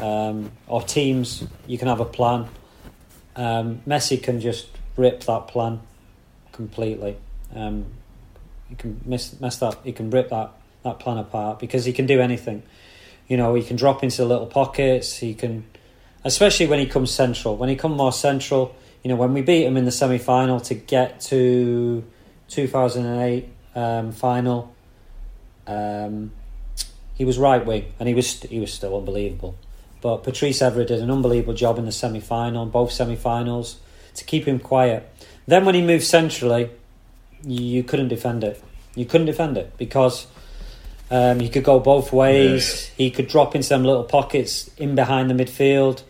um, 0.00 0.50
or 0.66 0.82
teams, 0.82 1.44
you 1.66 1.78
can 1.78 1.88
have 1.88 2.00
a 2.00 2.04
plan. 2.04 2.48
Um, 3.36 3.82
Messi 3.86 4.22
can 4.22 4.40
just 4.40 4.66
rip 4.96 5.24
that 5.24 5.48
plan 5.48 5.80
completely. 6.52 7.16
Um, 7.54 7.86
he 8.68 8.74
can 8.74 9.00
miss, 9.04 9.38
mess 9.40 9.58
that. 9.58 9.78
He 9.84 9.92
can 9.92 10.10
rip 10.10 10.30
that 10.30 10.52
that 10.82 10.98
plan 10.98 11.18
apart 11.18 11.60
because 11.60 11.84
he 11.84 11.92
can 11.92 12.06
do 12.06 12.20
anything. 12.20 12.62
You 13.28 13.36
know, 13.36 13.54
he 13.54 13.62
can 13.62 13.76
drop 13.76 14.02
into 14.02 14.24
little 14.24 14.46
pockets. 14.46 15.18
He 15.18 15.34
can 15.34 15.64
especially 16.24 16.66
when 16.66 16.78
he 16.78 16.86
comes 16.86 17.10
central. 17.10 17.56
When 17.56 17.68
he 17.68 17.76
comes 17.76 17.96
more 17.96 18.12
central, 18.12 18.74
you 19.02 19.08
know, 19.08 19.16
when 19.16 19.32
we 19.34 19.42
beat 19.42 19.64
him 19.64 19.76
in 19.76 19.84
the 19.84 19.92
semi 19.92 20.18
final 20.18 20.60
to 20.60 20.74
get 20.74 21.20
to 21.22 22.04
2008 22.52 23.48
um, 23.74 24.12
final, 24.12 24.74
um, 25.66 26.32
he 27.14 27.24
was 27.24 27.38
right 27.38 27.64
wing 27.64 27.86
and 27.98 28.08
he 28.08 28.14
was 28.14 28.42
he 28.42 28.60
was 28.60 28.72
still 28.72 28.96
unbelievable. 28.96 29.56
But 30.02 30.18
Patrice 30.18 30.58
Evra 30.58 30.86
did 30.86 31.00
an 31.00 31.10
unbelievable 31.10 31.54
job 31.54 31.78
in 31.78 31.86
the 31.86 31.92
semi 31.92 32.20
final, 32.20 32.66
both 32.66 32.92
semi 32.92 33.16
finals, 33.16 33.78
to 34.14 34.24
keep 34.24 34.46
him 34.46 34.58
quiet. 34.58 35.08
Then 35.46 35.64
when 35.64 35.74
he 35.74 35.82
moved 35.82 36.04
centrally, 36.04 36.70
you 37.42 37.82
couldn't 37.84 38.08
defend 38.08 38.44
it. 38.44 38.62
You 38.94 39.06
couldn't 39.06 39.28
defend 39.28 39.56
it 39.56 39.72
because 39.78 40.26
um, 41.10 41.40
he 41.40 41.48
could 41.48 41.64
go 41.64 41.80
both 41.80 42.12
ways. 42.12 42.90
Yeah. 42.90 43.04
He 43.04 43.10
could 43.10 43.28
drop 43.28 43.54
into 43.54 43.66
some 43.66 43.84
little 43.84 44.04
pockets 44.04 44.70
in 44.76 44.94
behind 44.94 45.30
the 45.30 45.34
midfield 45.34 46.02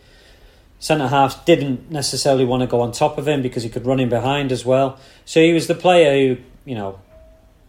centre 0.83 1.07
halves 1.07 1.35
didn't 1.45 1.89
necessarily 1.89 2.43
want 2.43 2.59
to 2.59 2.67
go 2.67 2.81
on 2.81 2.91
top 2.91 3.17
of 3.17 3.25
him 3.25 3.41
because 3.41 3.63
he 3.63 3.69
could 3.69 3.85
run 3.85 4.01
in 4.01 4.09
behind 4.09 4.51
as 4.51 4.65
well. 4.65 4.99
So 5.23 5.39
he 5.39 5.53
was 5.53 5.67
the 5.67 5.75
player 5.75 6.35
who, 6.35 6.41
you 6.65 6.75
know, 6.75 6.99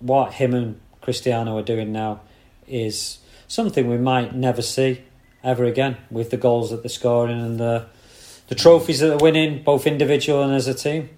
what 0.01 0.33
him 0.33 0.53
and 0.53 0.81
Cristiano 1.01 1.57
are 1.57 1.63
doing 1.63 1.93
now 1.93 2.23
is 2.67 3.19
something 3.47 3.89
we 3.89 3.99
might 3.99 4.35
never 4.35 4.61
see 4.61 5.03
ever 5.45 5.63
again 5.63 5.97
with 6.11 6.31
the 6.31 6.37
goals 6.37 6.71
that 6.71 6.83
they're 6.83 6.89
scoring 6.89 7.41
and 7.41 7.61
the 7.61 7.87
the 8.49 8.57
trophies 8.57 8.99
that 8.99 9.07
they're 9.07 9.17
winning, 9.19 9.63
both 9.63 9.87
individual 9.87 10.43
and 10.43 10.53
as 10.53 10.67
a 10.67 10.75
team. 10.75 11.09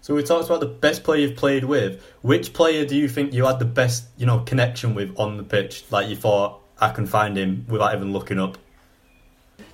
So 0.00 0.14
we 0.14 0.22
talked 0.22 0.46
about 0.46 0.60
the 0.60 0.66
best 0.66 1.02
player 1.02 1.26
you've 1.26 1.36
played 1.36 1.64
with. 1.64 2.00
Which 2.22 2.52
player 2.52 2.86
do 2.86 2.94
you 2.94 3.08
think 3.08 3.34
you 3.34 3.46
had 3.46 3.58
the 3.58 3.64
best, 3.64 4.04
you 4.16 4.26
know, 4.26 4.38
connection 4.40 4.94
with 4.94 5.12
on 5.18 5.38
the 5.38 5.42
pitch? 5.42 5.84
Like 5.90 6.08
you 6.08 6.14
thought, 6.14 6.60
I 6.80 6.90
can 6.90 7.06
find 7.06 7.36
him 7.36 7.66
without 7.68 7.96
even 7.96 8.12
looking 8.12 8.38
up. 8.38 8.58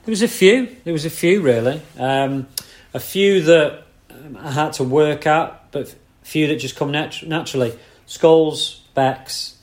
There 0.08 0.12
was 0.12 0.22
a 0.22 0.28
few. 0.28 0.74
There 0.84 0.94
was 0.94 1.04
a 1.04 1.10
few 1.10 1.42
really. 1.42 1.82
Um, 1.98 2.48
a 2.94 2.98
few 2.98 3.42
that 3.42 3.82
um, 4.08 4.38
I 4.40 4.52
had 4.52 4.72
to 4.72 4.84
work 4.84 5.26
at, 5.26 5.70
but 5.70 5.94
a 6.22 6.24
few 6.24 6.46
that 6.46 6.56
just 6.56 6.76
come 6.76 6.92
nat- 6.92 7.22
naturally. 7.26 7.78
Scholes, 8.06 8.78
Becks, 8.94 9.58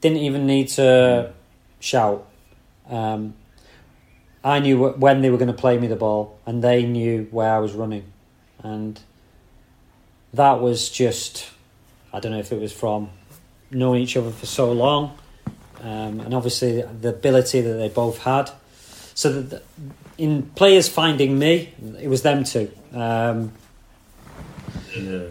didn't 0.00 0.18
even 0.18 0.46
need 0.46 0.68
to 0.68 1.32
shout. 1.80 2.24
Um, 2.88 3.34
I 4.44 4.60
knew 4.60 4.90
when 4.90 5.22
they 5.22 5.30
were 5.30 5.38
going 5.38 5.52
to 5.52 5.60
play 5.60 5.76
me 5.76 5.88
the 5.88 5.96
ball, 5.96 6.38
and 6.46 6.62
they 6.62 6.84
knew 6.84 7.26
where 7.32 7.52
I 7.52 7.58
was 7.58 7.72
running, 7.72 8.04
and 8.62 9.00
that 10.34 10.60
was 10.60 10.88
just 10.88 11.50
I 12.12 12.20
don't 12.20 12.30
know 12.30 12.38
if 12.38 12.52
it 12.52 12.60
was 12.60 12.72
from 12.72 13.10
knowing 13.72 14.02
each 14.02 14.16
other 14.16 14.30
for 14.30 14.46
so 14.46 14.70
long, 14.70 15.18
um, 15.80 16.20
and 16.20 16.32
obviously 16.32 16.80
the 16.80 17.08
ability 17.08 17.60
that 17.62 17.74
they 17.74 17.88
both 17.88 18.18
had. 18.18 18.52
So 19.20 19.42
that 19.42 19.62
in 20.16 20.44
players 20.54 20.88
finding 20.88 21.38
me, 21.38 21.74
it 22.00 22.08
was 22.08 22.22
them 22.22 22.42
two. 22.42 22.70
Um, 22.94 23.52
Yeah. 24.96 25.24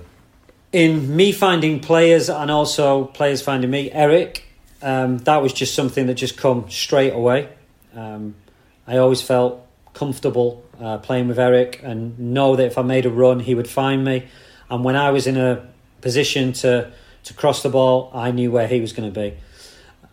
in 0.71 1.15
me 1.15 1.31
finding 1.31 1.79
players 1.79 2.29
and 2.29 2.51
also 2.51 3.05
players 3.05 3.41
finding 3.41 3.71
me, 3.71 3.91
Eric, 3.91 4.43
um, 4.83 5.17
that 5.29 5.41
was 5.41 5.53
just 5.53 5.73
something 5.73 6.05
that 6.05 6.13
just 6.13 6.37
come 6.37 6.69
straight 6.69 7.13
away. 7.13 7.49
Um, 7.95 8.35
I 8.87 8.97
always 8.97 9.23
felt 9.23 9.65
comfortable 9.95 10.63
uh, 10.79 10.99
playing 10.99 11.27
with 11.27 11.39
Eric 11.39 11.81
and 11.83 12.17
know 12.19 12.55
that 12.57 12.67
if 12.67 12.77
I 12.77 12.83
made 12.83 13.07
a 13.07 13.09
run, 13.09 13.39
he 13.39 13.55
would 13.55 13.67
find 13.67 14.05
me. 14.05 14.27
And 14.69 14.83
when 14.83 14.95
I 14.95 15.09
was 15.09 15.25
in 15.25 15.35
a 15.35 15.65
position 16.01 16.53
to 16.61 16.91
to 17.23 17.33
cross 17.33 17.63
the 17.63 17.69
ball, 17.69 18.11
I 18.13 18.29
knew 18.29 18.51
where 18.51 18.67
he 18.67 18.79
was 18.81 18.93
going 18.93 19.11
to 19.11 19.19
be. 19.19 19.35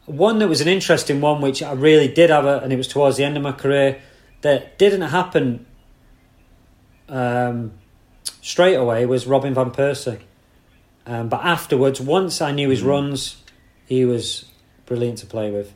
One 0.07 0.39
that 0.39 0.49
was 0.49 0.61
an 0.61 0.69
interesting 0.69 1.21
one, 1.21 1.41
which 1.41 1.63
I 1.63 1.73
really 1.73 2.09
did 2.09 2.31
have, 2.31 2.45
a, 2.45 2.59
and 2.61 2.73
it 2.73 2.77
was 2.77 2.89
towards 2.89 3.17
the 3.17 3.25
end 3.25 3.37
of 3.37 3.43
my 3.43 3.53
career, 3.53 4.01
that 4.43 4.79
didn't 4.79 5.03
happen 5.03 5.67
um, 7.09 7.73
straight 8.41 8.75
away, 8.75 9.05
was 9.07 9.27
Robin 9.27 9.53
van 9.53 9.71
Persie. 9.71 10.21
Um, 11.07 11.29
but 11.29 11.45
afterwards, 11.45 12.01
once 12.01 12.41
I 12.41 12.53
knew 12.53 12.69
his 12.69 12.83
runs, 12.83 13.43
he 13.87 14.05
was 14.05 14.47
brilliant 14.87 15.19
to 15.19 15.27
play 15.27 15.51
with. 15.51 15.73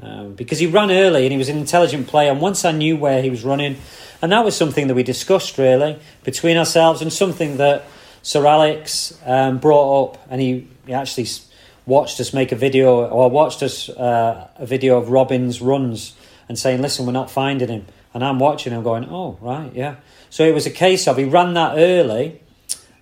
Um, 0.00 0.34
because 0.34 0.58
he 0.58 0.66
ran 0.66 0.90
early 0.90 1.24
and 1.24 1.32
he 1.32 1.38
was 1.38 1.48
an 1.48 1.56
intelligent 1.56 2.08
player. 2.08 2.32
And 2.32 2.40
once 2.40 2.64
I 2.64 2.72
knew 2.72 2.96
where 2.96 3.22
he 3.22 3.30
was 3.30 3.44
running, 3.44 3.76
and 4.20 4.32
that 4.32 4.44
was 4.44 4.56
something 4.56 4.88
that 4.88 4.94
we 4.94 5.02
discussed 5.02 5.58
really 5.58 5.98
between 6.24 6.56
ourselves, 6.56 7.00
and 7.02 7.12
something 7.12 7.58
that 7.58 7.84
Sir 8.22 8.44
Alex 8.46 9.18
um, 9.24 9.58
brought 9.58 10.04
up, 10.04 10.26
and 10.30 10.40
he, 10.40 10.68
he 10.86 10.92
actually 10.92 11.26
watched 11.86 12.20
us 12.20 12.32
make 12.32 12.52
a 12.52 12.56
video 12.56 13.06
or 13.06 13.30
watched 13.30 13.62
us 13.62 13.88
uh, 13.88 14.48
a 14.56 14.66
video 14.66 14.98
of 14.98 15.10
Robin's 15.10 15.60
runs 15.60 16.14
and 16.48 16.58
saying, 16.58 16.82
"Listen, 16.82 17.06
we're 17.06 17.12
not 17.12 17.30
finding 17.30 17.68
him." 17.68 17.86
And 18.12 18.24
I'm 18.24 18.38
watching 18.38 18.72
him 18.72 18.82
going, 18.82 19.08
"Oh, 19.10 19.38
right, 19.40 19.72
yeah." 19.74 19.96
So 20.30 20.44
it 20.44 20.54
was 20.54 20.66
a 20.66 20.70
case 20.70 21.06
of 21.06 21.16
he 21.16 21.24
ran 21.24 21.54
that 21.54 21.76
early 21.76 22.40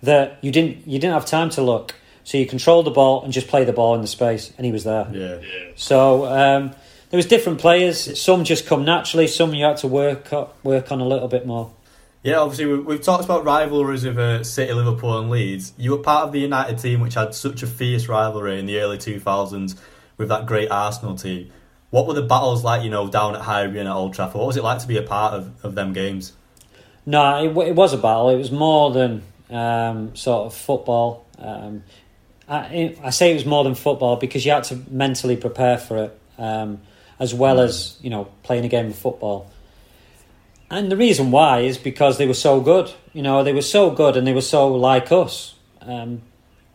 that 0.02 0.38
you 0.42 0.50
didn't 0.50 0.86
you 0.86 0.98
didn't 0.98 1.14
have 1.14 1.26
time 1.26 1.50
to 1.50 1.62
look, 1.62 1.94
so 2.24 2.38
you 2.38 2.46
controlled 2.46 2.86
the 2.86 2.90
ball 2.90 3.22
and 3.24 3.32
just 3.32 3.48
play 3.48 3.64
the 3.64 3.72
ball 3.72 3.94
in 3.94 4.00
the 4.00 4.06
space, 4.06 4.52
and 4.56 4.66
he 4.66 4.72
was 4.72 4.84
there. 4.84 5.08
Yeah. 5.12 5.38
yeah. 5.40 5.72
So 5.76 6.26
um, 6.26 6.74
there 7.10 7.18
was 7.18 7.26
different 7.26 7.60
players. 7.60 8.20
Some 8.20 8.44
just 8.44 8.66
come 8.66 8.84
naturally. 8.84 9.26
Some 9.26 9.54
you 9.54 9.64
had 9.64 9.76
to 9.78 9.88
work 9.88 10.32
up, 10.32 10.62
work 10.64 10.90
on 10.90 11.00
a 11.00 11.06
little 11.06 11.28
bit 11.28 11.46
more. 11.46 11.70
Yeah, 12.22 12.38
obviously 12.38 12.66
we- 12.66 12.80
we've 12.80 13.02
talked 13.02 13.24
about 13.24 13.44
rivalries 13.44 14.04
with 14.04 14.18
uh, 14.18 14.44
City, 14.44 14.72
Liverpool, 14.72 15.18
and 15.18 15.28
Leeds. 15.28 15.72
You 15.76 15.90
were 15.92 15.98
part 15.98 16.24
of 16.26 16.32
the 16.32 16.38
United 16.40 16.78
team, 16.78 17.00
which 17.00 17.14
had 17.14 17.34
such 17.34 17.62
a 17.62 17.66
fierce 17.66 18.06
rivalry 18.08 18.58
in 18.60 18.66
the 18.66 18.78
early 18.78 18.98
two 18.98 19.18
thousands 19.18 19.74
with 20.16 20.28
that 20.28 20.46
great 20.46 20.70
Arsenal 20.70 21.16
team. 21.16 21.50
What 21.90 22.06
were 22.06 22.14
the 22.14 22.22
battles 22.22 22.62
like, 22.64 22.84
you 22.84 22.90
know, 22.90 23.08
down 23.08 23.34
at 23.34 23.42
Highbury 23.42 23.80
and 23.80 23.88
at 23.88 23.94
Old 23.94 24.14
Trafford? 24.14 24.36
What 24.36 24.46
was 24.46 24.56
it 24.56 24.62
like 24.62 24.78
to 24.78 24.86
be 24.86 24.96
a 24.98 25.02
part 25.02 25.34
of, 25.34 25.64
of 25.64 25.74
them 25.74 25.92
games? 25.92 26.32
No, 27.04 27.42
it, 27.44 27.68
it 27.68 27.74
was 27.74 27.92
a 27.92 27.98
battle. 27.98 28.28
It 28.30 28.38
was 28.38 28.52
more 28.52 28.92
than 28.92 29.22
um, 29.50 30.14
sort 30.14 30.46
of 30.46 30.54
football. 30.54 31.26
Um, 31.38 31.82
I, 32.48 32.96
I 33.02 33.10
say 33.10 33.32
it 33.32 33.34
was 33.34 33.44
more 33.44 33.64
than 33.64 33.74
football 33.74 34.16
because 34.16 34.46
you 34.46 34.52
had 34.52 34.64
to 34.64 34.78
mentally 34.90 35.36
prepare 35.36 35.76
for 35.76 36.04
it, 36.04 36.20
um, 36.38 36.80
as 37.18 37.34
well 37.34 37.60
as 37.60 37.96
you 38.00 38.10
know 38.10 38.28
playing 38.42 38.64
a 38.64 38.68
game 38.68 38.86
of 38.86 38.96
football. 38.96 39.50
And 40.72 40.90
the 40.90 40.96
reason 40.96 41.30
why 41.30 41.60
is 41.60 41.76
because 41.76 42.16
they 42.16 42.26
were 42.26 42.32
so 42.32 42.58
good. 42.62 42.90
You 43.12 43.20
know, 43.20 43.44
they 43.44 43.52
were 43.52 43.60
so 43.60 43.90
good 43.90 44.16
and 44.16 44.26
they 44.26 44.32
were 44.32 44.40
so 44.40 44.68
like 44.68 45.12
us. 45.12 45.54
Um, 45.82 46.22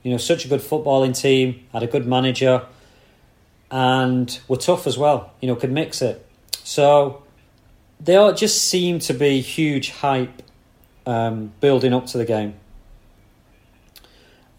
you 0.03 0.12
know, 0.12 0.17
such 0.17 0.45
a 0.45 0.47
good 0.47 0.62
footballing 0.62 1.19
team, 1.19 1.65
had 1.73 1.81
a 1.81 1.88
good 1.88 2.05
manager, 2.05 2.62
and 3.71 4.39
were 4.47 4.57
tough 4.57 4.86
as 4.86 4.99
well. 4.99 5.33
You 5.41 5.47
know, 5.47 5.55
could 5.55 5.71
mix 5.71 6.03
it. 6.03 6.23
So 6.63 7.23
they 7.99 8.15
all 8.15 8.33
just 8.33 8.65
seem 8.69 8.99
to 8.99 9.13
be 9.15 9.41
huge 9.41 9.89
hype 9.89 10.43
um, 11.07 11.51
building 11.60 11.91
up 11.91 12.05
to 12.07 12.19
the 12.19 12.25
game. 12.25 12.53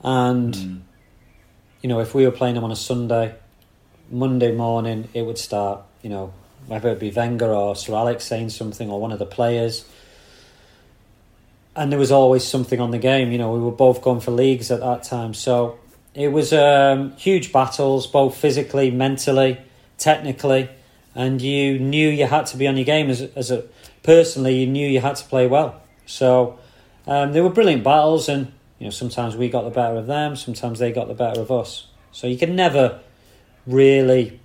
And 0.02 0.54
Mm. 0.54 0.80
you 1.82 1.88
know, 1.88 2.00
if 2.00 2.12
we 2.12 2.24
were 2.24 2.32
playing 2.32 2.56
them 2.56 2.64
on 2.64 2.72
a 2.72 2.76
Sunday, 2.76 3.36
Monday 4.10 4.50
morning 4.50 5.08
it 5.14 5.22
would 5.22 5.38
start. 5.38 5.82
You 6.02 6.10
know, 6.10 6.32
whether 6.68 6.90
it 6.90 7.00
be 7.00 7.10
Wenger 7.10 7.52
or 7.52 7.74
Sir 7.74 7.94
Alex 7.94 8.24
saying 8.24 8.50
something 8.50 8.90
or 8.90 9.00
one 9.00 9.10
of 9.10 9.18
the 9.18 9.26
players. 9.26 9.84
And 11.74 11.90
there 11.90 11.98
was 11.98 12.12
always 12.12 12.44
something 12.44 12.80
on 12.80 12.90
the 12.90 12.98
game. 12.98 13.32
You 13.32 13.38
know, 13.38 13.52
we 13.52 13.60
were 13.60 13.70
both 13.70 14.02
going 14.02 14.20
for 14.20 14.30
leagues 14.30 14.70
at 14.70 14.80
that 14.80 15.02
time, 15.04 15.34
so 15.34 15.78
it 16.14 16.28
was 16.28 16.52
um, 16.52 17.12
huge 17.16 17.52
battles, 17.52 18.06
both 18.06 18.36
physically, 18.36 18.90
mentally, 18.90 19.58
technically, 19.96 20.68
and 21.14 21.40
you 21.40 21.78
knew 21.78 22.08
you 22.08 22.26
had 22.26 22.46
to 22.46 22.56
be 22.56 22.66
on 22.66 22.76
your 22.76 22.84
game 22.84 23.08
as 23.10 23.22
as 23.22 23.50
a 23.50 23.64
personally. 24.02 24.56
You 24.56 24.66
knew 24.66 24.88
you 24.88 25.00
had 25.00 25.16
to 25.16 25.24
play 25.24 25.46
well. 25.46 25.80
So 26.06 26.58
um, 27.06 27.32
they 27.32 27.40
were 27.40 27.50
brilliant 27.50 27.84
battles, 27.84 28.28
and 28.28 28.52
you 28.78 28.86
know 28.86 28.90
sometimes 28.90 29.36
we 29.36 29.48
got 29.48 29.62
the 29.62 29.70
better 29.70 29.96
of 29.96 30.06
them, 30.06 30.34
sometimes 30.34 30.80
they 30.80 30.90
got 30.90 31.06
the 31.06 31.14
better 31.14 31.40
of 31.40 31.50
us. 31.52 31.86
So 32.10 32.26
you 32.26 32.36
can 32.36 32.56
never 32.56 33.00
really 33.66 34.40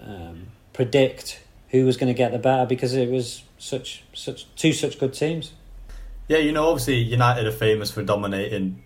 um, 0.00 0.47
predict 0.78 1.40
who 1.70 1.84
was 1.84 1.96
going 1.96 2.06
to 2.06 2.16
get 2.16 2.30
the 2.30 2.38
better 2.38 2.64
because 2.64 2.94
it 2.94 3.10
was 3.10 3.42
such 3.58 4.04
such 4.14 4.46
two 4.54 4.72
such 4.72 5.00
good 5.00 5.12
teams. 5.12 5.52
Yeah, 6.28 6.38
you 6.38 6.52
know, 6.52 6.68
obviously 6.68 6.98
United 6.98 7.46
are 7.46 7.50
famous 7.50 7.90
for 7.90 8.04
dominating 8.04 8.84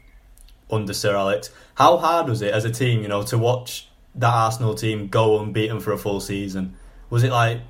under 0.70 0.94
Sir 0.94 1.14
Alex. 1.14 1.50
How 1.74 1.98
hard 1.98 2.30
was 2.30 2.40
it 2.40 2.54
as 2.54 2.64
a 2.64 2.70
team, 2.70 3.02
you 3.02 3.08
know, 3.08 3.22
to 3.24 3.36
watch 3.36 3.88
that 4.14 4.32
Arsenal 4.32 4.74
team 4.74 5.08
go 5.08 5.38
unbeaten 5.38 5.80
for 5.80 5.92
a 5.92 5.98
full 5.98 6.20
season? 6.20 6.76
Was 7.10 7.24
it 7.24 7.30
like, 7.30 7.60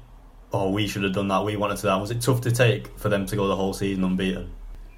oh, 0.52 0.70
we 0.70 0.86
should 0.86 1.02
have 1.02 1.14
done 1.14 1.26
that, 1.26 1.44
we 1.44 1.56
wanted 1.56 1.78
to 1.78 1.86
that? 1.86 1.96
Was 2.00 2.12
it 2.12 2.20
tough 2.20 2.42
to 2.42 2.52
take 2.52 2.96
for 2.96 3.08
them 3.08 3.26
to 3.26 3.34
go 3.34 3.48
the 3.48 3.56
whole 3.56 3.72
season 3.72 4.04
unbeaten? 4.04 4.52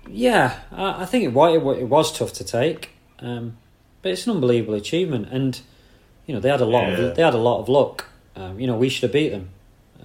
Yeah, 0.06 0.58
I, 0.70 1.06
think 1.06 1.24
it 1.24 1.32
was 1.32 2.12
tough 2.12 2.34
to 2.34 2.44
take, 2.44 2.90
um, 3.20 3.56
but 4.02 4.12
it's 4.12 4.26
an 4.26 4.34
unbelievable 4.34 4.74
achievement, 4.74 5.28
and 5.30 5.58
you 6.26 6.34
know 6.34 6.40
they 6.40 6.50
had 6.50 6.60
a 6.60 6.66
lot 6.66 6.88
Yeah. 6.88 6.98
of 6.98 7.16
they 7.16 7.22
had 7.22 7.32
a 7.32 7.38
lot 7.38 7.60
of 7.60 7.70
luck. 7.70 8.10
Um, 8.36 8.58
you 8.58 8.66
know 8.66 8.76
we 8.76 8.88
should 8.88 9.02
have 9.04 9.12
beat 9.12 9.30
them. 9.30 9.50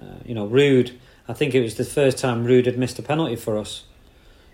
Uh, 0.00 0.16
you 0.24 0.34
know 0.34 0.48
Ruud, 0.48 0.92
I 1.28 1.32
think 1.32 1.54
it 1.54 1.60
was 1.60 1.74
the 1.74 1.84
first 1.84 2.18
time 2.18 2.46
Ruud 2.46 2.66
had 2.66 2.78
missed 2.78 2.98
a 2.98 3.02
penalty 3.02 3.36
for 3.36 3.58
us, 3.58 3.84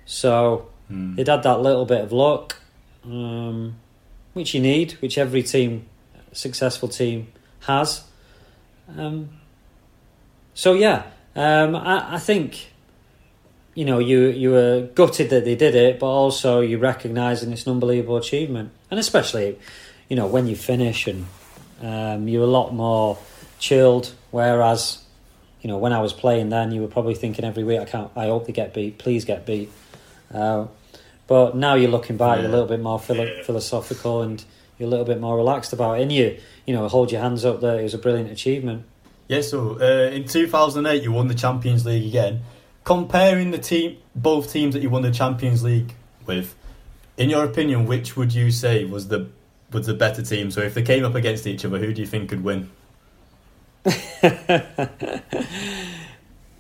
so 0.05 0.67
Hmm. 0.89 1.17
they'd 1.17 1.27
had 1.27 1.43
that 1.43 1.61
little 1.63 1.85
bit 1.85 2.01
of 2.01 2.13
luck, 2.13 2.61
um, 3.05 3.75
which 4.35 4.55
you 4.55 4.61
need, 4.61 4.93
which 5.03 5.19
every 5.19 5.43
team, 5.43 5.87
successful 6.33 6.89
team, 6.89 7.27
has. 7.67 8.05
Um, 8.97 9.31
so 10.55 10.75
yeah, 10.75 11.03
um, 11.35 11.75
I, 11.75 12.15
I 12.15 12.19
think 12.19 12.71
you 13.75 13.85
know 13.85 13.99
you 13.99 14.27
you 14.29 14.51
were 14.53 14.89
gutted 14.95 15.29
that 15.31 15.45
they 15.45 15.57
did 15.57 15.75
it, 15.75 15.99
but 15.99 16.07
also 16.07 16.61
you 16.61 16.79
recognise 16.79 17.43
and 17.43 17.53
it's 17.53 17.67
an 17.67 17.73
unbelievable 17.73 18.17
achievement, 18.17 18.71
and 18.91 19.01
especially 19.01 19.59
you 20.09 20.15
know 20.15 20.27
when 20.29 20.47
you 20.47 20.55
finish 20.55 21.09
and 21.09 21.27
um, 21.83 22.29
you're 22.29 22.45
a 22.45 22.47
lot 22.47 22.73
more 22.73 23.19
chilled. 23.59 24.13
Whereas 24.31 25.03
you 25.63 25.69
know 25.69 25.79
when 25.79 25.93
I 25.93 26.01
was 26.01 26.13
playing 26.13 26.49
then, 26.51 26.73
you 26.73 26.81
were 26.81 26.89
probably 26.89 27.15
thinking 27.15 27.45
every 27.45 27.65
week, 27.65 27.81
I 27.81 27.85
can't, 27.85 28.11
I 28.17 28.27
hope 28.27 28.47
they 28.47 28.53
get 28.53 28.75
beat, 28.75 28.99
please 28.99 29.25
get 29.25 29.47
beat. 29.47 29.71
Uh, 30.33 30.67
but 31.27 31.57
now 31.57 31.75
you're 31.75 31.91
looking 31.91 32.17
back, 32.17 32.39
you're 32.39 32.49
a 32.49 32.51
little 32.51 32.67
bit 32.67 32.81
more 32.81 33.01
philo- 33.01 33.43
philosophical 33.43 34.23
and 34.23 34.45
you're 34.79 34.87
a 34.87 34.91
little 34.91 35.07
bit 35.07 35.21
more 35.21 35.37
relaxed 35.37 35.73
about 35.73 35.99
it. 35.99 36.03
And 36.03 36.13
you, 36.13 36.39
you 36.67 36.75
know, 36.75 36.87
hold 36.89 37.11
your 37.11 37.21
hands 37.21 37.45
up 37.45 37.61
there. 37.61 37.81
It 37.81 37.83
was 37.83 37.95
a 37.95 37.99
brilliant 37.99 38.31
achievement. 38.31 38.85
Yeah, 39.29 39.41
so 39.41 39.81
uh, 39.81 40.11
in 40.11 40.27
2008 40.27 41.03
you 41.03 41.11
won 41.13 41.27
the 41.29 41.35
Champions 41.35 41.85
League 41.85 42.07
again. 42.07 42.43
Comparing 42.85 43.51
the 43.51 43.59
team, 43.59 43.97
both 44.15 44.53
teams 44.53 44.75
that 44.75 44.83
you 44.83 44.91
won 44.91 45.03
the 45.03 45.11
Champions 45.11 45.65
League 45.65 45.95
with, 46.27 46.55
in 47.17 47.29
your 47.29 47.45
opinion, 47.45 47.87
which 47.87 48.17
would 48.17 48.33
you 48.33 48.53
say 48.53 48.85
was 48.85 49.09
the 49.09 49.29
was 49.73 49.87
the 49.87 49.95
better 49.95 50.23
team? 50.23 50.53
So 50.53 50.61
if 50.61 50.75
they 50.75 50.83
came 50.83 51.05
up 51.05 51.17
against 51.17 51.49
each 51.49 51.65
other, 51.65 51.79
who 51.79 51.93
do 51.93 52.01
you 52.01 52.07
think 52.07 52.29
could 52.31 52.45
win? 52.45 52.71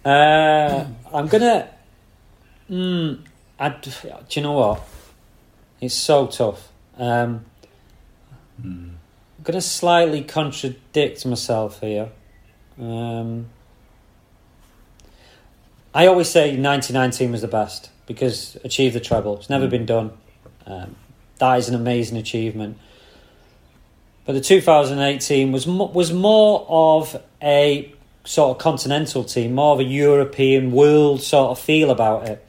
Uh, 0.05 0.87
I'm 1.12 1.27
gonna. 1.27 1.68
Mm, 2.70 3.24
I, 3.59 3.70
do 3.70 3.91
you 4.31 4.43
know 4.43 4.53
what? 4.53 4.83
It's 5.81 5.97
so 5.97 6.29
tough. 6.29 6.68
Um, 6.97 7.45
Mm. 8.62 8.91
I'm 9.39 9.45
to 9.53 9.61
slightly 9.61 10.22
contradict 10.22 11.27
myself 11.27 11.81
here. 11.81 12.09
Um, 12.81 13.47
I 15.93 16.07
always 16.07 16.29
say 16.29 16.57
1919 16.57 17.33
was 17.33 17.41
the 17.43 17.49
best 17.49 17.91
because 18.07 18.57
achieved 18.64 18.95
the 18.95 19.01
treble. 19.01 19.37
It's 19.39 19.51
never 19.51 19.66
Mm. 19.66 19.70
been 19.70 19.87
done. 19.87 20.11
Um, 20.66 20.95
that 21.39 21.59
is 21.59 21.68
an 21.68 21.74
amazing 21.74 22.16
achievement. 22.16 22.79
But 24.27 24.33
the 24.33 24.41
2018 24.41 25.53
was 25.53 25.66
was 25.66 26.12
more 26.12 26.66
of 26.68 27.22
a 27.41 27.93
sort 28.24 28.57
of 28.57 28.62
continental 28.62 29.22
team, 29.24 29.55
more 29.55 29.74
of 29.74 29.81
a 29.81 29.85
European 29.85 30.72
world 30.72 31.22
sort 31.22 31.53
of 31.53 31.61
feel 31.61 31.91
about 31.91 32.29
it. 32.29 32.45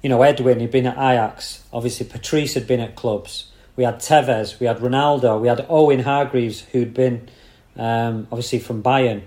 You 0.00 0.08
know, 0.08 0.22
Edwin 0.22 0.60
had 0.60 0.70
been 0.70 0.86
at 0.86 0.96
Ajax. 0.96 1.64
Obviously, 1.72 2.06
Patrice 2.06 2.54
had 2.54 2.66
been 2.66 2.80
at 2.80 2.94
clubs. 2.94 3.50
We 3.74 3.84
had 3.84 3.96
Tevez, 3.96 4.60
we 4.60 4.66
had 4.66 4.78
Ronaldo, 4.78 5.40
we 5.40 5.48
had 5.48 5.64
Owen 5.68 6.00
Hargreaves, 6.00 6.60
who'd 6.60 6.94
been 6.94 7.28
um, 7.76 8.26
obviously 8.30 8.58
from 8.58 8.82
Bayern. 8.82 9.22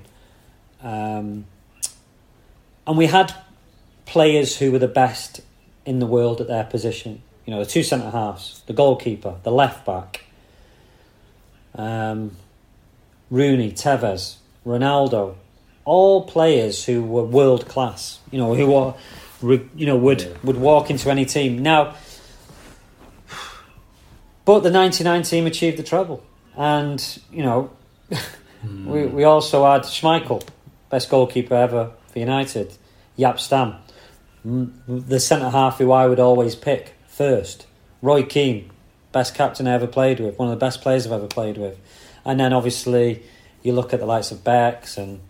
Um, 0.82 1.46
and 2.86 2.98
we 2.98 3.08
had 3.08 3.34
players 4.06 4.58
who 4.58 4.72
were 4.72 4.80
the 4.80 4.88
best 4.88 5.42
in 5.86 6.00
the 6.00 6.06
world 6.06 6.42
at 6.42 6.48
their 6.48 6.64
position. 6.64 7.22
You 7.46 7.54
know, 7.54 7.64
the 7.64 7.70
two 7.70 7.84
centre 7.84 8.12
halves, 8.12 8.62
the 8.68 8.74
goalkeeper, 8.74 9.36
the 9.44 9.52
left 9.52 9.86
back, 9.86 10.25
um, 11.76 12.32
Rooney, 13.30 13.72
Tevez, 13.72 14.36
Ronaldo, 14.66 15.36
all 15.84 16.24
players 16.26 16.86
who 16.86 17.04
were 17.04 17.24
world 17.24 17.68
class. 17.68 18.20
You 18.32 18.40
know, 18.40 18.54
who 18.56 18.68
were, 18.68 19.60
you 19.76 19.86
know, 19.86 19.96
would 19.98 20.22
Yeah. 20.22 20.28
would 20.44 20.58
walk 20.58 20.90
into 20.90 21.10
any 21.10 21.26
team 21.26 21.62
now. 21.62 21.94
But 24.46 24.60
the 24.60 24.70
'99 24.72 25.24
team 25.24 25.48
achieved 25.48 25.78
the 25.78 25.84
treble, 25.84 26.24
and 26.56 27.02
you 27.32 27.44
know, 27.44 27.70
Mm. 28.66 28.86
we 28.92 29.06
we 29.08 29.24
also 29.24 29.66
had 29.70 29.82
Schmeichel, 29.84 30.44
best 30.90 31.10
goalkeeper 31.10 31.56
ever 31.56 31.92
for 32.12 32.20
United. 32.20 32.74
Jaap 33.18 33.40
Stam, 33.40 33.76
the 34.88 35.20
centre 35.20 35.50
half 35.50 35.78
who 35.80 35.92
I 35.92 36.06
would 36.08 36.20
always 36.20 36.56
pick 36.56 36.94
first. 37.08 37.66
Roy 38.02 38.24
Keane, 38.24 38.70
best 39.16 39.34
captain 39.34 39.66
I 39.66 39.72
ever 39.72 39.88
played 39.88 40.20
with, 40.20 40.38
one 40.38 40.50
of 40.50 40.60
the 40.60 40.64
best 40.64 40.82
players 40.82 41.08
I've 41.08 41.14
ever 41.14 41.28
played 41.28 41.58
with. 41.58 41.80
And 42.26 42.38
then 42.38 42.52
obviously 42.52 43.24
you 43.64 43.72
look 43.72 43.94
at 43.94 44.02
the 44.02 44.06
likes 44.06 44.30
of 44.30 44.44
Becks 44.44 44.98
and 44.98 45.22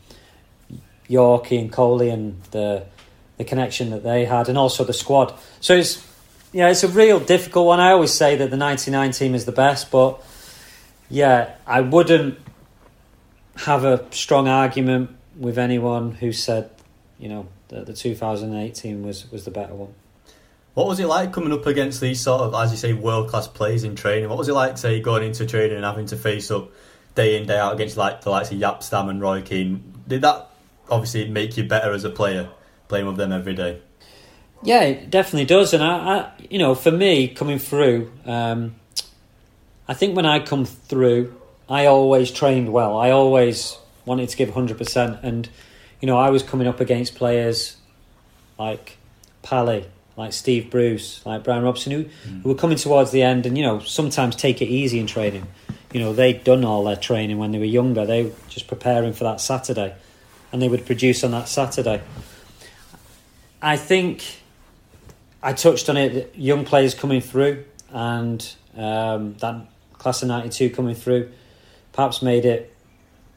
Yorkie 1.07 1.59
and 1.59 1.71
Coley 1.71 2.09
and 2.09 2.41
the 2.51 2.87
the 3.37 3.43
connection 3.43 3.89
that 3.89 4.01
they 4.01 4.25
had, 4.25 4.47
and 4.49 4.57
also 4.57 4.83
the 4.83 4.93
squad. 4.93 5.33
So 5.59 5.75
it's 5.75 6.03
yeah, 6.51 6.69
it's 6.69 6.83
a 6.83 6.87
real 6.87 7.19
difficult 7.19 7.67
one. 7.67 7.79
I 7.79 7.91
always 7.91 8.11
say 8.11 8.35
that 8.37 8.49
the 8.49 8.57
'99 8.57 9.11
team 9.11 9.35
is 9.35 9.45
the 9.45 9.51
best, 9.51 9.91
but 9.91 10.23
yeah, 11.09 11.55
I 11.67 11.81
wouldn't 11.81 12.39
have 13.57 13.83
a 13.83 14.05
strong 14.11 14.47
argument 14.47 15.11
with 15.37 15.57
anyone 15.57 16.11
who 16.11 16.31
said, 16.31 16.69
you 17.19 17.29
know, 17.29 17.47
that 17.67 17.85
the 17.85 17.93
2008 17.93 18.73
team 18.73 19.03
was 19.03 19.29
was 19.31 19.45
the 19.45 19.51
better 19.51 19.75
one. 19.75 19.93
What 20.75 20.87
was 20.87 20.99
it 20.99 21.07
like 21.07 21.33
coming 21.33 21.53
up 21.53 21.65
against 21.65 22.01
these 22.01 22.21
sort 22.21 22.41
of, 22.41 22.53
as 22.53 22.69
you 22.71 22.77
say, 22.77 22.93
world 22.93 23.29
class 23.29 23.47
players 23.47 23.83
in 23.83 23.95
training? 23.95 24.29
What 24.29 24.37
was 24.37 24.49
it 24.49 24.53
like, 24.53 24.77
say, 24.77 24.99
going 24.99 25.23
into 25.23 25.45
training 25.45 25.77
and 25.77 25.85
having 25.85 26.05
to 26.07 26.17
face 26.17 26.51
up 26.51 26.69
day 27.15 27.37
in 27.37 27.47
day 27.47 27.57
out 27.57 27.73
against 27.73 27.95
like 27.95 28.21
the 28.21 28.29
likes 28.29 28.51
of 28.51 28.57
Jaap 28.57 28.83
Stam 28.83 29.09
and 29.09 29.21
Roy 29.21 29.41
Keane? 29.41 29.93
Did 30.07 30.21
that 30.21 30.49
obviously 30.89 31.29
make 31.29 31.57
you 31.57 31.63
better 31.63 31.93
as 31.93 32.03
a 32.03 32.09
player 32.09 32.49
playing 32.89 33.07
with 33.07 33.15
them 33.15 33.31
every 33.31 33.55
day? 33.55 33.79
Yeah, 34.63 34.81
it 34.81 35.09
definitely 35.09 35.45
does. 35.45 35.73
And 35.73 35.81
I, 35.81 35.87
I 35.89 36.31
you 36.49 36.59
know, 36.59 36.75
for 36.75 36.91
me 36.91 37.29
coming 37.29 37.57
through, 37.57 38.11
um, 38.25 38.75
I 39.87 39.93
think 39.93 40.15
when 40.15 40.25
I 40.25 40.39
come 40.39 40.65
through, 40.65 41.39
I 41.69 41.85
always 41.85 42.31
trained 42.31 42.71
well. 42.71 42.97
I 42.97 43.11
always 43.11 43.77
wanted 44.05 44.27
to 44.29 44.37
give 44.37 44.53
hundred 44.53 44.77
percent, 44.77 45.19
and 45.23 45.47
you 46.01 46.07
know, 46.07 46.17
I 46.17 46.31
was 46.31 46.43
coming 46.43 46.67
up 46.67 46.79
against 46.79 47.15
players 47.15 47.77
like 48.59 48.97
Pally, 49.41 49.85
like 50.17 50.33
Steve 50.33 50.69
Bruce, 50.69 51.25
like 51.25 51.43
Brian 51.43 51.63
Robson, 51.63 51.91
who, 51.91 52.05
who 52.41 52.49
were 52.49 52.55
coming 52.55 52.77
towards 52.77 53.11
the 53.11 53.21
end, 53.21 53.45
and 53.45 53.57
you 53.57 53.63
know, 53.63 53.79
sometimes 53.79 54.35
take 54.35 54.61
it 54.61 54.67
easy 54.67 54.99
in 54.99 55.07
training. 55.07 55.47
You 55.91 55.99
know, 55.99 56.13
they'd 56.13 56.43
done 56.43 56.65
all 56.65 56.83
their 56.83 56.95
training 56.95 57.37
when 57.37 57.51
they 57.51 57.59
were 57.59 57.65
younger. 57.65 58.05
They 58.05 58.23
were 58.23 58.31
just 58.49 58.67
preparing 58.67 59.13
for 59.13 59.25
that 59.25 59.41
Saturday, 59.41 59.95
and 60.51 60.61
they 60.61 60.69
would 60.69 60.85
produce 60.85 61.23
on 61.23 61.31
that 61.31 61.47
Saturday. 61.47 62.01
I 63.61 63.77
think 63.77 64.41
I 65.43 65.53
touched 65.53 65.89
on 65.89 65.97
it. 65.97 66.33
Young 66.35 66.65
players 66.65 66.93
coming 66.93 67.21
through, 67.21 67.65
and 67.91 68.55
um, 68.77 69.35
that 69.35 69.67
class 69.93 70.21
of 70.21 70.29
'92 70.29 70.69
coming 70.69 70.95
through, 70.95 71.31
perhaps 71.91 72.21
made 72.21 72.45
it 72.45 72.73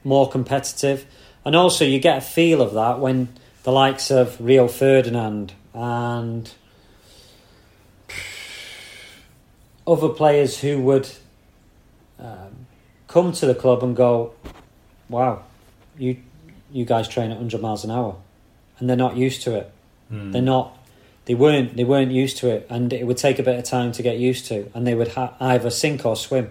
more 0.05 0.29
competitive. 0.29 1.07
And 1.45 1.57
also, 1.57 1.85
you 1.85 1.99
get 1.99 2.18
a 2.18 2.20
feel 2.20 2.61
of 2.61 2.74
that 2.74 3.01
when 3.01 3.29
the 3.62 3.72
likes 3.72 4.11
of 4.11 4.41
Rio 4.41 4.68
Ferdinand 4.68 5.53
and 5.74 6.51
other 9.89 10.11
players 10.11 10.61
who 10.61 10.80
would 10.82 11.09
um, 12.18 12.66
come 13.07 13.32
to 13.32 13.47
the 13.47 13.55
club 13.55 13.82
and 13.82 13.97
go, 13.97 14.34
"Wow, 15.09 15.43
you 15.97 16.18
you 16.70 16.84
guys 16.84 17.09
train 17.09 17.30
at 17.30 17.39
100 17.39 17.61
miles 17.61 17.84
an 17.84 17.91
hour," 17.91 18.16
and 18.78 18.89
they're 18.89 18.97
not 18.97 19.16
used 19.16 19.43
to 19.43 19.57
it. 19.57 19.72
Mm. 20.12 20.32
They're 20.32 20.43
not. 20.43 20.76
They 21.24 21.34
weren't. 21.34 21.76
They 21.76 21.84
weren't 21.84 22.12
used 22.12 22.36
to 22.39 22.51
it, 22.51 22.66
and 22.68 22.93
it 22.93 23.07
would 23.07 23.16
take 23.16 23.39
a 23.39 23.43
bit 23.43 23.59
of 23.59 23.64
time 23.64 23.93
to 23.93 24.03
get 24.03 24.18
used 24.18 24.47
to. 24.47 24.70
And 24.74 24.86
they 24.86 24.95
would 24.95 25.09
ha- 25.09 25.34
either 25.41 25.70
sink 25.70 26.05
or 26.05 26.16
swim. 26.16 26.51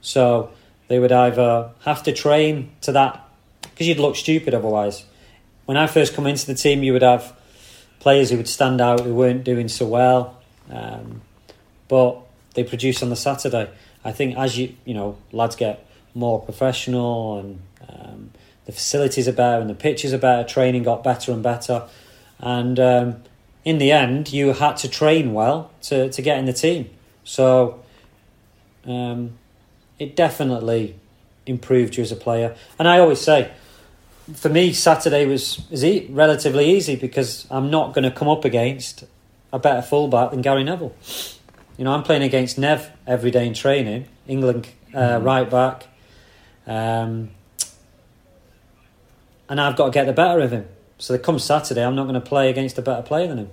So 0.00 0.50
they 0.88 0.98
would 0.98 1.12
either 1.12 1.70
have 1.84 2.02
to 2.02 2.12
train 2.12 2.70
to 2.82 2.92
that 2.92 3.26
because 3.62 3.88
you'd 3.88 3.98
look 3.98 4.16
stupid 4.16 4.54
otherwise. 4.54 5.04
When 5.64 5.76
I 5.76 5.86
first 5.86 6.14
come 6.14 6.26
into 6.26 6.46
the 6.46 6.54
team, 6.54 6.82
you 6.82 6.92
would 6.92 7.02
have 7.02 7.34
players 8.00 8.30
who 8.30 8.36
would 8.36 8.48
stand 8.48 8.80
out 8.80 9.00
who 9.00 9.14
weren't 9.14 9.44
doing 9.44 9.68
so 9.68 9.86
well, 9.86 10.36
um, 10.70 11.22
but 11.88 12.23
they 12.54 12.64
produce 12.64 13.02
on 13.02 13.10
the 13.10 13.16
Saturday. 13.16 13.70
I 14.04 14.12
think 14.12 14.36
as 14.36 14.56
you 14.58 14.74
you 14.84 14.94
know 14.94 15.18
lads 15.32 15.56
get 15.56 15.86
more 16.14 16.40
professional 16.40 17.38
and 17.38 17.60
um, 17.88 18.30
the 18.66 18.72
facilities 18.72 19.28
are 19.28 19.32
better 19.32 19.60
and 19.60 19.68
the 19.68 19.74
pitches 19.74 20.14
are 20.14 20.18
better, 20.18 20.46
training 20.48 20.82
got 20.82 21.04
better 21.04 21.32
and 21.32 21.42
better, 21.42 21.88
and 22.38 22.78
um, 22.80 23.16
in 23.64 23.78
the 23.78 23.92
end 23.92 24.32
you 24.32 24.52
had 24.52 24.76
to 24.78 24.88
train 24.88 25.32
well 25.32 25.70
to, 25.82 26.10
to 26.10 26.22
get 26.22 26.38
in 26.38 26.44
the 26.44 26.52
team. 26.52 26.90
So 27.24 27.82
um, 28.86 29.38
it 29.98 30.14
definitely 30.16 30.96
improved 31.46 31.96
you 31.96 32.02
as 32.02 32.12
a 32.12 32.16
player. 32.16 32.54
And 32.78 32.88
I 32.88 32.98
always 32.98 33.20
say, 33.20 33.50
for 34.34 34.48
me, 34.48 34.72
Saturday 34.72 35.26
was 35.26 35.62
is 35.70 35.84
e- 35.84 36.06
relatively 36.10 36.70
easy 36.70 36.96
because 36.96 37.46
I'm 37.50 37.70
not 37.70 37.94
going 37.94 38.04
to 38.04 38.10
come 38.10 38.28
up 38.28 38.44
against 38.44 39.04
a 39.52 39.58
better 39.58 39.82
fullback 39.82 40.30
than 40.30 40.42
Gary 40.42 40.64
Neville. 40.64 40.94
You 41.76 41.84
know, 41.84 41.92
I'm 41.92 42.04
playing 42.04 42.22
against 42.22 42.56
Nev 42.56 42.90
every 43.06 43.30
day 43.30 43.46
in 43.46 43.54
training, 43.54 44.06
England 44.28 44.68
uh, 44.94 45.18
right 45.20 45.48
back, 45.50 45.86
um, 46.66 47.30
and 49.48 49.60
I've 49.60 49.76
got 49.76 49.86
to 49.86 49.90
get 49.90 50.06
the 50.06 50.12
better 50.12 50.40
of 50.40 50.52
him. 50.52 50.68
So 50.98 51.18
come 51.18 51.40
Saturday, 51.40 51.84
I'm 51.84 51.96
not 51.96 52.04
going 52.04 52.14
to 52.14 52.20
play 52.20 52.48
against 52.48 52.78
a 52.78 52.82
better 52.82 53.02
player 53.02 53.26
than 53.26 53.38
him. 53.38 53.50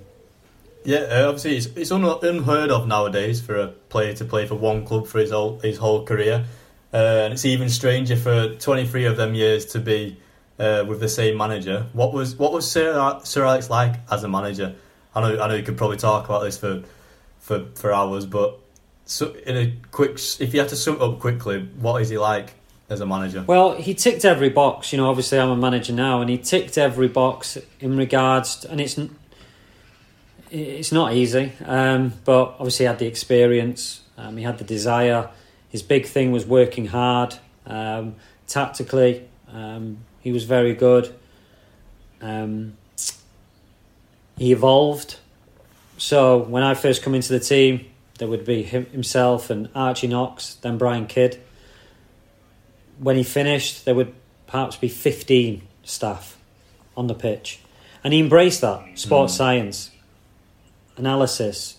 Yeah, 0.83 0.99
uh, 0.99 1.27
obviously 1.27 1.57
it's, 1.57 1.65
it's 1.75 1.91
un- 1.91 2.03
unheard 2.23 2.71
of 2.71 2.87
nowadays 2.87 3.41
for 3.41 3.55
a 3.55 3.67
player 3.67 4.13
to 4.13 4.25
play 4.25 4.47
for 4.47 4.55
one 4.55 4.85
club 4.85 5.07
for 5.07 5.19
his 5.19 5.31
whole 5.31 5.59
his 5.59 5.77
whole 5.77 6.05
career, 6.05 6.45
uh, 6.93 6.97
and 6.97 7.33
it's 7.33 7.45
even 7.45 7.69
stranger 7.69 8.15
for 8.15 8.55
23 8.55 9.05
of 9.05 9.17
them 9.17 9.33
years 9.33 9.65
to 9.67 9.79
be 9.79 10.17
uh, 10.59 10.85
with 10.87 10.99
the 10.99 11.09
same 11.09 11.37
manager. 11.37 11.87
What 11.93 12.13
was 12.13 12.35
what 12.35 12.53
was 12.53 12.69
Sir, 12.69 13.19
Sir 13.23 13.45
Alex 13.45 13.69
like 13.69 13.95
as 14.11 14.23
a 14.23 14.27
manager? 14.27 14.75
I 15.15 15.21
know 15.21 15.41
I 15.41 15.47
know 15.47 15.55
you 15.55 15.63
could 15.63 15.77
probably 15.77 15.97
talk 15.97 16.25
about 16.25 16.43
this 16.43 16.57
for 16.57 16.83
for, 17.51 17.65
for 17.75 17.93
hours, 17.93 18.25
but 18.25 18.59
so 19.05 19.33
in 19.45 19.57
a 19.57 19.73
quick, 19.91 20.13
if 20.39 20.53
you 20.53 20.61
had 20.61 20.69
to 20.69 20.77
sum 20.77 21.01
up 21.01 21.19
quickly, 21.19 21.59
what 21.79 22.01
is 22.01 22.07
he 22.07 22.17
like 22.17 22.53
as 22.89 23.01
a 23.01 23.05
manager? 23.05 23.43
Well, 23.45 23.73
he 23.75 23.93
ticked 23.93 24.23
every 24.23 24.47
box. 24.47 24.93
You 24.93 24.99
know, 24.99 25.09
obviously 25.09 25.37
I'm 25.37 25.49
a 25.49 25.57
manager 25.57 25.91
now, 25.91 26.21
and 26.21 26.29
he 26.29 26.37
ticked 26.37 26.77
every 26.77 27.09
box 27.09 27.57
in 27.81 27.97
regards, 27.97 28.57
to, 28.57 28.71
and 28.71 28.79
it's 28.79 28.97
it's 30.49 30.93
not 30.93 31.13
easy. 31.13 31.51
Um, 31.65 32.13
but 32.23 32.55
obviously, 32.57 32.85
he 32.85 32.87
had 32.87 32.99
the 32.99 33.07
experience. 33.07 34.01
Um, 34.17 34.37
he 34.37 34.43
had 34.43 34.57
the 34.57 34.63
desire. 34.63 35.29
His 35.67 35.83
big 35.83 36.05
thing 36.05 36.31
was 36.31 36.45
working 36.45 36.87
hard. 36.87 37.35
Um, 37.65 38.15
tactically, 38.47 39.27
um, 39.51 39.97
he 40.21 40.31
was 40.31 40.45
very 40.45 40.73
good. 40.73 41.13
Um, 42.21 42.77
he 44.37 44.53
evolved. 44.53 45.17
So 46.01 46.37
when 46.39 46.63
I 46.63 46.73
first 46.73 47.03
come 47.03 47.13
into 47.13 47.31
the 47.31 47.39
team, 47.39 47.85
there 48.17 48.27
would 48.27 48.43
be 48.43 48.63
him, 48.63 48.85
himself 48.87 49.49
and 49.49 49.69
Archie 49.75 50.07
Knox, 50.07 50.55
then 50.55 50.77
Brian 50.77 51.05
Kidd 51.05 51.39
when 53.01 53.15
he 53.15 53.23
finished, 53.23 53.85
there 53.85 53.95
would 53.95 54.13
perhaps 54.45 54.75
be 54.75 54.87
15 54.87 55.63
staff 55.83 56.37
on 56.95 57.07
the 57.07 57.15
pitch. 57.15 57.59
And 58.03 58.13
he 58.13 58.19
embraced 58.19 58.61
that 58.61 58.83
sports 58.93 59.33
Mm. 59.33 59.37
science, 59.37 59.91
analysis, 60.97 61.77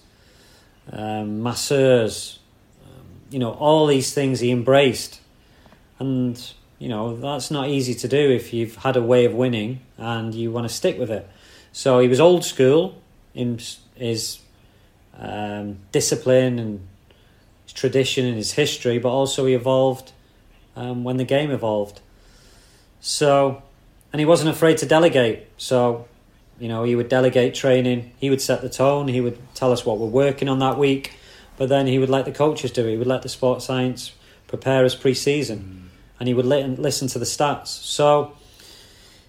um, 0.93 1.43
masseurs, 1.43 2.41
um, 2.85 3.07
you 3.31 3.39
know, 3.39 3.53
all 3.53 3.87
these 3.87 4.13
things 4.13 4.41
he 4.41 4.51
embraced. 4.51 5.21
And, 6.01 6.41
you 6.81 6.89
know, 6.89 7.17
that's 7.17 7.53
not 7.53 7.69
easy 7.69 7.95
to 7.95 8.09
do 8.09 8.31
if 8.31 8.53
you've 8.53 8.77
had 8.77 8.97
a 8.97 9.03
way 9.03 9.25
of 9.25 9.33
winning 9.33 9.81
and 9.97 10.35
you 10.35 10.51
want 10.51 10.69
to 10.69 10.75
stick 10.75 10.99
with 10.99 11.11
it. 11.11 11.29
So 11.71 12.01
he 12.01 12.09
was 12.09 12.19
old 12.19 12.45
school 12.45 13.01
in 13.33 13.61
his 14.03 14.39
um, 15.19 15.79
discipline 15.93 16.59
and 16.59 16.87
his 17.65 17.73
tradition 17.73 18.27
and 18.27 18.37
his 18.37 18.53
history, 18.53 18.99
but 18.99 19.11
also 19.11 19.47
he 19.47 19.55
evolved 19.55 20.13
um, 20.77 21.05
when 21.05 21.17
the 21.17 21.25
game 21.25 21.51
evolved. 21.51 22.01
So, 23.01 23.63
and 24.13 24.21
he 24.21 24.25
wasn't 24.25 24.51
afraid 24.51 24.79
to 24.79 24.87
delegate. 24.87 25.47
So, 25.57 26.07
you 26.59 26.69
know, 26.69 26.85
he 26.85 26.95
would 26.95 27.09
delegate 27.09 27.55
training, 27.55 28.13
he 28.19 28.31
would 28.31 28.41
set 28.41 28.63
the 28.63 28.69
tone, 28.69 29.09
he 29.09 29.21
would 29.21 29.39
tell 29.55 29.73
us 29.73 29.85
what 29.85 29.99
we're 29.99 30.07
working 30.07 30.49
on 30.49 30.59
that 30.61 30.79
week, 30.79 31.15
but 31.57 31.69
then 31.69 31.87
he 31.87 31.99
would 31.99 32.11
let 32.11 32.25
the 32.25 32.33
coaches 32.33 32.71
do 32.71 32.87
it. 32.87 32.93
He 32.93 32.97
would 32.97 33.07
let 33.07 33.23
the 33.23 33.29
sports 33.29 33.65
science 33.65 34.13
prepare 34.47 34.85
us 34.85 34.95
pre 34.95 35.15
season, 35.15 35.59
mm. 35.59 35.97
and 36.19 36.29
he 36.29 36.35
would 36.35 36.47
li- 36.47 36.65
listen 36.65 37.09
to 37.09 37.19
the 37.19 37.25
stats. 37.25 37.69
So, 37.69 38.37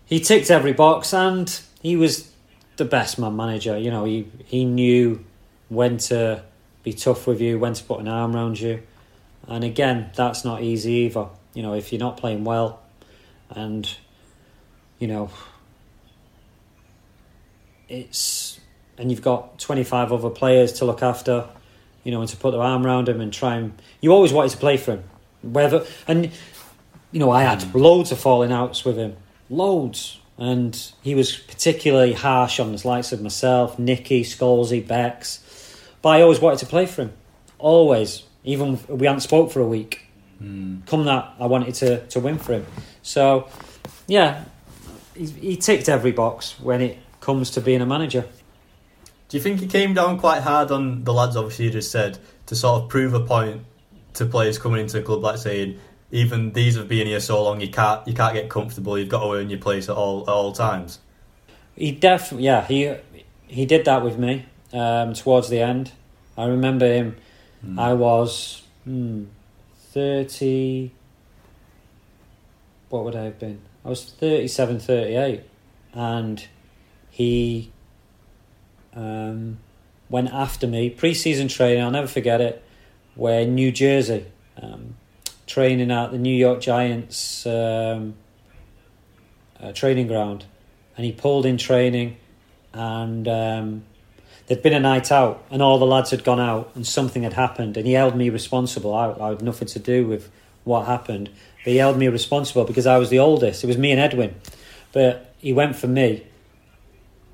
he 0.06 0.20
ticked 0.20 0.52
every 0.52 0.74
box 0.74 1.14
and 1.14 1.60
he 1.82 1.96
was 1.96 2.33
the 2.78 2.86
best 2.86 3.20
man 3.20 3.36
manager. 3.36 3.78
You 3.78 3.92
know, 3.92 4.06
he, 4.06 4.28
he 4.46 4.66
knew 4.66 5.24
when 5.70 5.98
to 5.98 6.44
be 6.84 6.94
tough 6.94 7.28
with 7.28 7.42
you, 7.42 7.60
when 7.60 7.74
to 7.74 7.84
put 7.84 8.00
an 8.00 8.08
arm 8.08 8.36
around 8.36 8.60
you. 8.60 8.84
And 9.48 9.64
again, 9.64 10.12
that's 10.16 10.46
not 10.46 10.62
easy 10.62 10.92
either. 10.92 11.28
You 11.54 11.64
know, 11.64 11.74
if 11.74 11.92
you're 11.92 12.00
not 12.00 12.18
playing 12.18 12.44
well 12.44 12.82
and, 13.50 13.90
you 15.00 15.08
know, 15.08 15.30
it's, 17.90 18.60
and 18.98 19.12
you've 19.12 19.22
got 19.22 19.60
25 19.60 20.12
other 20.12 20.30
players 20.30 20.74
to 20.74 20.86
look 20.86 21.04
after, 21.04 21.48
you 22.04 22.12
know, 22.12 22.22
and 22.22 22.30
to 22.30 22.38
put 22.38 22.52
their 22.52 22.62
arm 22.62 22.86
around 22.86 23.10
him 23.10 23.22
and 23.22 23.32
try 23.32 23.56
and, 23.56 23.80
you 24.02 24.12
always 24.12 24.34
wanted 24.34 24.52
to 24.52 24.58
play 24.58 24.78
for 24.78 24.94
him. 24.94 25.04
Whether, 25.42 25.86
and, 26.08 26.32
you 27.12 27.20
know, 27.20 27.30
I 27.30 27.44
had 27.44 27.60
mm. 27.60 27.74
loads 27.80 28.12
of 28.12 28.20
falling 28.20 28.52
outs 28.52 28.86
with 28.86 28.98
him. 28.98 29.18
Loads 29.50 30.20
and 30.38 30.92
he 31.02 31.16
was 31.16 31.36
particularly 31.36 32.14
harsh 32.14 32.60
on 32.60 32.72
the 32.72 32.88
likes 32.88 33.12
of 33.12 33.22
myself, 33.22 33.78
Nicky, 33.78 34.24
Scholesy, 34.24 34.86
Becks. 34.86 35.40
But 36.02 36.10
I 36.10 36.22
always 36.22 36.40
wanted 36.40 36.60
to 36.60 36.66
play 36.66 36.86
for 36.86 37.04
him, 37.04 37.14
always. 37.60 38.24
Even 38.44 38.74
if 38.74 38.90
we 38.90 39.08
hadn't 39.08 39.22
spoke 39.22 39.52
for 39.52 39.62
a 39.62 39.68
week. 39.68 40.02
Mm. 40.42 40.86
Come 40.86 41.06
that, 41.06 41.34
I 41.40 41.46
wanted 41.46 41.76
to 41.76 42.06
to 42.08 42.20
win 42.20 42.38
for 42.38 42.54
him. 42.54 42.66
So, 43.04 43.48
yeah, 44.08 44.44
he, 45.16 45.28
he 45.28 45.58
ticked 45.58 45.88
every 45.88 46.12
box 46.12 46.60
when 46.60 46.82
it 46.82 46.98
comes 47.22 47.52
to 47.52 47.62
being 47.62 47.82
a 47.82 47.86
manager. 47.86 48.26
Do 49.30 49.38
you 49.38 49.44
think 49.44 49.62
he 49.62 49.68
came 49.68 49.94
down 49.94 50.20
quite 50.20 50.42
hard 50.42 50.72
on 50.72 51.06
the 51.06 51.14
lads? 51.14 51.38
Obviously, 51.38 51.66
you 51.66 51.72
just 51.72 51.92
said 51.92 52.20
to 52.48 52.56
sort 52.56 52.84
of 52.84 52.90
prove 52.90 53.14
a 53.14 53.22
point 53.22 53.64
to 54.16 54.26
players 54.26 54.58
coming 54.58 54.82
into 54.82 54.98
the 54.98 55.04
club, 55.04 55.24
like 55.24 55.38
saying 55.38 55.80
even 56.14 56.54
these 56.54 56.76
have 56.76 56.88
been 56.88 57.08
here 57.08 57.20
so 57.20 57.44
long, 57.44 57.60
you 57.60 57.70
can't 57.70 58.08
you 58.08 58.14
can't 58.14 58.36
get 58.36 58.48
comfortable. 58.48 58.98
You've 58.98 59.10
got 59.10 59.24
to 59.24 59.34
earn 59.34 59.50
your 59.50 59.60
place 59.60 59.90
at 59.90 59.96
all 59.96 60.22
at 60.22 60.30
all 60.30 60.54
times. 60.54 61.00
He 61.76 61.92
definitely, 61.92 62.46
yeah, 62.46 62.66
he 62.66 62.96
he 63.48 63.66
did 63.66 63.84
that 63.86 64.04
with 64.04 64.20
me 64.20 64.46
um, 64.72 65.16
towards 65.16 65.50
the 65.50 65.60
end. 65.60 65.92
I 66.38 66.46
remember 66.46 66.86
him. 66.86 67.18
Mm. 67.66 67.80
I 67.80 67.94
was 67.94 68.62
hmm, 68.84 69.24
thirty. 69.92 70.92
What 72.90 73.06
would 73.06 73.16
I 73.16 73.24
have 73.24 73.40
been? 73.40 73.60
I 73.84 73.90
was 73.90 74.06
37, 74.06 74.80
38. 74.80 75.42
and 75.96 76.48
he 77.10 77.72
um, 78.96 79.58
went 80.10 80.32
after 80.32 80.68
me 80.68 80.92
pre-season 80.92 81.48
training. 81.48 81.84
I'll 81.84 81.90
never 81.90 82.08
forget 82.08 82.40
it. 82.40 82.64
Where 83.16 83.48
New 83.48 83.72
Jersey. 83.72 84.28
Um, 84.62 84.96
training 85.48 85.92
at 85.92 86.12
the 86.12 86.18
New 86.18 86.36
York 86.36 86.62
Giants 86.62 87.46
um, 87.46 88.16
uh, 89.60 89.72
training 89.74 90.08
ground, 90.08 90.46
and 90.96 91.06
he 91.06 91.12
pulled 91.12 91.46
in 91.46 91.58
training, 91.58 92.18
and 92.74 93.28
um, 93.28 93.84
there'd 94.48 94.64
been 94.64 94.74
a 94.74 94.80
night 94.80 95.12
out, 95.12 95.44
and 95.50 95.62
all 95.62 95.80
the 95.80 95.86
lads 95.86 96.12
had 96.12 96.24
gone 96.24 96.40
out, 96.40 96.72
and 96.76 96.86
something 96.86 97.24
had 97.24 97.34
happened, 97.34 97.78
and 97.78 97.86
he 97.86 97.94
held 97.94 98.16
me 98.16 98.30
responsible. 98.30 98.94
I, 98.94 99.12
I 99.12 99.30
had 99.30 99.42
nothing 99.42 99.68
to 99.70 99.80
do 99.80 100.08
with 100.08 100.30
what 100.64 100.86
happened, 100.86 101.30
but 101.64 101.72
he 101.72 101.78
held 101.78 101.98
me 101.98 102.08
responsible 102.08 102.64
because 102.64 102.86
I 102.86 102.98
was 102.98 103.10
the 103.10 103.20
oldest. 103.20 103.64
It 103.64 103.68
was 103.68 103.78
me 103.78 103.92
and 103.92 104.00
Edwin, 104.00 104.36
but 104.92 105.34
he 105.38 105.54
went 105.54 105.76
for 105.76 105.88
me 105.88 106.26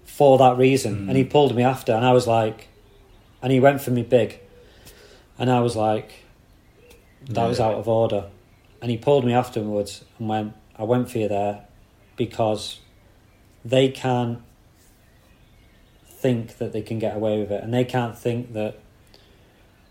for 0.06 0.38
that 0.38 0.58
reason, 0.58 1.06
mm. 1.06 1.08
and 1.08 1.18
he 1.18 1.24
pulled 1.24 1.56
me 1.56 1.64
after, 1.64 1.94
and 1.94 2.06
I 2.06 2.12
was 2.12 2.28
like, 2.28 2.68
and 3.42 3.52
he 3.52 3.60
went 3.60 3.82
for 3.82 3.92
me 3.92 4.02
big, 4.02 4.40
and 5.38 5.50
I 5.50 5.62
was 5.62 5.76
like 5.76 6.26
that 7.28 7.48
was 7.48 7.60
out 7.60 7.76
of 7.76 7.88
order. 7.88 8.26
And 8.82 8.90
he 8.90 8.98
pulled 8.98 9.26
me 9.26 9.34
afterwards 9.34 10.04
and 10.18 10.30
went, 10.30 10.54
I 10.78 10.84
went 10.84 11.12
for 11.12 11.18
you 11.18 11.28
there 11.28 11.66
because 12.16 12.80
they 13.66 13.90
can't 13.90 14.42
think 16.08 16.58
that 16.58 16.74
they 16.74 16.82
can 16.82 17.00
get 17.00 17.16
away 17.16 17.40
with 17.40 17.52
it. 17.52 17.64
And 17.64 17.74
they 17.74 17.86
can't 17.86 18.18
think 18.18 18.54
that 18.54 18.80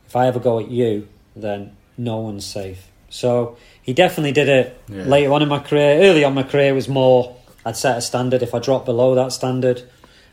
if 0.07 0.17
I 0.17 0.27
ever 0.27 0.39
go 0.39 0.59
at 0.59 0.71
you, 0.71 1.09
then 1.37 1.77
no 1.97 2.19
one's 2.19 2.47
safe. 2.47 2.89
So 3.11 3.57
he 3.83 3.93
definitely 3.93 4.33
did 4.33 4.49
it 4.49 4.81
yeah. 4.89 5.05
later 5.05 5.33
on 5.33 5.43
in 5.43 5.49
my 5.49 5.59
career. 5.59 6.01
Early 6.03 6.25
on 6.25 6.35
my 6.35 6.43
career 6.43 6.75
was 6.75 6.89
more, 6.89 7.37
I'd 7.65 7.77
set 7.77 7.97
a 7.97 8.01
standard. 8.01 8.43
If 8.43 8.55
I 8.55 8.59
dropped 8.59 8.87
below 8.87 9.15
that 9.15 9.33
standard, 9.33 9.83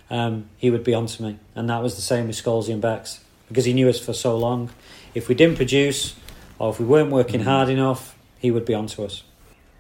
um, 0.10 0.50
he 0.58 0.70
would 0.70 0.84
be 0.84 0.94
onto 0.94 1.24
me. 1.24 1.40
And 1.56 1.70
that 1.70 1.82
was 1.82 1.96
the 1.96 2.02
same 2.02 2.28
with 2.28 2.36
Scholesy 2.36 2.74
and 2.74 2.82
Becks 2.82 3.22
because 3.48 3.66
he 3.66 3.74
knew 3.74 3.90
us 3.90 4.00
for 4.00 4.14
so 4.14 4.38
long. 4.38 4.70
If 5.14 5.28
we 5.30 5.36
didn't 5.36 5.56
produce, 5.56 6.16
or 6.60 6.72
if 6.72 6.80
we 6.80 6.86
weren't 6.86 7.12
working 7.12 7.42
mm. 7.42 7.46
hard 7.46 7.70
enough, 7.70 8.18
he 8.40 8.52
would 8.52 8.66
be 8.66 8.74
onto 8.74 9.04
us. 9.04 9.24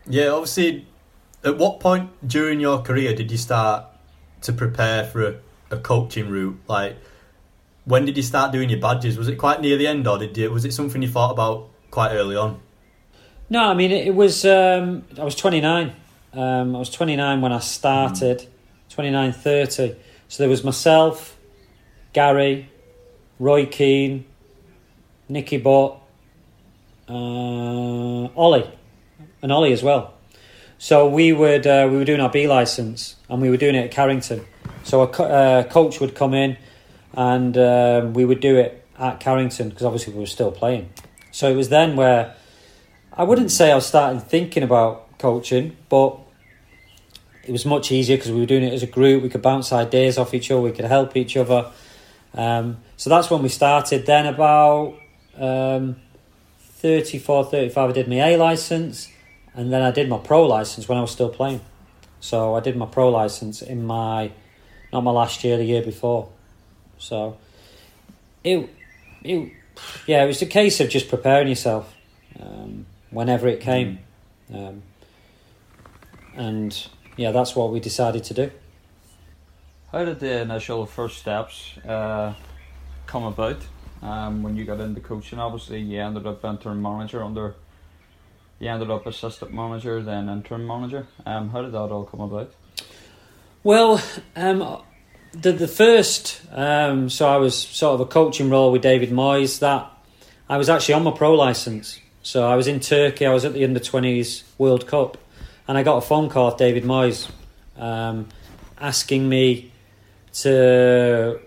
Yeah, 0.07 0.29
obviously, 0.29 0.85
at 1.43 1.57
what 1.57 1.79
point 1.79 2.09
during 2.27 2.59
your 2.59 2.81
career 2.81 3.15
did 3.15 3.31
you 3.31 3.37
start 3.37 3.85
to 4.41 4.53
prepare 4.53 5.05
for 5.05 5.27
a, 5.27 5.35
a 5.71 5.77
coaching 5.77 6.29
route? 6.29 6.59
Like, 6.67 6.97
when 7.85 8.05
did 8.05 8.17
you 8.17 8.23
start 8.23 8.51
doing 8.51 8.69
your 8.69 8.79
badges? 8.79 9.17
Was 9.17 9.27
it 9.27 9.37
quite 9.37 9.61
near 9.61 9.77
the 9.77 9.87
end, 9.87 10.07
or 10.07 10.17
did 10.17 10.37
you, 10.37 10.51
was 10.51 10.65
it 10.65 10.73
something 10.73 11.01
you 11.01 11.07
thought 11.09 11.31
about 11.31 11.69
quite 11.91 12.11
early 12.11 12.35
on? 12.35 12.59
No, 13.49 13.69
I 13.69 13.73
mean 13.75 13.91
it, 13.91 14.15
was. 14.15 14.43
Um, 14.43 15.03
I 15.19 15.23
was 15.23 15.35
twenty 15.35 15.61
nine. 15.61 15.95
Um, 16.33 16.75
I 16.75 16.79
was 16.79 16.89
twenty 16.89 17.15
nine 17.15 17.41
when 17.41 17.51
I 17.51 17.59
started. 17.59 18.39
Mm. 18.39 18.47
29, 18.95 19.33
30. 19.33 19.95
So 20.29 20.43
there 20.43 20.49
was 20.49 20.63
myself, 20.63 21.37
Gary, 22.13 22.69
Roy 23.39 23.65
Keane, 23.65 24.25
Nicky 25.27 25.57
Butt, 25.57 25.99
uh, 27.09 28.27
Ollie, 28.35 28.69
and 29.41 29.51
Ollie 29.51 29.73
as 29.73 29.83
well. 29.83 30.13
So 30.77 31.07
we 31.07 31.31
would 31.31 31.65
uh, 31.65 31.87
we 31.89 31.97
were 31.97 32.05
doing 32.05 32.19
our 32.19 32.29
B 32.29 32.47
license 32.47 33.15
and 33.29 33.41
we 33.41 33.49
were 33.49 33.57
doing 33.57 33.75
it 33.75 33.85
at 33.85 33.91
Carrington. 33.91 34.45
So 34.83 35.01
a 35.01 35.07
co- 35.07 35.25
uh, 35.25 35.63
coach 35.63 35.99
would 35.99 36.15
come 36.15 36.33
in 36.33 36.57
and 37.13 37.57
um, 37.57 38.13
we 38.13 38.25
would 38.25 38.41
do 38.41 38.57
it 38.57 38.85
at 38.99 39.19
Carrington 39.19 39.69
because 39.69 39.83
obviously 39.83 40.13
we 40.13 40.19
were 40.19 40.25
still 40.25 40.51
playing. 40.51 40.89
So 41.31 41.49
it 41.49 41.55
was 41.55 41.69
then 41.69 41.95
where 41.95 42.35
I 43.13 43.23
wouldn't 43.23 43.51
say 43.51 43.71
I 43.71 43.79
starting 43.79 44.19
thinking 44.19 44.63
about 44.63 45.17
coaching, 45.17 45.77
but 45.89 46.19
it 47.43 47.51
was 47.51 47.65
much 47.65 47.91
easier 47.91 48.17
because 48.17 48.31
we 48.31 48.39
were 48.39 48.45
doing 48.45 48.63
it 48.63 48.73
as 48.73 48.83
a 48.83 48.87
group. 48.87 49.23
We 49.23 49.29
could 49.29 49.41
bounce 49.41 49.71
ideas 49.71 50.17
off 50.17 50.33
each 50.33 50.51
other. 50.51 50.61
We 50.61 50.71
could 50.71 50.85
help 50.85 51.15
each 51.15 51.37
other. 51.37 51.71
Um, 52.33 52.77
so 52.97 53.09
that's 53.09 53.29
when 53.29 53.41
we 53.41 53.49
started. 53.49 54.05
Then 54.05 54.25
about 54.25 54.95
um, 55.37 55.95
34, 56.85 57.45
35, 57.45 57.89
I 57.89 57.93
did 57.93 58.07
my 58.07 58.17
A 58.17 58.37
license, 58.37 59.11
and 59.55 59.73
then 59.73 59.81
I 59.81 59.89
did 59.89 60.07
my 60.07 60.19
pro 60.19 60.45
license 60.45 60.87
when 60.87 60.99
I 60.99 61.01
was 61.01 61.09
still 61.09 61.29
playing. 61.29 61.61
So 62.19 62.53
I 62.53 62.59
did 62.59 62.77
my 62.77 62.85
pro 62.85 63.09
license 63.09 63.63
in 63.63 63.87
my, 63.87 64.31
not 64.93 65.01
my 65.01 65.09
last 65.09 65.43
year, 65.43 65.57
the 65.57 65.63
year 65.63 65.81
before. 65.81 66.29
So 66.99 67.37
it, 68.43 68.69
it, 69.23 69.51
yeah, 70.05 70.23
it 70.23 70.27
was 70.27 70.43
a 70.43 70.45
case 70.45 70.79
of 70.79 70.89
just 70.89 71.09
preparing 71.09 71.47
yourself 71.47 71.91
um, 72.39 72.85
whenever 73.09 73.47
it 73.47 73.61
came, 73.61 73.97
mm. 74.51 74.69
um, 74.69 74.83
and 76.35 76.87
yeah, 77.17 77.31
that's 77.31 77.55
what 77.55 77.71
we 77.73 77.79
decided 77.79 78.23
to 78.25 78.35
do. 78.35 78.51
How 79.91 80.05
did 80.05 80.19
the 80.19 80.41
initial 80.41 80.85
first 80.85 81.17
steps 81.17 81.79
uh, 81.79 82.35
come 83.07 83.23
about? 83.23 83.57
Um, 84.05 84.43
when 84.43 84.55
you 84.55 84.65
got 84.65 84.79
into 84.79 85.01
coaching. 85.01 85.39
Obviously, 85.39 85.81
you 85.81 85.99
ended 85.99 86.27
up 86.27 86.45
interim 86.45 86.81
manager 86.81 87.23
under. 87.23 87.55
You 88.59 88.69
ended 88.69 88.89
up 88.89 89.05
assistant 89.05 89.53
manager, 89.53 90.01
then 90.01 90.29
interim 90.29 90.65
manager. 90.65 91.07
Um, 91.25 91.49
how 91.49 91.61
did 91.61 91.73
that 91.73 91.91
all 91.91 92.05
come 92.05 92.21
about? 92.21 92.53
Well, 93.63 94.01
um, 94.35 94.81
the 95.33 95.51
the 95.51 95.67
first, 95.67 96.41
um, 96.51 97.09
so 97.09 97.27
I 97.27 97.37
was 97.37 97.57
sort 97.57 97.95
of 97.95 98.01
a 98.01 98.05
coaching 98.05 98.49
role 98.49 98.71
with 98.71 98.81
David 98.81 99.09
Moyes. 99.09 99.59
That 99.59 99.91
I 100.47 100.57
was 100.57 100.69
actually 100.69 100.93
on 100.93 101.03
my 101.03 101.11
pro 101.11 101.33
license. 101.33 101.99
So 102.21 102.47
I 102.47 102.55
was 102.55 102.67
in 102.67 102.79
Turkey. 102.79 103.25
I 103.25 103.33
was 103.33 103.43
at 103.43 103.53
the 103.53 103.63
under 103.63 103.79
twenties 103.79 104.43
World 104.57 104.87
Cup, 104.87 105.17
and 105.67 105.77
I 105.77 105.83
got 105.83 105.97
a 105.97 106.01
phone 106.01 106.29
call 106.29 106.49
of 106.49 106.57
David 106.57 106.83
Moyes 106.83 107.29
um, 107.77 108.29
asking 108.79 109.27
me 109.27 109.71
to 110.33 111.39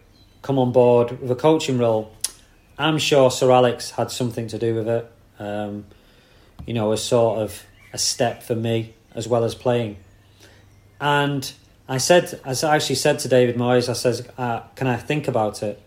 come 0.42 0.58
on 0.58 0.72
board 0.72 1.20
with 1.20 1.30
a 1.30 1.34
coaching 1.34 1.78
role 1.78 2.12
I'm 2.78 2.98
sure 2.98 3.30
Sir 3.30 3.50
Alex 3.50 3.90
had 3.90 4.10
something 4.10 4.46
to 4.48 4.58
do 4.58 4.74
with 4.74 4.88
it. 4.88 5.12
Um, 5.38 5.84
you 6.66 6.74
know, 6.74 6.92
a 6.92 6.96
sort 6.96 7.40
of 7.40 7.64
a 7.92 7.98
step 7.98 8.42
for 8.42 8.54
me 8.54 8.94
as 9.14 9.26
well 9.26 9.44
as 9.44 9.54
playing. 9.54 9.96
And 11.00 11.50
I 11.88 11.98
said, 11.98 12.40
as 12.44 12.62
I 12.62 12.76
actually 12.76 12.96
said 12.96 13.18
to 13.20 13.28
David 13.28 13.56
Moyes, 13.56 13.88
I 13.88 13.94
says, 13.94 14.28
uh, 14.36 14.60
"Can 14.76 14.86
I 14.86 14.96
think 14.96 15.26
about 15.28 15.62
it?" 15.62 15.80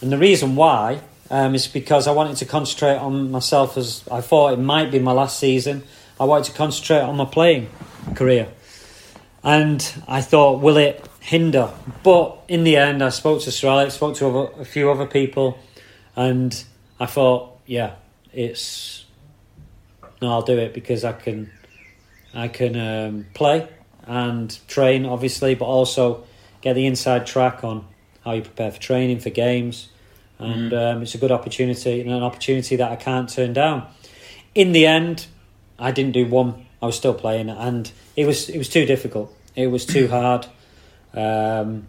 And 0.00 0.12
the 0.12 0.18
reason 0.18 0.56
why 0.56 1.00
um, 1.30 1.54
is 1.54 1.66
because 1.66 2.06
I 2.06 2.12
wanted 2.12 2.36
to 2.38 2.44
concentrate 2.44 2.96
on 2.96 3.30
myself 3.30 3.76
as 3.76 4.04
I 4.10 4.20
thought 4.20 4.52
it 4.52 4.58
might 4.58 4.90
be 4.90 4.98
my 4.98 5.12
last 5.12 5.38
season. 5.38 5.82
I 6.18 6.24
wanted 6.24 6.44
to 6.44 6.52
concentrate 6.52 7.00
on 7.00 7.16
my 7.16 7.24
playing 7.24 7.68
career. 8.14 8.48
And 9.42 9.80
I 10.08 10.22
thought, 10.22 10.60
will 10.60 10.76
it 10.76 11.04
hinder? 11.20 11.72
But 12.02 12.38
in 12.48 12.64
the 12.64 12.76
end, 12.76 13.02
I 13.02 13.10
spoke 13.10 13.42
to 13.42 13.52
Sir 13.52 13.68
Alex, 13.68 13.94
spoke 13.94 14.16
to 14.16 14.28
other, 14.28 14.60
a 14.60 14.64
few 14.64 14.90
other 14.90 15.06
people, 15.06 15.58
and 16.16 16.64
I 16.98 17.06
thought, 17.06 17.58
yeah, 17.66 17.94
it's 18.32 19.04
no, 20.22 20.30
I'll 20.30 20.42
do 20.42 20.58
it 20.58 20.72
because 20.72 21.04
I 21.04 21.12
can, 21.12 21.50
I 22.34 22.48
can 22.48 22.76
um, 22.76 23.26
play 23.34 23.68
and 24.06 24.58
train, 24.66 25.04
obviously, 25.04 25.54
but 25.54 25.66
also 25.66 26.24
get 26.62 26.72
the 26.74 26.86
inside 26.86 27.26
track 27.26 27.62
on 27.64 27.86
how 28.24 28.32
you 28.32 28.42
prepare 28.42 28.70
for 28.72 28.80
training 28.80 29.20
for 29.20 29.30
games, 29.30 29.88
and 30.38 30.72
Mm. 30.72 30.96
um, 30.96 31.02
it's 31.02 31.14
a 31.14 31.18
good 31.18 31.30
opportunity 31.32 32.00
and 32.00 32.10
an 32.10 32.22
opportunity 32.22 32.76
that 32.76 32.90
I 32.90 32.96
can't 32.96 33.28
turn 33.28 33.52
down. 33.52 33.86
In 34.54 34.72
the 34.72 34.86
end, 34.86 35.26
I 35.78 35.92
didn't 35.92 36.12
do 36.12 36.26
one. 36.26 36.66
I 36.82 36.86
was 36.86 36.96
still 36.96 37.14
playing, 37.14 37.48
and 37.50 37.90
it 38.16 38.26
was 38.26 38.48
it 38.48 38.58
was 38.58 38.68
too 38.68 38.86
difficult. 38.86 39.34
It 39.54 39.68
was 39.68 39.84
too 39.86 40.08
hard. 40.08 40.46
Um, 41.14 41.88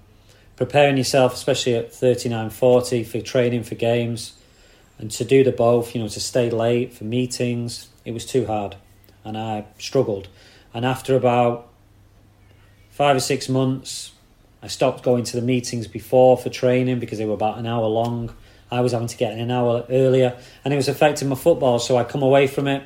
preparing 0.57 0.97
yourself, 0.97 1.35
especially 1.35 1.75
at 1.75 1.93
39, 1.93 2.49
40, 2.49 3.03
for 3.03 3.21
training 3.21 3.63
for 3.63 3.75
games, 3.75 4.33
and 4.97 5.09
to 5.11 5.23
do 5.23 5.43
the 5.43 5.51
both, 5.51 5.95
you 5.95 6.01
know, 6.01 6.07
to 6.09 6.19
stay 6.19 6.49
late 6.49 6.91
for 6.93 7.03
meetings, 7.05 7.87
it 8.03 8.11
was 8.11 8.25
too 8.25 8.47
hard, 8.47 8.75
and 9.23 9.37
I 9.37 9.65
struggled. 9.77 10.27
And 10.73 10.83
after 10.83 11.15
about 11.15 11.69
five 12.89 13.15
or 13.15 13.19
six 13.19 13.47
months, 13.47 14.11
I 14.61 14.67
stopped 14.67 15.03
going 15.03 15.23
to 15.25 15.35
the 15.35 15.41
meetings 15.41 15.87
before 15.87 16.35
for 16.35 16.49
training 16.49 16.99
because 16.99 17.19
they 17.19 17.25
were 17.25 17.35
about 17.35 17.59
an 17.59 17.67
hour 17.67 17.85
long. 17.85 18.33
I 18.71 18.81
was 18.81 18.91
having 18.91 19.07
to 19.07 19.17
get 19.17 19.33
in 19.33 19.39
an 19.39 19.51
hour 19.51 19.85
earlier, 19.89 20.37
and 20.65 20.73
it 20.73 20.77
was 20.77 20.87
affecting 20.87 21.29
my 21.29 21.35
football. 21.35 21.77
So 21.77 21.95
I 21.95 22.03
come 22.03 22.23
away 22.23 22.47
from 22.47 22.67
it, 22.67 22.81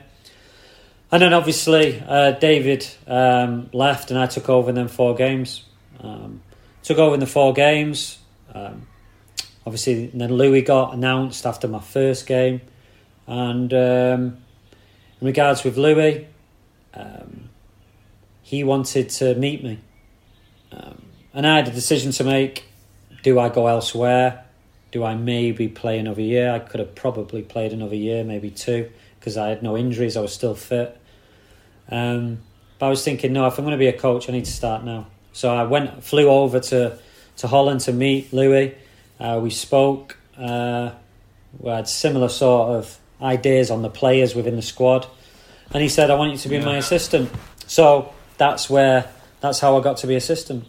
and 1.09 1.21
then 1.21 1.33
obviously 1.33 2.03
uh, 2.05 2.31
David 2.31 2.85
um, 3.07 3.69
left, 3.71 4.11
and 4.11 4.19
I 4.19 4.25
took 4.25 4.49
over 4.49 4.69
in 4.69 4.75
them 4.75 4.89
four 4.89 5.15
games. 5.15 5.63
Um, 6.01 6.41
took 6.83 6.97
over 6.97 7.13
in 7.13 7.19
the 7.19 7.27
four 7.27 7.53
games. 7.53 8.19
Um, 8.53 8.87
obviously, 9.65 10.07
then 10.07 10.33
Louis 10.33 10.61
got 10.61 10.93
announced 10.93 11.45
after 11.45 11.67
my 11.67 11.79
first 11.79 12.25
game, 12.27 12.61
and 13.27 13.73
um, 13.73 14.37
in 15.19 15.27
regards 15.27 15.63
with 15.63 15.77
Louis, 15.77 16.27
um, 16.93 17.49
he 18.41 18.63
wanted 18.63 19.09
to 19.09 19.35
meet 19.35 19.63
me, 19.63 19.79
um, 20.71 21.01
and 21.33 21.47
I 21.47 21.57
had 21.57 21.67
a 21.67 21.71
decision 21.71 22.11
to 22.13 22.23
make: 22.23 22.65
do 23.23 23.39
I 23.39 23.49
go 23.49 23.67
elsewhere? 23.67 24.45
Do 24.91 25.05
I 25.05 25.15
maybe 25.15 25.69
play 25.69 25.99
another 25.99 26.21
year? 26.21 26.51
I 26.51 26.59
could 26.59 26.81
have 26.81 26.95
probably 26.95 27.41
played 27.43 27.71
another 27.71 27.95
year, 27.95 28.25
maybe 28.25 28.49
two, 28.49 28.91
because 29.19 29.37
I 29.37 29.47
had 29.47 29.63
no 29.63 29.77
injuries. 29.77 30.17
I 30.17 30.21
was 30.21 30.33
still 30.33 30.53
fit. 30.53 30.99
Um, 31.89 32.39
but 32.77 32.87
I 32.87 32.89
was 32.89 33.03
thinking, 33.03 33.31
no, 33.31 33.47
if 33.47 33.57
I'm 33.57 33.63
going 33.63 33.71
to 33.71 33.77
be 33.77 33.87
a 33.87 33.97
coach, 33.97 34.27
I 34.27 34.33
need 34.33 34.45
to 34.45 34.51
start 34.51 34.83
now. 34.83 35.07
So 35.33 35.53
I 35.53 35.63
went, 35.63 36.03
flew 36.03 36.27
over 36.27 36.59
to, 36.59 36.97
to 37.37 37.47
Holland 37.47 37.81
to 37.81 37.93
meet 37.93 38.33
Louis. 38.33 38.75
Uh, 39.19 39.39
we 39.41 39.49
spoke. 39.49 40.17
Uh, 40.37 40.91
we 41.59 41.69
had 41.69 41.87
similar 41.87 42.29
sort 42.29 42.69
of 42.71 42.97
ideas 43.21 43.69
on 43.69 43.81
the 43.81 43.89
players 43.89 44.33
within 44.33 44.55
the 44.55 44.61
squad, 44.61 45.05
and 45.71 45.83
he 45.83 45.89
said, 45.89 46.09
"I 46.09 46.15
want 46.15 46.31
you 46.31 46.37
to 46.37 46.49
be 46.49 46.59
my 46.59 46.77
assistant." 46.77 47.29
So 47.67 48.13
that's 48.37 48.69
where 48.69 49.09
that's 49.41 49.59
how 49.59 49.77
I 49.77 49.81
got 49.81 49.97
to 49.97 50.07
be 50.07 50.15
assistant. 50.15 50.65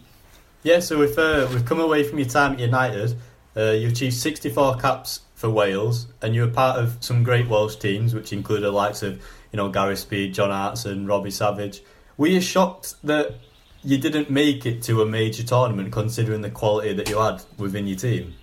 Yeah, 0.61 0.79
so 0.79 0.99
we've 0.99 1.17
uh, 1.17 1.47
we've 1.51 1.65
come 1.65 1.79
away 1.79 2.03
from 2.03 2.19
your 2.19 2.27
time 2.27 2.53
at 2.53 2.59
United. 2.59 3.17
Uh, 3.55 3.71
you 3.71 3.89
achieved 3.89 4.15
64 4.15 4.77
caps 4.77 5.21
for 5.35 5.49
Wales, 5.49 6.07
and 6.21 6.33
you 6.33 6.41
were 6.41 6.47
part 6.47 6.79
of 6.79 6.97
some 7.01 7.23
great 7.23 7.47
Welsh 7.47 7.75
teams, 7.75 8.13
which 8.13 8.33
included 8.33 8.63
the 8.63 8.71
likes 8.71 9.03
of 9.03 9.15
you 9.51 9.57
know 9.57 9.69
Gary 9.69 9.97
Speed, 9.97 10.33
John 10.33 10.51
Hartson, 10.51 11.07
Robbie 11.07 11.31
Savage. 11.31 11.81
Were 12.17 12.27
you 12.27 12.41
shocked 12.41 12.95
that 13.03 13.35
you 13.83 13.97
didn't 13.97 14.29
make 14.29 14.65
it 14.65 14.81
to 14.83 15.01
a 15.01 15.05
major 15.05 15.43
tournament, 15.43 15.91
considering 15.91 16.41
the 16.41 16.49
quality 16.49 16.93
that 16.93 17.09
you 17.09 17.17
had 17.19 17.43
within 17.57 17.87
your 17.87 17.97
team? 17.97 18.35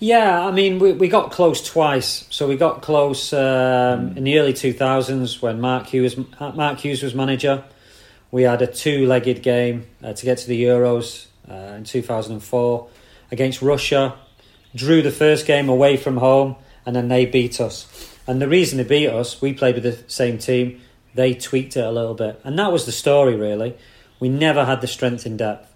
Yeah, 0.00 0.44
I 0.44 0.50
mean, 0.50 0.80
we, 0.80 0.92
we 0.92 1.08
got 1.08 1.30
close 1.30 1.66
twice. 1.66 2.26
So 2.30 2.48
we 2.48 2.56
got 2.56 2.82
close 2.82 3.32
um, 3.32 4.16
in 4.16 4.24
the 4.24 4.38
early 4.38 4.52
2000s 4.52 5.40
when 5.40 5.60
Mark 5.60 5.86
Hughes, 5.86 6.16
Mark 6.40 6.80
Hughes 6.80 7.02
was 7.02 7.14
manager. 7.14 7.64
We 8.30 8.42
had 8.42 8.60
a 8.62 8.66
two 8.66 9.06
legged 9.06 9.42
game 9.42 9.86
uh, 10.02 10.12
to 10.12 10.24
get 10.24 10.38
to 10.38 10.48
the 10.48 10.64
Euros 10.64 11.26
uh, 11.48 11.76
in 11.76 11.84
2004 11.84 12.88
against 13.30 13.62
Russia. 13.62 14.16
Drew 14.74 15.02
the 15.02 15.12
first 15.12 15.46
game 15.46 15.68
away 15.68 15.96
from 15.96 16.16
home, 16.16 16.56
and 16.84 16.96
then 16.96 17.08
they 17.08 17.26
beat 17.26 17.60
us. 17.60 18.10
And 18.26 18.42
the 18.42 18.48
reason 18.48 18.78
they 18.78 18.84
beat 18.84 19.08
us, 19.08 19.40
we 19.40 19.52
played 19.52 19.76
with 19.76 19.84
the 19.84 20.10
same 20.10 20.38
team, 20.38 20.80
they 21.14 21.34
tweaked 21.34 21.76
it 21.76 21.84
a 21.84 21.92
little 21.92 22.14
bit. 22.14 22.40
And 22.42 22.58
that 22.58 22.72
was 22.72 22.86
the 22.86 22.92
story, 22.92 23.36
really. 23.36 23.76
We 24.20 24.28
never 24.28 24.64
had 24.64 24.80
the 24.80 24.86
strength 24.86 25.26
in 25.26 25.36
depth. 25.36 25.70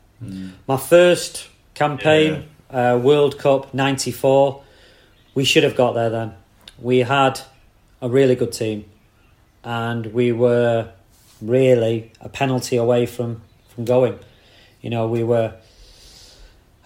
My 0.66 0.76
first 0.76 1.48
campaign, 1.74 2.48
uh, 2.70 2.98
World 3.02 3.38
Cup 3.38 3.72
'94, 3.72 4.62
we 5.34 5.44
should 5.44 5.62
have 5.62 5.76
got 5.76 5.92
there 5.92 6.10
then. 6.10 6.34
We 6.80 6.98
had 6.98 7.40
a 8.00 8.08
really 8.08 8.34
good 8.34 8.52
team, 8.52 8.84
and 9.62 10.06
we 10.06 10.32
were 10.32 10.90
really 11.40 12.12
a 12.20 12.28
penalty 12.28 12.76
away 12.76 13.06
from 13.06 13.42
from 13.74 13.84
going. 13.84 14.18
You 14.82 14.90
know, 14.90 15.06
we 15.06 15.22
were. 15.24 15.54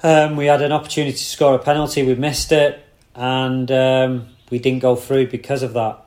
Um, 0.02 0.36
we 0.36 0.46
had 0.46 0.62
an 0.62 0.72
opportunity 0.72 1.16
to 1.16 1.24
score 1.24 1.54
a 1.54 1.60
penalty, 1.60 2.02
we 2.02 2.16
missed 2.16 2.50
it, 2.50 2.84
and 3.14 3.70
um, 3.70 4.28
we 4.50 4.58
didn't 4.58 4.80
go 4.80 4.96
through 4.96 5.28
because 5.28 5.62
of 5.62 5.74
that. 5.74 6.04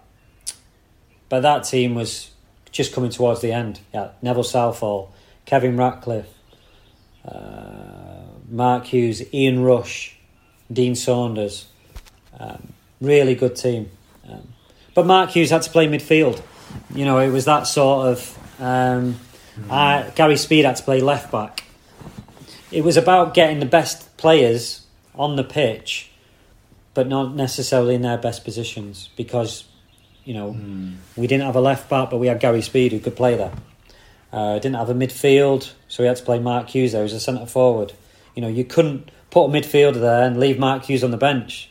But 1.30 1.41
that 1.41 1.64
team 1.64 1.96
was 1.96 2.32
just 2.72 2.93
coming 2.93 3.10
towards 3.10 3.39
the 3.39 3.54
end. 3.54 3.80
Yeah, 3.93 4.10
Neville 4.22 4.43
Southall, 4.43 5.14
Kevin 5.46 5.78
Ratcliffe, 5.78 6.34
uh, 7.24 8.24
Mark 8.50 8.86
Hughes, 8.86 9.22
Ian 9.34 9.64
Rush, 9.64 10.18
Dean 10.72 10.96
Saunders. 10.96 11.68
Um, 12.39 12.74
really 13.02 13.36
good 13.36 13.56
team. 13.56 13.89
Um, 14.30 14.48
but 14.93 15.06
Mark 15.06 15.32
Hughes 15.32 15.50
had 15.50 15.62
to 15.64 15.70
play 15.70 15.88
midfield. 15.88 16.41
You 16.93 17.06
know, 17.06 17.20
it 17.20 17.30
was 17.30 17.46
that 17.46 17.68
sort 17.68 18.08
of. 18.08 18.62
Um, 18.62 19.20
I, 19.70 20.12
Gary 20.16 20.38
Speed 20.38 20.66
had 20.66 20.76
to 20.78 20.84
play 20.84 21.02
left 21.02 21.32
back. 21.32 21.64
It 22.72 22.84
was 22.84 22.98
about 22.98 23.34
getting 23.34 23.60
the 23.60 23.66
best 23.66 24.18
players 24.18 24.86
on 25.14 25.36
the 25.36 25.43
pitch, 25.43 26.12
but 26.93 27.08
not 27.08 27.36
necessarily 27.36 27.96
in 27.96 28.02
their 28.02 28.18
best 28.18 28.43
positions 28.43 29.10
because, 29.16 29.66
you 30.26 30.34
know, 30.34 30.58
we 31.16 31.28
didn't 31.28 31.46
have 31.46 31.56
a 31.56 31.62
left 31.62 31.89
back, 31.89 32.10
but 32.10 32.18
we 32.18 32.28
had 32.28 32.39
Gary 32.39 32.62
Speed 32.62 32.91
who 32.91 33.00
could 33.00 33.16
play 33.16 33.36
there. 33.36 33.54
Uh, 34.36 34.56
didn't 34.60 34.76
have 34.76 34.90
a 34.90 34.94
midfield, 34.94 35.72
so 35.88 36.04
we 36.04 36.08
had 36.08 36.18
to 36.18 36.24
play 36.24 36.40
Mark 36.40 36.68
Hughes 36.68 36.92
there 36.92 37.06
as 37.06 37.14
a 37.14 37.22
centre 37.22 37.46
forward. 37.46 37.94
You 38.36 38.42
know, 38.42 38.50
you 38.50 38.66
couldn't 38.66 39.10
put 39.32 39.46
a 39.46 39.48
midfielder 39.48 40.02
there 40.02 40.24
and 40.24 40.38
leave 40.38 40.60
Mark 40.60 40.84
Hughes 40.84 41.06
on 41.06 41.12
the 41.12 41.18
bench 41.18 41.70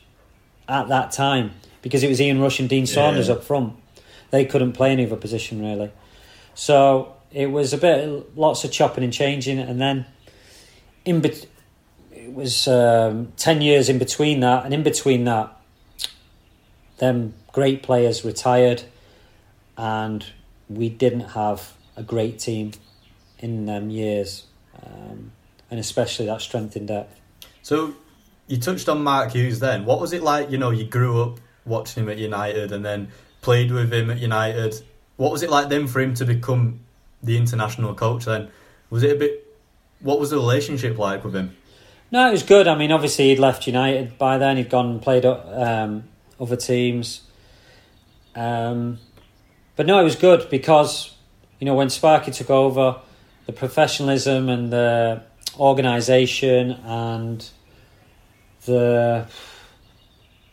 at 0.66 0.88
that 0.88 1.12
time 1.12 1.50
because 1.82 2.02
it 2.02 2.08
was 2.08 2.22
Ian 2.22 2.40
Rush 2.40 2.60
and 2.60 2.68
Dean 2.68 2.86
Saunders 2.86 3.28
Yeah. 3.28 3.34
up 3.34 3.44
front. 3.44 3.74
They 4.30 4.46
couldn't 4.46 4.72
play 4.72 4.92
any 4.92 5.04
other 5.04 5.16
position 5.16 5.60
really. 5.60 5.90
So 6.54 7.12
it 7.30 7.50
was 7.50 7.74
a 7.74 7.76
bit, 7.76 8.34
lots 8.34 8.64
of 8.64 8.72
chopping 8.72 9.04
and 9.04 9.12
changing, 9.12 9.58
and 9.58 9.78
then 9.78 10.06
in 11.04 11.20
bet- 11.20 11.44
it 12.12 12.32
was 12.32 12.66
um, 12.66 13.32
ten 13.36 13.60
years 13.60 13.90
in 13.90 13.98
between 13.98 14.40
that, 14.40 14.64
and 14.64 14.72
in 14.72 14.82
between 14.82 15.24
that, 15.24 15.54
them 16.96 17.34
great 17.52 17.82
players 17.82 18.24
retired, 18.24 18.84
and 19.76 20.24
we 20.70 20.88
didn't 20.88 21.28
have 21.34 21.73
a 21.96 22.02
great 22.02 22.38
team 22.38 22.72
in 23.38 23.66
them 23.66 23.90
years, 23.90 24.44
um, 24.82 25.32
and 25.70 25.80
especially 25.80 26.26
that 26.26 26.40
strength 26.40 26.76
in 26.76 26.86
depth. 26.86 27.20
So 27.62 27.94
you 28.46 28.58
touched 28.58 28.88
on 28.88 29.02
Mark 29.02 29.32
Hughes 29.32 29.60
then. 29.60 29.84
What 29.84 30.00
was 30.00 30.12
it 30.12 30.22
like? 30.22 30.50
You 30.50 30.58
know, 30.58 30.70
you 30.70 30.84
grew 30.84 31.22
up 31.22 31.40
watching 31.64 32.02
him 32.02 32.08
at 32.08 32.18
United 32.18 32.72
and 32.72 32.84
then 32.84 33.08
played 33.40 33.70
with 33.70 33.92
him 33.92 34.10
at 34.10 34.18
United. 34.18 34.82
What 35.16 35.32
was 35.32 35.42
it 35.42 35.50
like 35.50 35.68
then 35.68 35.86
for 35.86 36.00
him 36.00 36.14
to 36.14 36.24
become 36.24 36.80
the 37.22 37.36
international 37.36 37.94
coach 37.94 38.24
then? 38.26 38.50
Was 38.90 39.02
it 39.02 39.12
a 39.12 39.14
bit. 39.16 39.40
What 40.00 40.20
was 40.20 40.30
the 40.30 40.36
relationship 40.36 40.98
like 40.98 41.24
with 41.24 41.34
him? 41.34 41.56
No, 42.10 42.28
it 42.28 42.32
was 42.32 42.42
good. 42.42 42.68
I 42.68 42.76
mean, 42.76 42.92
obviously 42.92 43.30
he'd 43.30 43.38
left 43.38 43.66
United 43.66 44.18
by 44.18 44.38
then. 44.38 44.58
He'd 44.58 44.68
gone 44.68 44.90
and 44.90 45.02
played 45.02 45.24
um, 45.24 46.04
other 46.38 46.56
teams. 46.56 47.22
Um, 48.36 48.98
but 49.76 49.86
no, 49.86 49.98
it 49.98 50.04
was 50.04 50.16
good 50.16 50.48
because 50.50 51.13
you 51.58 51.64
know 51.66 51.74
when 51.74 51.90
Sparky 51.90 52.30
took 52.30 52.50
over, 52.50 52.96
the 53.46 53.52
professionalism 53.52 54.48
and 54.48 54.72
the 54.72 55.22
organisation 55.58 56.72
and 56.72 57.48
the 58.64 59.26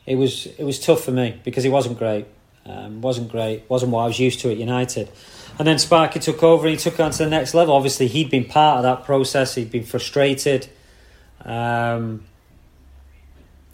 it 0.06 0.16
was 0.16 0.46
it 0.46 0.64
was 0.64 0.80
tough 0.80 1.04
for 1.04 1.12
me 1.12 1.40
because 1.44 1.66
it 1.66 1.70
wasn't 1.70 1.98
great. 1.98 2.26
Um, 2.66 3.02
wasn't 3.02 3.32
great. 3.32 3.64
wasn't 3.70 3.92
what 3.92 4.02
I 4.02 4.08
was 4.08 4.20
used 4.20 4.40
to 4.42 4.52
at 4.52 4.58
United. 4.58 5.10
And 5.58 5.68
then 5.68 5.80
Sparky 5.80 6.20
took 6.20 6.44
over 6.44 6.68
and 6.68 6.78
he 6.78 6.82
took 6.82 7.00
on 7.00 7.12
to 7.12 7.24
the 7.24 7.30
next 7.30 7.54
level. 7.54 7.74
Obviously, 7.74 8.08
he'd 8.08 8.30
been 8.30 8.46
part 8.46 8.78
of 8.78 8.84
that 8.84 9.04
process. 9.04 9.56
He'd 9.56 9.72
been 9.72 9.84
frustrated, 9.84 10.70
um, 11.44 12.24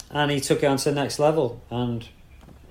and 0.09 0.31
he 0.31 0.39
took 0.39 0.63
it 0.63 0.67
on 0.67 0.77
to 0.77 0.89
the 0.89 0.95
next 0.95 1.19
level 1.19 1.61
and 1.69 2.07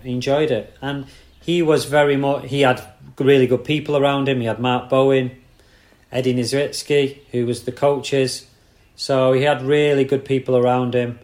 he 0.02 0.12
enjoyed 0.12 0.50
it. 0.50 0.74
And 0.80 1.06
he 1.40 1.62
was 1.62 1.84
very 1.84 2.16
much. 2.16 2.46
He 2.46 2.62
had 2.62 2.82
really 3.24 3.46
good 3.46 3.64
people 3.64 3.96
around 3.96 4.28
him. 4.28 4.40
He 4.40 4.46
had 4.46 4.60
Mark 4.60 4.88
Bowen, 4.88 5.30
Eddie 6.12 6.34
Niedzwiecki, 6.34 7.18
who 7.30 7.46
was 7.46 7.64
the 7.64 7.72
coaches. 7.72 8.46
So 8.94 9.32
he 9.32 9.42
had 9.42 9.62
really 9.62 10.04
good 10.04 10.24
people 10.24 10.56
around 10.56 10.94
him, 10.94 11.18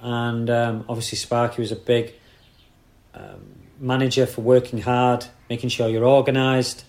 and 0.00 0.48
um, 0.48 0.84
obviously 0.88 1.18
Sparky 1.18 1.60
was 1.60 1.70
a 1.70 1.76
big 1.76 2.14
um, 3.14 3.54
manager 3.78 4.24
for 4.24 4.40
working 4.40 4.80
hard, 4.80 5.26
making 5.50 5.68
sure 5.68 5.88
you're 5.88 6.06
organised, 6.06 6.86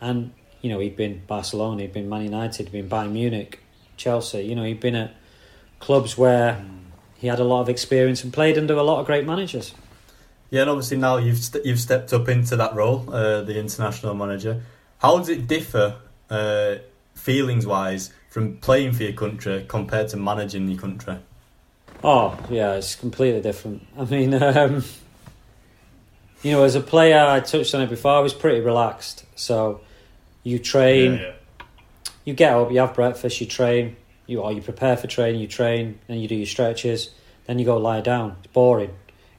and 0.00 0.32
you 0.60 0.68
know 0.68 0.78
he'd 0.78 0.96
been 0.96 1.22
Barcelona, 1.26 1.82
he'd 1.82 1.94
been 1.94 2.08
Man 2.08 2.24
United, 2.24 2.68
he'd 2.68 2.72
been 2.72 2.88
Bayern 2.88 3.12
Munich, 3.12 3.60
Chelsea. 3.96 4.42
You 4.42 4.54
know 4.54 4.64
he'd 4.64 4.80
been 4.80 4.94
at 4.94 5.14
clubs 5.80 6.18
where 6.18 6.62
he 7.16 7.28
had 7.28 7.40
a 7.40 7.44
lot 7.44 7.62
of 7.62 7.70
experience 7.70 8.22
and 8.22 8.32
played 8.32 8.58
under 8.58 8.74
a 8.74 8.82
lot 8.82 9.00
of 9.00 9.06
great 9.06 9.24
managers. 9.24 9.72
Yeah, 10.52 10.60
and 10.60 10.70
obviously 10.70 10.98
now 10.98 11.16
you've 11.16 11.38
st- 11.38 11.64
you've 11.64 11.80
stepped 11.80 12.12
up 12.12 12.28
into 12.28 12.56
that 12.56 12.74
role, 12.74 13.06
uh, 13.10 13.40
the 13.40 13.58
international 13.58 14.14
manager. 14.14 14.62
How 14.98 15.16
does 15.16 15.30
it 15.30 15.48
differ, 15.48 15.96
uh, 16.28 16.74
feelings 17.14 17.66
wise, 17.66 18.12
from 18.28 18.58
playing 18.58 18.92
for 18.92 19.02
your 19.04 19.14
country 19.14 19.64
compared 19.66 20.08
to 20.08 20.18
managing 20.18 20.68
your 20.68 20.78
country? 20.78 21.16
Oh 22.04 22.38
yeah, 22.50 22.74
it's 22.74 22.94
completely 22.96 23.40
different. 23.40 23.86
I 23.98 24.04
mean, 24.04 24.34
um, 24.42 24.84
you 26.42 26.52
know, 26.52 26.64
as 26.64 26.74
a 26.74 26.82
player, 26.82 27.24
I 27.24 27.40
touched 27.40 27.74
on 27.74 27.80
it 27.80 27.88
before. 27.88 28.12
I 28.12 28.20
was 28.20 28.34
pretty 28.34 28.60
relaxed. 28.60 29.24
So 29.36 29.80
you 30.42 30.58
train, 30.58 31.14
Yeah, 31.14 31.20
yeah. 31.20 31.64
you 32.26 32.34
get 32.34 32.52
up, 32.52 32.70
you 32.70 32.80
have 32.80 32.92
breakfast, 32.92 33.40
you 33.40 33.46
train, 33.46 33.96
you 34.26 34.42
or 34.42 34.52
you 34.52 34.60
prepare 34.60 34.98
for 34.98 35.06
training, 35.06 35.40
you 35.40 35.46
train, 35.48 35.98
and 36.08 36.20
you 36.20 36.28
do 36.28 36.34
your 36.34 36.44
stretches, 36.46 37.08
then 37.46 37.58
you 37.58 37.64
go 37.64 37.78
lie 37.78 38.02
down. 38.02 38.36
It's 38.44 38.52
boring. 38.52 38.90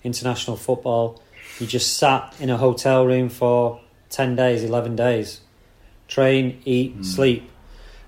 International 0.04 0.58
football, 0.58 1.22
you 1.60 1.68
just 1.68 1.98
sat 1.98 2.34
in 2.40 2.50
a 2.50 2.58
hotel 2.58 3.06
room 3.06 3.30
for 3.30 3.80
ten 4.10 4.36
days, 4.36 4.64
eleven 4.64 4.96
days, 4.96 5.42
train, 6.08 6.62
eat, 6.66 7.00
Mm. 7.00 7.06
sleep. 7.06 7.50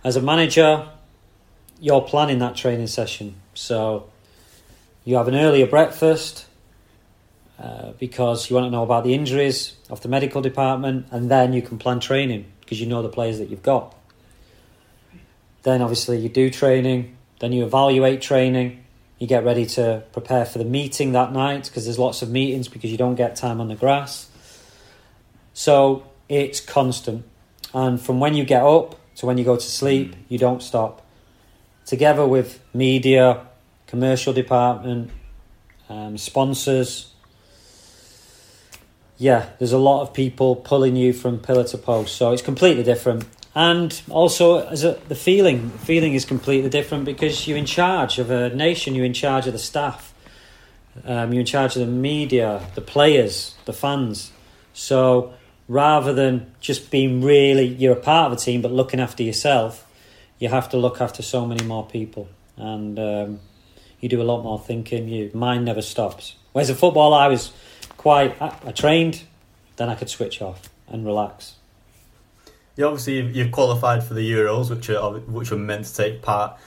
As 0.04 0.16
a 0.16 0.22
manager, 0.22 0.88
you're 1.80 2.02
planning 2.02 2.39
that 2.39 2.56
training 2.56 2.88
session, 2.88 3.36
so 3.54 4.06
you 5.04 5.16
have 5.16 5.28
an 5.28 5.36
earlier 5.36 5.68
breakfast. 5.68 6.46
Uh, 7.58 7.93
because 8.00 8.50
you 8.50 8.56
want 8.56 8.66
to 8.68 8.70
know 8.70 8.84
about 8.84 9.06
the 9.06 9.14
injuries 9.14 9.76
of 9.89 10.02
the 10.02 10.10
medical 10.10 10.41
department, 10.41 11.06
and 11.10 11.32
then 11.32 11.54
you 11.54 11.62
can 11.62 11.78
plan 11.78 12.02
training 12.02 12.43
because 12.60 12.82
you 12.82 12.86
know 12.86 13.02
the 13.02 13.08
players 13.08 13.39
that 13.39 13.50
you've 13.50 13.64
got. 13.64 13.96
Then 15.64 15.82
obviously 15.82 16.18
you 16.18 16.28
do 16.28 16.50
training, 16.50 17.16
then 17.39 17.54
you 17.54 17.64
evaluate 17.64 18.22
training, 18.22 18.84
you 19.20 19.28
get 19.28 19.43
ready 19.45 19.66
to 19.66 20.03
prepare 20.11 20.45
for 20.45 20.57
the 20.57 20.66
meeting 20.66 21.13
that 21.13 21.32
night 21.32 21.66
because 21.66 21.86
there's 21.86 21.99
lots 21.99 22.22
of 22.22 22.30
meetings 22.30 22.68
because 22.68 22.91
you 22.91 22.97
don't 22.97 23.16
get 23.16 23.36
time 23.36 23.61
on 23.61 23.68
the 23.68 23.76
grass. 23.76 24.30
So 25.53 26.05
it's 26.28 26.59
constant. 26.59 27.26
And 27.74 27.99
from 27.99 28.20
when 28.20 28.34
you 28.34 28.43
get 28.43 28.63
up 28.63 28.99
to 29.16 29.26
when 29.26 29.38
you 29.38 29.45
go 29.45 29.55
to 29.55 29.61
sleep, 29.61 30.16
you 30.28 30.38
don't 30.38 30.61
stop. 30.61 31.01
Together 31.86 32.28
with 32.28 32.59
media, 32.74 33.45
commercial 33.88 34.34
department, 34.34 35.11
um, 35.88 36.18
sponsors, 36.18 37.13
yeah, 39.18 39.49
there's 39.59 39.72
a 39.72 39.78
lot 39.78 40.01
of 40.01 40.13
people 40.13 40.55
pulling 40.57 40.95
you 40.95 41.13
from 41.13 41.39
pillar 41.39 41.63
to 41.66 41.78
post, 41.78 42.16
so 42.16 42.34
it's 42.34 42.41
completely 42.41 42.84
different. 42.84 43.26
And 43.56 44.01
also, 44.10 44.68
as 44.68 44.84
a, 44.84 44.99
the 45.08 45.16
feeling, 45.16 45.72
the 45.72 45.78
feeling 45.78 46.14
is 46.14 46.26
completely 46.26 46.70
different 46.70 47.06
because 47.06 47.47
you're 47.47 47.58
in 47.58 47.66
charge 47.66 48.20
of 48.20 48.30
a 48.30 48.53
nation. 48.53 48.95
You're 48.95 49.06
in 49.06 49.14
charge 49.14 49.47
of 49.47 49.53
the 49.53 49.60
staff. 49.60 50.14
Um, 51.06 51.32
you're 51.32 51.39
in 51.39 51.45
charge 51.45 51.76
of 51.78 51.86
the 51.86 51.91
media, 51.91 52.62
the 52.76 52.82
players, 52.82 53.56
the 53.64 53.74
fans. 53.74 54.32
So 54.74 55.34
rather 55.68 56.14
than 56.14 56.53
just 56.60 56.91
being 56.91 57.22
really, 57.22 57.66
you're 57.66 57.93
a 57.93 57.99
part 57.99 58.32
of 58.32 58.38
a 58.38 58.41
team, 58.41 58.62
but 58.62 58.72
looking 58.72 58.99
after 58.99 59.24
yourself, 59.24 59.86
you 60.39 60.49
have 60.49 60.70
to 60.70 60.78
look 60.78 61.01
after 61.01 61.24
so 61.24 61.45
many 61.45 61.64
more 61.66 61.86
people, 61.86 62.28
and 62.58 62.99
um, 62.99 63.39
you 63.99 64.10
do 64.10 64.22
a 64.22 64.24
lot 64.24 64.43
more 64.43 64.60
thinking. 64.60 65.08
Your 65.08 65.34
mind 65.34 65.66
never 65.66 65.82
stops. 65.82 66.36
Whereas 66.51 66.70
in 66.70 66.76
football, 66.76 67.14
I 67.14 67.28
was 67.28 67.51
quite. 67.97 68.39
I, 68.41 68.56
I 68.66 68.72
trained, 68.72 69.24
then 69.78 69.89
I 69.89 69.95
could 69.95 70.10
switch 70.10 70.41
off 70.41 70.70
and 70.88 71.06
relax. 71.06 71.55
Yeah, 72.76 72.88
obviously 72.88 73.21
you've, 73.21 73.51
qualified 73.51 74.03
for 74.03 74.13
the 74.13 74.30
Euros, 74.30 74.69
which 74.69 74.89
are 74.89 75.13
which 75.13 75.51
are 75.51 75.57
meant 75.57 75.86
to 75.86 75.95
take 75.95 76.21
part 76.21 76.57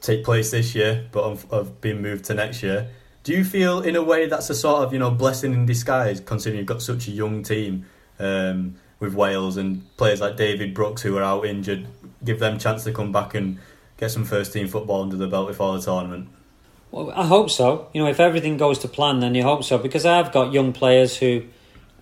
take 0.00 0.24
place 0.24 0.50
this 0.50 0.74
year, 0.74 1.06
but 1.12 1.28
have, 1.28 1.50
have 1.50 1.80
been 1.80 2.02
moved 2.02 2.26
to 2.26 2.34
next 2.34 2.62
year. 2.62 2.90
Do 3.22 3.32
you 3.32 3.42
feel, 3.42 3.80
in 3.80 3.96
a 3.96 4.02
way, 4.02 4.26
that's 4.26 4.50
a 4.50 4.54
sort 4.54 4.84
of 4.84 4.92
you 4.92 4.98
know 4.98 5.10
blessing 5.10 5.52
in 5.52 5.66
disguise, 5.66 6.20
considering 6.20 6.58
you've 6.58 6.66
got 6.66 6.82
such 6.82 7.08
a 7.08 7.10
young 7.10 7.42
team 7.42 7.86
um, 8.18 8.76
with 9.00 9.14
Wales 9.14 9.56
and 9.56 9.84
players 9.96 10.20
like 10.20 10.36
David 10.36 10.74
Brooks 10.74 11.02
who 11.02 11.16
are 11.18 11.22
out 11.22 11.44
injured, 11.44 11.86
give 12.24 12.38
them 12.38 12.56
a 12.56 12.58
chance 12.58 12.84
to 12.84 12.92
come 12.92 13.12
back 13.12 13.34
and 13.34 13.58
get 13.98 14.10
some 14.10 14.24
first 14.24 14.52
team 14.52 14.68
football 14.68 15.02
under 15.02 15.16
the 15.16 15.26
belt 15.26 15.48
before 15.48 15.76
the 15.76 15.82
tournament? 15.82 16.28
Well, 16.90 17.10
I 17.10 17.26
hope 17.26 17.50
so. 17.50 17.88
You 17.92 18.02
know, 18.02 18.08
if 18.08 18.20
everything 18.20 18.56
goes 18.56 18.78
to 18.80 18.88
plan, 18.88 19.20
then 19.20 19.34
you 19.34 19.42
hope 19.42 19.64
so 19.64 19.78
because 19.78 20.06
I've 20.06 20.32
got 20.32 20.52
young 20.52 20.72
players 20.72 21.16
who 21.16 21.44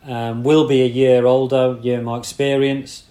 um, 0.04 0.42
will 0.42 0.66
be 0.66 0.82
a 0.82 0.86
year 0.86 1.24
older, 1.26 1.78
year 1.80 2.02
more 2.02 2.18
experience, 2.18 3.04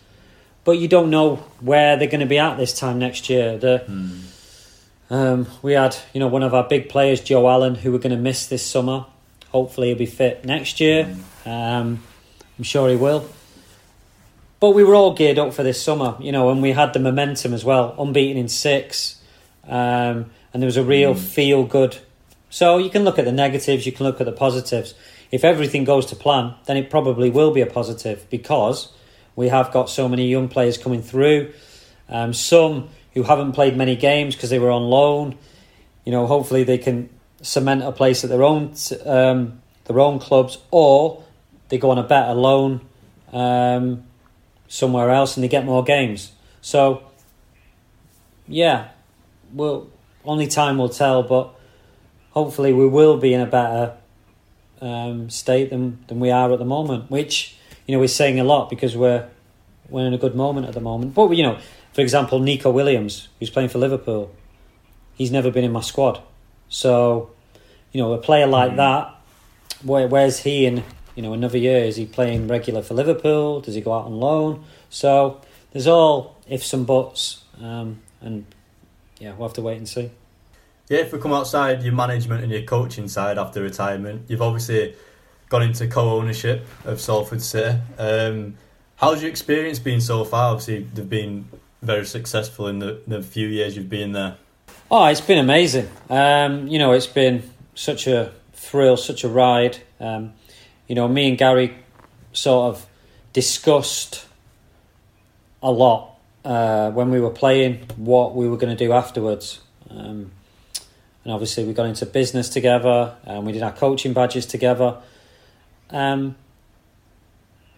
but 0.64 0.74
you 0.74 0.88
don't 0.88 1.09
know 1.09 1.38
where 1.59 1.97
they're 1.97 2.07
going 2.07 2.22
to 2.22 2.26
be 2.26 2.39
at 2.39 2.57
this 2.57 2.78
time 2.78 2.99
next 2.99 3.30
year. 3.30 3.57
The, 3.57 3.86
um, 5.09 5.47
we 5.62 5.74
had, 5.74 5.95
you 6.14 6.20
know, 6.20 6.28
one 6.28 6.43
of 6.43 6.53
our 6.53 6.68
big 6.68 6.89
players, 6.89 7.22
Joe 7.22 7.49
Allen, 7.49 7.76
who 7.76 7.91
we're 7.91 7.97
going 7.97 8.16
to 8.16 8.22
miss 8.22 8.47
this 8.47 8.66
summer. 8.66 9.05
Hopefully, 9.49 9.89
he'll 9.89 9.97
be 9.97 10.05
fit 10.05 10.45
next 10.45 10.80
year. 10.80 11.16
Um, 11.45 12.03
I'm 12.57 12.64
sure 12.64 12.89
he 12.89 12.95
will. 12.95 13.28
But 14.59 14.72
we 14.72 14.84
were 14.84 14.93
all 14.93 15.16
geared 15.16 15.39
up 15.39 15.53
for 15.55 15.64
this 15.64 15.82
summer, 15.82 16.16
you 16.20 16.32
know, 16.32 16.51
and 16.51 16.62
we 16.62 16.72
had 16.72 16.93
the 16.93 16.99
momentum 16.99 17.53
as 17.53 17.66
well, 17.66 17.95
unbeaten 17.97 18.38
in 18.38 18.47
six, 18.47 19.20
um, 19.68 20.30
and 20.53 20.62
there 20.62 20.68
was 20.68 20.78
a 20.78 20.84
real 20.84 21.16
feel 21.16 21.64
good. 21.64 21.97
So 22.51 22.78
you 22.78 22.91
can 22.91 23.03
look 23.03 23.18
at 23.18 23.26
the 23.26 23.32
negatives, 23.32 23.88
you 23.88 23.91
can 23.91 24.05
look 24.05 24.22
at 24.22 24.26
the 24.26 24.32
positives. 24.32 24.93
If 25.32 25.43
everything 25.43 25.84
goes 25.84 26.05
to 26.07 26.16
plan, 26.16 26.53
then 26.66 26.78
it 26.78 26.91
probably 26.91 27.32
will 27.32 27.51
be 27.51 27.62
a 27.62 27.66
positive 27.66 28.30
because 28.30 28.93
we 29.36 29.47
have 29.49 29.71
got 29.71 29.89
so 29.89 30.07
many 30.07 30.27
young 30.27 30.47
players 30.47 30.77
coming 30.77 31.01
through. 31.01 31.53
Um, 32.09 32.34
some 32.34 32.89
who 33.13 33.23
haven't 33.23 33.53
played 33.53 33.77
many 33.77 33.95
games 33.95 34.36
because 34.36 34.49
they 34.49 34.59
were 34.59 34.71
on 34.71 34.84
loan. 34.84 35.38
You 36.05 36.11
know, 36.11 36.27
hopefully 36.27 36.63
they 36.63 36.77
can 36.77 37.09
cement 37.41 37.84
a 37.84 37.91
place 37.91 38.23
at 38.23 38.29
their 38.29 38.43
own 38.43 38.75
um, 39.05 39.61
their 39.86 39.99
own 39.99 40.19
clubs, 40.19 40.57
or 40.69 41.23
they 41.69 41.77
go 41.77 41.89
on 41.89 41.97
a 41.97 42.03
better 42.03 42.34
loan 42.34 42.82
um, 43.32 44.03
somewhere 44.67 45.09
else 45.09 45.38
and 45.38 45.43
they 45.43 45.47
get 45.47 45.65
more 45.65 45.84
games. 45.84 46.32
So, 46.61 47.03
yeah, 48.47 48.89
well, 49.53 49.88
only 50.23 50.47
time 50.47 50.77
will 50.77 50.89
tell, 50.89 51.23
but 51.23 51.53
hopefully 52.32 52.73
we 52.73 52.88
will 52.88 53.17
be 53.17 53.34
in 53.34 53.41
a 53.41 53.45
better 53.45 53.97
um, 54.82 55.29
state 55.29 55.69
than 55.69 56.03
than 56.07 56.19
we 56.19 56.32
are 56.32 56.51
at 56.51 56.59
the 56.59 56.65
moment. 56.65 57.09
Which 57.09 57.55
you 57.91 57.97
know 57.97 57.99
we're 57.99 58.07
saying 58.07 58.39
a 58.39 58.45
lot 58.45 58.69
because 58.69 58.95
we're 58.95 59.27
we're 59.89 60.07
in 60.07 60.13
a 60.13 60.17
good 60.17 60.33
moment 60.33 60.65
at 60.65 60.73
the 60.73 60.79
moment. 60.79 61.13
But 61.13 61.29
you 61.31 61.43
know, 61.43 61.57
for 61.91 61.99
example, 61.99 62.39
Neco 62.39 62.71
Williams, 62.71 63.27
who's 63.37 63.49
playing 63.49 63.67
for 63.67 63.79
Liverpool, 63.79 64.33
he's 65.15 65.29
never 65.29 65.51
been 65.51 65.65
in 65.65 65.73
my 65.73 65.81
squad. 65.81 66.23
So, 66.69 67.31
you 67.91 68.01
know, 68.01 68.13
a 68.13 68.17
player 68.17 68.47
like 68.47 68.77
that, 68.77 69.13
where 69.83 70.07
where's 70.07 70.39
he 70.39 70.65
in 70.65 70.85
you 71.15 71.21
know 71.21 71.33
another 71.33 71.57
year? 71.57 71.83
Is 71.83 71.97
he 71.97 72.05
playing 72.05 72.47
regular 72.47 72.81
for 72.81 72.93
Liverpool? 72.93 73.59
Does 73.59 73.75
he 73.75 73.81
go 73.81 73.91
out 73.91 74.05
on 74.05 74.13
loan? 74.13 74.63
So 74.89 75.41
there's 75.73 75.87
all 75.87 76.37
ifs 76.47 76.71
and 76.71 76.87
buts, 76.87 77.43
um, 77.59 78.01
and 78.21 78.45
yeah, 79.19 79.33
we'll 79.33 79.49
have 79.49 79.55
to 79.55 79.61
wait 79.61 79.75
and 79.79 79.89
see. 79.89 80.11
Yeah, 80.87 80.99
if 80.99 81.11
we 81.11 81.19
come 81.19 81.33
outside 81.33 81.83
your 81.83 81.93
management 81.93 82.41
and 82.41 82.53
your 82.53 82.61
coaching 82.61 83.09
side 83.09 83.37
after 83.37 83.61
retirement, 83.61 84.27
you've 84.29 84.41
obviously 84.41 84.95
gone 85.52 85.64
into 85.64 85.86
co-ownership 85.86 86.66
of 86.86 87.02
Salford 87.02 87.41
City. 87.41 87.78
Um, 87.97 88.56
how's 88.95 89.22
your 89.22 89.30
experience 89.30 89.80
been 89.80 89.99
so 89.99 90.24
far? 90.24 90.54
Obviously, 90.54 90.88
they've 90.93 91.10
been 91.10 91.49
very 91.82 92.06
successful 92.06 92.68
in 92.68 92.80
the, 92.80 93.02
the 93.06 93.22
few 93.22 93.49
years 93.49 93.76
you've 93.76 93.89
been 93.89 94.14
there. 94.14 94.38
Oh, 94.89 95.06
it's 95.08 95.20
been 95.20 95.39
amazing. 95.39 95.89
Um, 96.10 96.68
you 96.68 96.80
know, 96.80 96.93
it's 96.93 97.06
been 97.06 97.43
such 97.76 98.08
a 98.08 98.32
thrill, 98.54 98.95
such 98.95 99.26
a 99.26 99.28
ride. 99.28 99.78
Um, 99.99 100.32
you 100.88 100.95
know, 100.95 101.10
me 101.10 101.28
and 101.28 101.38
Gary 101.38 101.76
sort 102.32 102.74
of 102.74 102.86
discussed 103.34 104.26
a 105.62 105.70
lot 105.70 106.16
uh, 106.45 106.91
when 106.91 107.12
we 107.12 107.20
were 107.20 107.30
playing 107.30 107.86
what 107.97 108.36
we 108.36 108.47
were 108.47 108.58
going 108.58 108.76
to 108.76 108.86
do 108.86 108.93
afterwards. 108.93 109.60
Um, 109.89 110.32
and 111.26 111.34
obviously 111.34 111.66
we 111.66 111.74
got 111.74 111.88
into 111.88 112.06
business 112.06 112.47
together, 112.47 113.18
and 113.26 113.45
we 113.45 113.52
did 113.52 113.64
our 113.64 113.74
coaching 113.74 114.14
badges 114.14 114.45
together. 114.45 114.95
Um, 115.91 116.35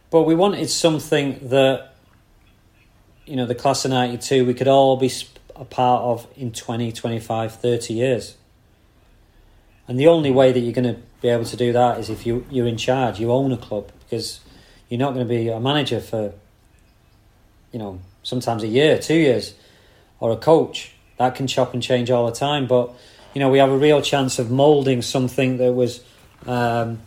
but 0.09 0.23
we 0.23 0.35
wanted 0.35 0.69
something 0.69 1.39
that, 1.49 1.95
you 3.25 3.35
know, 3.35 3.45
the 3.45 3.55
class 3.55 3.83
of 3.85 3.91
92, 3.91 4.45
we 4.45 4.53
could 4.53 4.67
all 4.67 4.95
be 4.97 5.11
a 5.55 5.65
part 5.65 6.03
of 6.03 6.27
in 6.35 6.51
20, 6.51 6.91
25, 6.91 7.55
30 7.55 7.93
years. 7.93 8.37
And 9.87 9.99
the 9.99 10.07
only 10.07 10.31
way 10.31 10.51
that 10.51 10.59
you're 10.59 10.73
going 10.73 10.95
to 10.95 11.01
be 11.21 11.29
able 11.29 11.45
to 11.45 11.57
do 11.57 11.73
that 11.73 11.99
is 11.99 12.09
if 12.09 12.25
you, 12.25 12.45
you're 12.49 12.67
in 12.67 12.77
charge, 12.77 13.19
you 13.19 13.31
own 13.31 13.51
a 13.51 13.57
club, 13.57 13.91
because 13.99 14.39
you're 14.87 14.99
not 14.99 15.13
going 15.13 15.27
to 15.27 15.29
be 15.29 15.49
a 15.49 15.59
manager 15.59 15.99
for, 15.99 16.33
you 17.71 17.79
know, 17.79 17.99
sometimes 18.21 18.63
a 18.63 18.67
year, 18.67 18.99
two 18.99 19.15
years, 19.15 19.53
or 20.19 20.31
a 20.31 20.37
coach. 20.37 20.91
That 21.17 21.35
can 21.35 21.47
chop 21.47 21.73
and 21.73 21.81
change 21.81 22.11
all 22.11 22.25
the 22.25 22.35
time. 22.35 22.67
But, 22.67 22.93
you 23.33 23.39
know, 23.39 23.49
we 23.49 23.57
have 23.57 23.69
a 23.69 23.77
real 23.77 24.01
chance 24.01 24.39
of 24.39 24.51
moulding 24.51 25.01
something 25.01 25.57
that 25.57 25.73
was 25.73 26.01
um, 26.45 27.01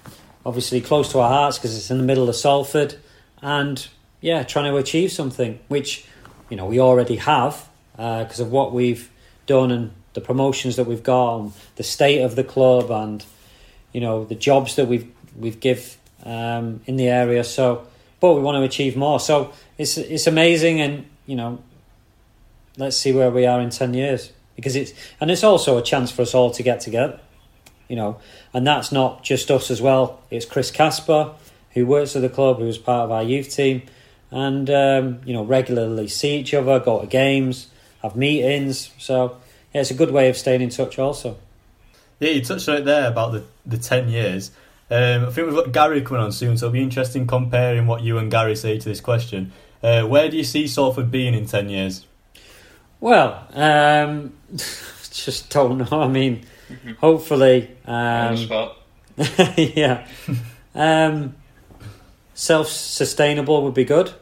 obviously 0.46 0.80
close 0.80 1.10
to 1.12 1.18
our 1.18 1.28
hearts 1.28 1.58
because 1.58 1.76
it's 1.76 1.90
in 1.90 1.98
the 1.98 2.04
middle 2.04 2.28
of 2.28 2.36
Salford. 2.36 2.94
And, 3.42 3.86
yeah, 4.20 4.44
trying 4.44 4.70
to 4.70 4.76
achieve 4.78 5.10
something, 5.10 5.58
which, 5.68 6.06
you 6.48 6.56
know, 6.56 6.66
we 6.66 6.80
already 6.80 7.16
have 7.16 7.68
because 7.96 8.40
uh, 8.40 8.44
of 8.44 8.52
what 8.52 8.72
we've 8.72 9.10
done 9.46 9.70
and 9.70 9.92
the 10.14 10.20
promotions 10.20 10.76
that 10.76 10.86
we've 10.86 11.02
got 11.02 11.38
and 11.38 11.52
the 11.74 11.82
state 11.82 12.22
of 12.22 12.36
the 12.36 12.44
club 12.44 12.90
and, 12.90 13.24
you 13.92 14.00
know, 14.00 14.24
the 14.24 14.34
jobs 14.34 14.76
that 14.76 14.86
we've, 14.86 15.10
we've 15.36 15.60
give 15.60 15.98
um, 16.24 16.80
in 16.86 16.96
the 16.96 17.08
area. 17.08 17.42
So, 17.42 17.86
but 18.20 18.34
we 18.34 18.40
want 18.40 18.56
to 18.56 18.62
achieve 18.62 18.96
more. 18.96 19.20
So 19.20 19.52
it's 19.78 19.98
it's 19.98 20.26
amazing, 20.26 20.80
and 20.80 21.06
you 21.26 21.36
know, 21.36 21.62
let's 22.76 22.96
see 22.96 23.12
where 23.12 23.30
we 23.30 23.46
are 23.46 23.60
in 23.60 23.70
ten 23.70 23.94
years 23.94 24.32
because 24.56 24.74
it's 24.76 24.92
and 25.20 25.30
it's 25.30 25.44
also 25.44 25.78
a 25.78 25.82
chance 25.82 26.10
for 26.10 26.22
us 26.22 26.34
all 26.34 26.50
to 26.52 26.62
get 26.62 26.80
together. 26.80 27.20
You 27.88 27.96
know, 27.96 28.20
and 28.52 28.66
that's 28.66 28.90
not 28.90 29.22
just 29.22 29.50
us 29.50 29.70
as 29.70 29.80
well. 29.80 30.20
It's 30.30 30.44
Chris 30.44 30.70
Casper 30.70 31.34
who 31.76 31.86
works 31.86 32.16
at 32.16 32.22
the 32.22 32.28
club, 32.28 32.58
who's 32.58 32.78
part 32.78 33.04
of 33.04 33.12
our 33.12 33.22
youth 33.22 33.50
team, 33.50 33.82
and 34.30 34.68
um, 34.70 35.20
you 35.24 35.32
know 35.32 35.44
regularly 35.44 36.08
see 36.08 36.36
each 36.38 36.54
other, 36.54 36.80
go 36.80 37.00
to 37.00 37.06
games, 37.06 37.68
have 38.02 38.16
meetings. 38.16 38.90
So 38.98 39.36
yeah, 39.72 39.82
it's 39.82 39.90
a 39.90 39.94
good 39.94 40.10
way 40.10 40.30
of 40.30 40.36
staying 40.36 40.62
in 40.62 40.70
touch 40.70 40.98
also. 40.98 41.36
Yeah, 42.18 42.30
you 42.30 42.42
touched 42.42 42.68
on 42.68 42.76
it 42.76 42.84
there 42.86 43.08
about 43.08 43.32
the, 43.32 43.44
the 43.66 43.76
10 43.76 44.08
years. 44.08 44.50
Um, 44.90 45.26
I 45.26 45.30
think 45.30 45.48
we've 45.48 45.54
got 45.54 45.72
Gary 45.72 46.00
coming 46.00 46.22
on 46.22 46.32
soon, 46.32 46.56
so 46.56 46.66
it'll 46.66 46.72
be 46.72 46.82
interesting 46.82 47.26
comparing 47.26 47.86
what 47.86 48.02
you 48.02 48.16
and 48.16 48.30
Gary 48.30 48.56
say 48.56 48.78
to 48.78 48.88
this 48.88 49.02
question. 49.02 49.52
Uh, 49.82 50.04
where 50.04 50.30
do 50.30 50.38
you 50.38 50.44
see 50.44 50.66
Salford 50.66 51.10
being 51.10 51.34
in 51.34 51.44
10 51.44 51.68
years? 51.68 52.06
Well, 53.00 53.46
um, 53.52 54.32
just 55.10 55.50
don't 55.50 55.78
know. 55.78 56.00
I 56.00 56.08
mean, 56.08 56.46
mm-hmm. 56.70 56.92
hopefully. 56.92 57.70
Um, 57.84 58.36
yeah. 59.56 60.06
um, 60.74 61.34
Self 62.34 62.68
sustainable 62.68 63.62
would 63.62 63.72
be 63.72 63.86
good. 63.86 64.12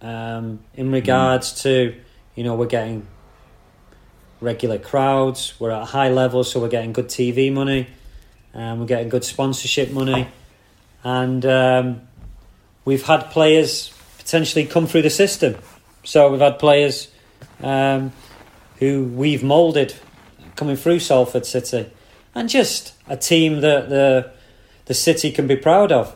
Um, 0.00 0.60
in 0.74 0.92
regards 0.92 1.52
mm. 1.52 1.62
to, 1.62 1.94
you 2.36 2.44
know, 2.44 2.54
we're 2.54 2.66
getting 2.66 3.04
regular 4.40 4.78
crowds, 4.78 5.54
we're 5.58 5.72
at 5.72 5.82
a 5.82 5.86
high 5.86 6.08
level, 6.08 6.44
so 6.44 6.60
we're 6.60 6.68
getting 6.68 6.92
good 6.92 7.08
TV 7.08 7.52
money 7.52 7.88
and 8.54 8.80
we're 8.80 8.86
getting 8.86 9.08
good 9.08 9.24
sponsorship 9.24 9.90
money, 9.90 10.28
and 11.04 11.44
um, 11.46 12.00
we've 12.84 13.04
had 13.04 13.30
players 13.30 13.92
potentially 14.18 14.64
come 14.64 14.86
through 14.86 15.02
the 15.02 15.10
system. 15.10 15.56
So 16.04 16.30
we've 16.30 16.40
had 16.40 16.58
players 16.58 17.08
um, 17.62 18.12
who 18.78 19.04
we've 19.04 19.42
moulded 19.42 19.94
coming 20.58 20.76
through 20.76 20.98
Salford 20.98 21.46
City, 21.46 21.90
and 22.34 22.48
just 22.48 22.92
a 23.06 23.16
team 23.16 23.62
that 23.62 23.88
the 23.88 24.32
the 24.84 24.94
city 24.94 25.30
can 25.30 25.46
be 25.46 25.56
proud 25.56 25.92
of. 25.92 26.14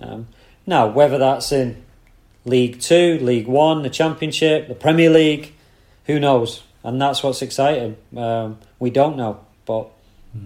Um, 0.00 0.28
now, 0.66 0.88
whether 0.88 1.18
that's 1.18 1.52
in 1.52 1.84
League 2.44 2.80
Two, 2.80 3.18
League 3.20 3.46
One, 3.46 3.82
the 3.82 3.90
Championship, 3.90 4.66
the 4.66 4.74
Premier 4.74 5.10
League, 5.10 5.52
who 6.06 6.18
knows? 6.18 6.62
And 6.82 7.00
that's 7.00 7.22
what's 7.22 7.42
exciting. 7.42 7.96
Um, 8.16 8.58
we 8.78 8.90
don't 8.90 9.16
know, 9.16 9.40
but 9.64 9.90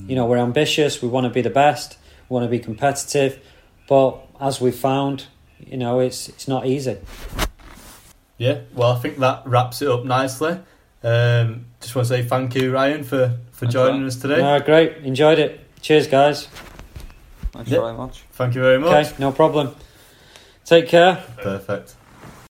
you 0.07 0.14
know, 0.14 0.26
we're 0.26 0.36
ambitious, 0.36 1.01
we 1.01 1.09
want 1.09 1.24
to 1.24 1.30
be 1.30 1.41
the 1.41 1.51
best, 1.51 1.97
we 2.28 2.34
want 2.34 2.45
to 2.45 2.51
be 2.51 2.59
competitive, 2.59 3.41
but 3.89 4.18
as 4.39 4.61
we've 4.61 4.74
found, 4.74 5.26
you 5.59 5.78
know, 5.78 6.01
it's 6.01 6.28
it's 6.28 6.47
not 6.47 6.66
easy. 6.66 6.99
Yeah, 8.36 8.61
well, 8.74 8.93
I 8.93 8.99
think 8.99 9.18
that 9.18 9.43
wraps 9.47 9.80
it 9.82 9.89
up 9.89 10.05
nicely. 10.05 10.61
Um, 11.03 11.66
just 11.89 11.97
want 11.97 12.09
to 12.09 12.14
say 12.16 12.22
thank 12.22 12.55
you, 12.55 12.70
Ryan, 12.70 13.03
for, 13.03 13.39
for 13.51 13.64
joining 13.64 14.05
us 14.05 14.16
today. 14.16 14.43
No, 14.43 14.61
great, 14.61 14.99
enjoyed 14.99 15.39
it. 15.39 15.59
Cheers, 15.80 16.07
guys. 16.07 16.47
Thanks 17.53 17.70
yeah. 17.70 17.80
very 17.80 17.95
much. 17.95 18.24
Thank 18.32 18.55
you 18.55 18.61
very 18.61 18.78
much. 18.78 19.07
Okay, 19.07 19.16
no 19.18 19.32
problem. 19.32 19.74
Take 20.66 20.89
care. 20.89 21.24
Perfect. 21.39 21.95